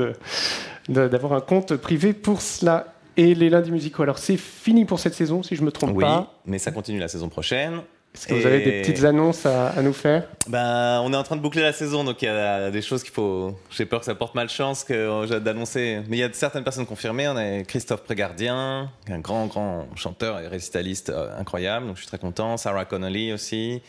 d'avoir 0.88 1.32
un 1.32 1.40
compte 1.40 1.76
privé 1.76 2.12
pour 2.12 2.40
cela. 2.40 2.92
Et 3.18 3.34
les 3.34 3.48
lundis 3.48 3.72
musicaux, 3.72 4.02
alors 4.02 4.18
c'est 4.18 4.36
fini 4.36 4.84
pour 4.84 5.00
cette 5.00 5.14
saison, 5.14 5.42
si 5.42 5.56
je 5.56 5.62
me 5.62 5.72
trompe 5.72 5.98
pas. 5.98 6.18
Oui, 6.18 6.50
mais 6.52 6.58
ça 6.58 6.70
continue 6.70 6.98
la 6.98 7.08
saison 7.08 7.30
prochaine. 7.30 7.80
Est-ce 8.16 8.28
que 8.28 8.34
vous 8.34 8.46
avez 8.46 8.60
des 8.60 8.80
petites 8.80 9.04
annonces 9.04 9.44
à, 9.44 9.68
à 9.68 9.82
nous 9.82 9.92
faire 9.92 10.26
ben, 10.48 11.02
On 11.04 11.12
est 11.12 11.16
en 11.16 11.22
train 11.22 11.36
de 11.36 11.42
boucler 11.42 11.60
la 11.60 11.74
saison, 11.74 12.02
donc 12.02 12.22
il 12.22 12.24
y 12.24 12.28
a 12.28 12.70
des 12.70 12.80
choses 12.80 13.02
qu'il 13.02 13.12
faut. 13.12 13.54
J'ai 13.70 13.84
peur 13.84 14.00
que 14.00 14.06
ça 14.06 14.14
porte 14.14 14.34
malchance 14.34 14.84
que 14.84 15.26
j'ai 15.28 15.38
d'annoncer. 15.38 16.00
Mais 16.08 16.16
il 16.16 16.20
y 16.20 16.22
a 16.22 16.32
certaines 16.32 16.64
personnes 16.64 16.86
confirmées. 16.86 17.28
On 17.28 17.36
a 17.36 17.62
Christophe 17.64 18.04
Prégardien, 18.04 18.90
un 19.10 19.18
grand, 19.18 19.46
grand 19.46 19.86
chanteur 19.96 20.40
et 20.40 20.48
récitaliste 20.48 21.10
euh, 21.10 21.38
incroyable, 21.38 21.86
donc 21.86 21.96
je 21.96 22.00
suis 22.00 22.08
très 22.08 22.18
content. 22.18 22.56
Sarah 22.56 22.86
Connolly 22.86 23.34
aussi, 23.34 23.82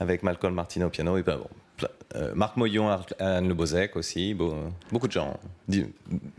avec 0.00 0.24
Malcolm 0.24 0.54
Martino 0.54 0.86
au 0.86 0.90
piano. 0.90 1.16
Et 1.16 1.22
ben, 1.22 1.36
bon, 1.36 1.86
euh, 2.16 2.32
Marc 2.34 2.56
Moyon, 2.56 2.90
Anne 3.20 3.46
Le 3.46 3.54
Bozek 3.54 3.94
aussi. 3.96 4.34
beaucoup 4.34 5.06
de 5.06 5.12
gens. 5.12 5.38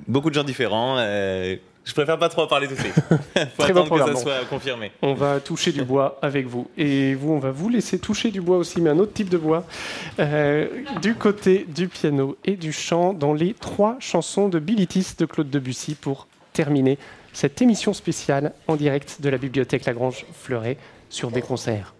Beaucoup 0.08 0.30
de 0.30 0.36
gens 0.36 0.44
différents. 0.44 0.98
Euh, 0.98 1.56
je 1.90 1.94
préfère 1.96 2.20
pas 2.20 2.30
trop 2.30 2.44
en 2.44 2.48
parler 2.48 2.68
tout 2.68 2.76
de 2.76 2.80
suite. 2.80 2.94
Faut 3.58 3.64
Très 3.64 3.72
attendre 3.72 4.06
que 4.06 4.14
ça 4.14 4.22
soit 4.22 4.46
confirmé. 4.48 4.92
On 5.02 5.16
va 5.16 5.40
toucher 5.40 5.72
du 5.72 5.84
bois 5.84 6.20
avec 6.22 6.46
vous. 6.46 6.70
Et 6.78 7.16
vous, 7.16 7.32
on 7.34 7.40
va 7.40 7.50
vous 7.50 7.68
laisser 7.68 7.98
toucher 7.98 8.30
du 8.30 8.42
bois 8.42 8.58
aussi, 8.58 8.80
mais 8.80 8.92
un 8.92 9.00
autre 9.00 9.14
type 9.14 9.30
de 9.30 9.38
bois. 9.38 9.66
Euh, 10.20 10.68
du 11.02 11.16
côté 11.16 11.66
du 11.68 11.88
piano 11.88 12.38
et 12.46 12.58
du 12.58 12.72
chant, 12.72 13.14
dans 13.14 13.34
les 13.34 13.56
trois 13.56 13.98
chansons 14.00 14.50
de 14.50 14.60
Bilitis 14.60 15.16
de 15.18 15.26
Claude 15.26 15.50
Debussy 15.50 15.96
pour 15.96 16.28
terminer 16.54 17.00
cette 17.34 17.60
émission 17.62 17.94
spéciale 17.94 18.54
en 18.68 18.76
direct 18.76 19.18
de 19.22 19.30
la 19.30 19.40
bibliothèque 19.40 19.86
Lagrange 19.86 20.26
Fleuret 20.34 20.78
sur 21.10 21.32
des 21.32 21.42
concerts. 21.42 21.96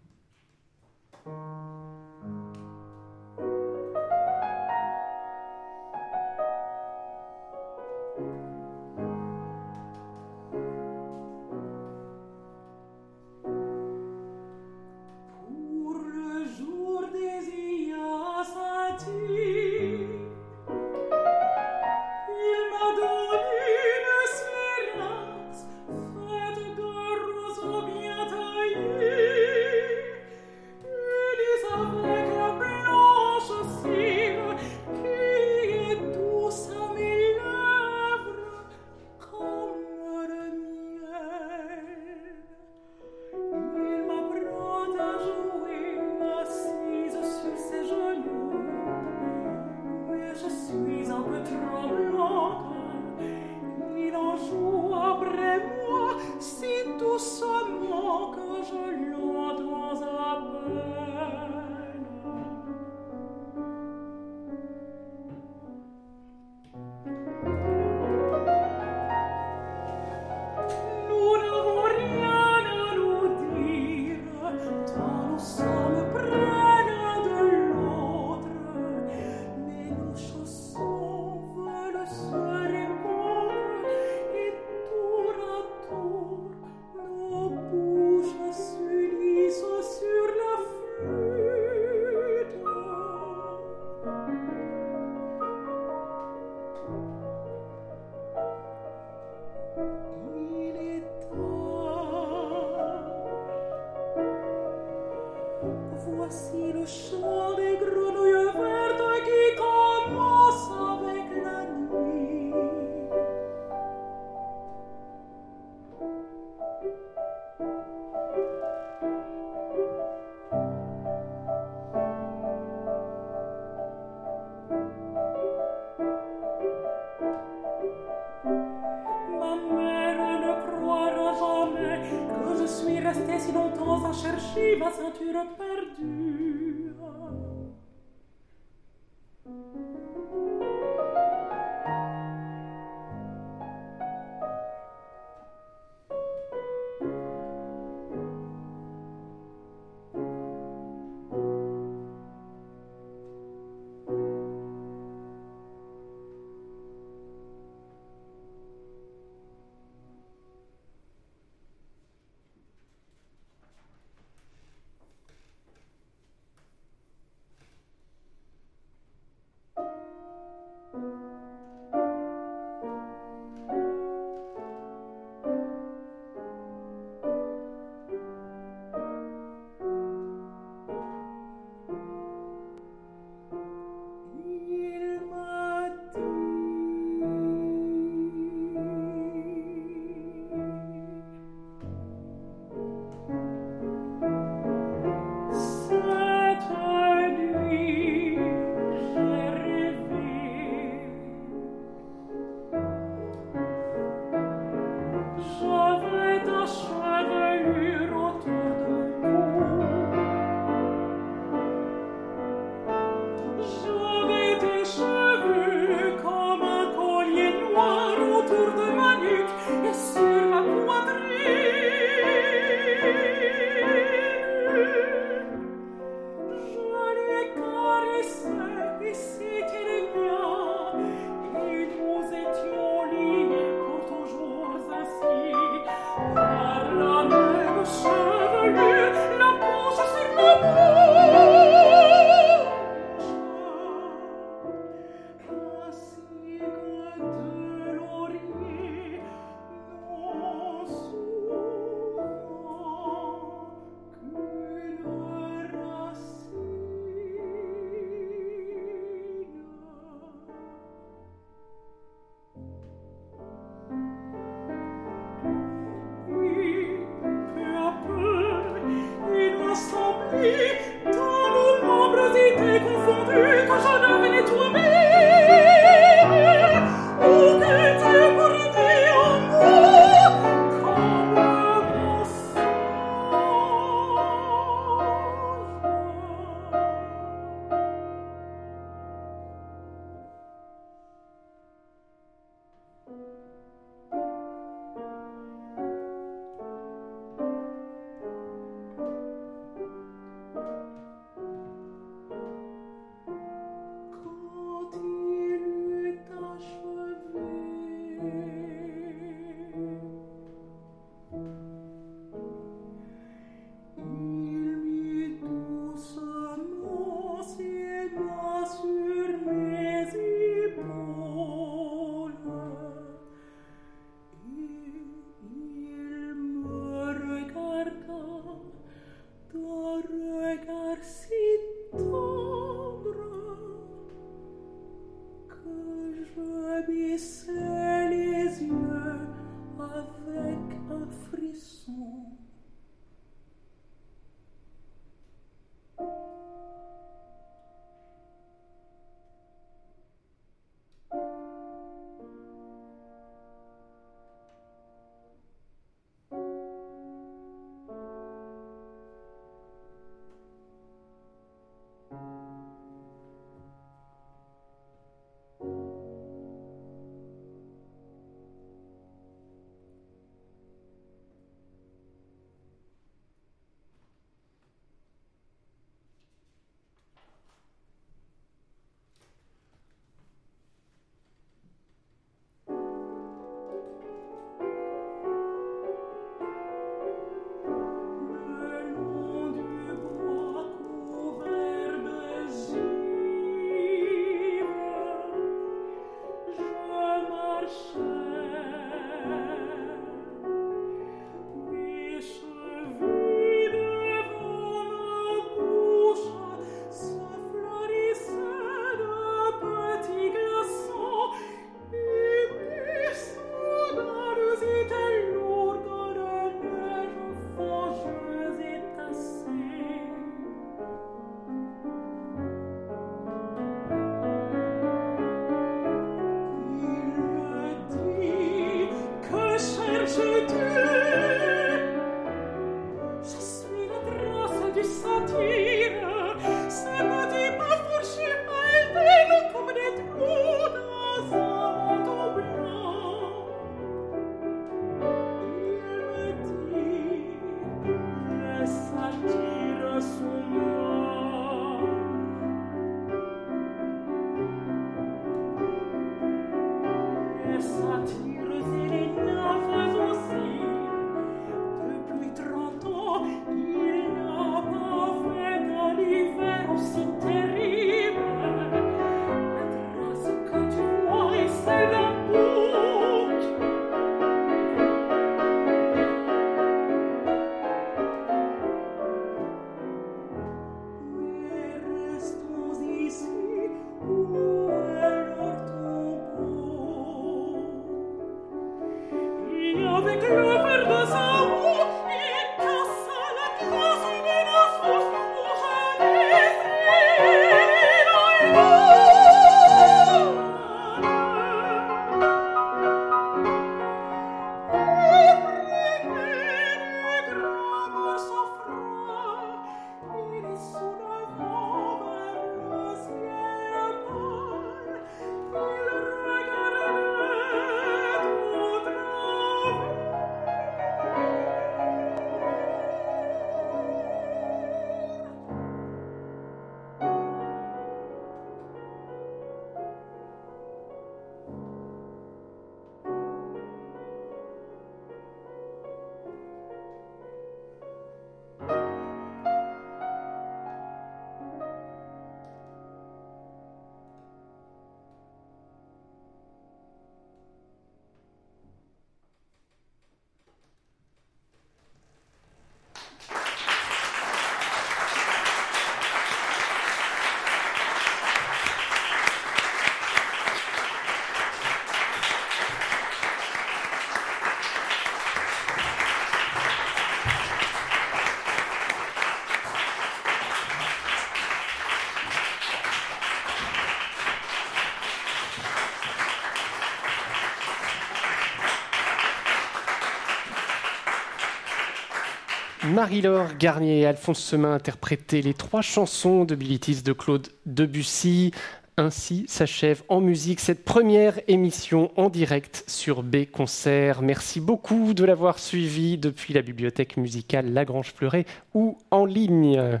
Marie-Laure 582.98 583.56
Garnier 583.56 584.00
et 584.00 584.06
Alphonse 584.06 584.40
Semin 584.40 584.74
interprétaient 584.74 585.40
les 585.40 585.54
trois 585.54 585.82
chansons 585.82 586.44
de 586.44 586.56
Bilitis 586.56 587.04
de 587.04 587.12
Claude 587.12 587.46
Debussy. 587.64 588.50
Ainsi 588.96 589.44
s'achève 589.46 590.02
en 590.08 590.20
musique 590.20 590.58
cette 590.58 590.84
première 590.84 591.38
émission 591.46 592.10
en 592.16 592.28
direct 592.28 592.82
sur 592.88 593.22
B 593.22 593.44
Concert. 593.44 594.20
Merci 594.20 594.58
beaucoup 594.58 595.14
de 595.14 595.24
l'avoir 595.24 595.60
suivi 595.60 596.18
depuis 596.18 596.52
la 596.54 596.60
bibliothèque 596.60 597.16
musicale 597.18 597.72
Lagrange 597.72 598.12
Fleuret 598.12 598.46
ou 598.74 598.98
en 599.12 599.26
ligne. 599.26 600.00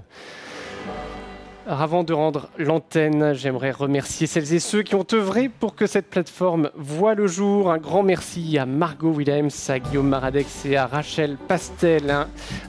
Avant 1.70 2.02
de 2.02 2.14
rendre 2.14 2.48
l'antenne, 2.56 3.34
j'aimerais 3.34 3.72
remercier 3.72 4.26
celles 4.26 4.54
et 4.54 4.58
ceux 4.58 4.82
qui 4.82 4.94
ont 4.94 5.06
œuvré 5.12 5.50
pour 5.50 5.74
que 5.74 5.86
cette 5.86 6.08
plateforme 6.08 6.70
voit 6.74 7.14
le 7.14 7.26
jour. 7.26 7.70
Un 7.70 7.76
grand 7.76 8.02
merci 8.02 8.56
à 8.56 8.64
Margot 8.64 9.12
Willems, 9.12 9.50
à 9.68 9.78
Guillaume 9.78 10.08
Maradex 10.08 10.64
et 10.64 10.78
à 10.78 10.86
Rachel 10.86 11.36
Pastel. 11.36 12.10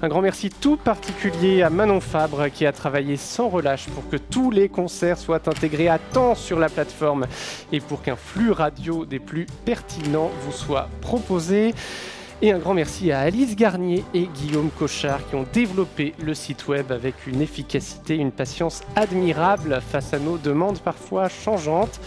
Un, 0.02 0.08
grand 0.10 0.20
merci 0.20 0.50
tout 0.50 0.76
particulier 0.76 1.64
à 1.64 1.70
Manon 1.70 2.02
Fabre 2.02 2.50
qui 2.50 2.66
a 2.66 2.74
travaillé 2.74 3.16
sans 3.16 3.48
relâche 3.48 3.88
pour 3.88 4.10
que 4.10 4.18
tous 4.18 4.52
les 4.52 4.68
concerts 4.68 5.18
soient 5.18 5.48
intégrés 5.48 5.88
à 5.88 5.98
temps 5.98 6.36
sur 6.36 6.60
la 6.60 6.68
plateforme 6.68 7.26
et 7.72 7.80
pour 7.80 8.02
qu'un 8.02 8.18
flux 8.18 8.52
radio 8.52 9.06
des 9.06 9.20
plus 9.20 9.46
pertinents 9.64 10.30
vous 10.42 10.52
soit 10.52 10.90
proposé. 11.00 11.74
Et 12.42 12.54
un 12.54 12.58
grand 12.58 12.74
merci 12.74 13.12
à 13.12 13.20
Alice 13.20 13.58
Garnier 13.58 14.06
et 14.14 14.28
Guillaume 14.28 14.70
Cochard 14.70 15.28
qui 15.28 15.36
ont 15.36 15.46
développé 15.52 16.14
le 16.24 16.34
site 16.34 16.70
web 16.70 16.90
avec 16.90 17.28
une 17.28 17.42
efficacité, 17.42 18.16
une 18.16 18.32
patience 18.32 18.82
admirable 18.96 19.82
face 19.82 20.14
à 20.14 20.20
nos 20.20 20.38
demandes 20.38 20.80
parfois 20.80 21.28
changeantes. 21.28 22.00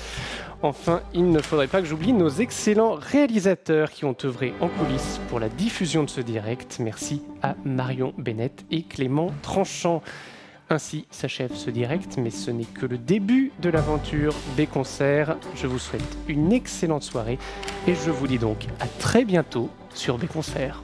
Enfin, 0.62 1.02
il 1.12 1.28
ne 1.28 1.42
faudrait 1.42 1.66
pas 1.66 1.82
que 1.82 1.86
j'oublie 1.86 2.14
nos 2.14 2.30
excellents 2.30 2.94
réalisateurs 2.94 3.90
qui 3.90 4.06
ont 4.06 4.16
œuvré 4.24 4.54
en 4.62 4.68
coulisses 4.68 5.20
pour 5.28 5.38
la 5.38 5.50
diffusion 5.50 6.02
de 6.02 6.08
ce 6.08 6.22
direct. 6.22 6.78
Merci 6.80 7.20
à 7.42 7.54
Marion 7.66 8.14
Bennett 8.16 8.64
et 8.70 8.84
Clément 8.84 9.32
Tranchant. 9.42 10.02
Ainsi 10.70 11.04
s'achève 11.10 11.54
ce 11.54 11.68
direct, 11.68 12.16
mais 12.16 12.30
ce 12.30 12.50
n'est 12.50 12.64
que 12.64 12.86
le 12.86 12.96
début 12.96 13.52
de 13.60 13.68
l'aventure 13.68 14.34
des 14.56 14.66
concerts. 14.66 15.36
Je 15.56 15.66
vous 15.66 15.78
souhaite 15.78 16.16
une 16.26 16.54
excellente 16.54 17.02
soirée 17.02 17.38
et 17.86 17.94
je 17.94 18.10
vous 18.10 18.26
dis 18.26 18.38
donc 18.38 18.64
à 18.80 18.86
très 18.86 19.26
bientôt 19.26 19.68
sur 19.94 20.18
des 20.18 20.26
concerts. 20.26 20.82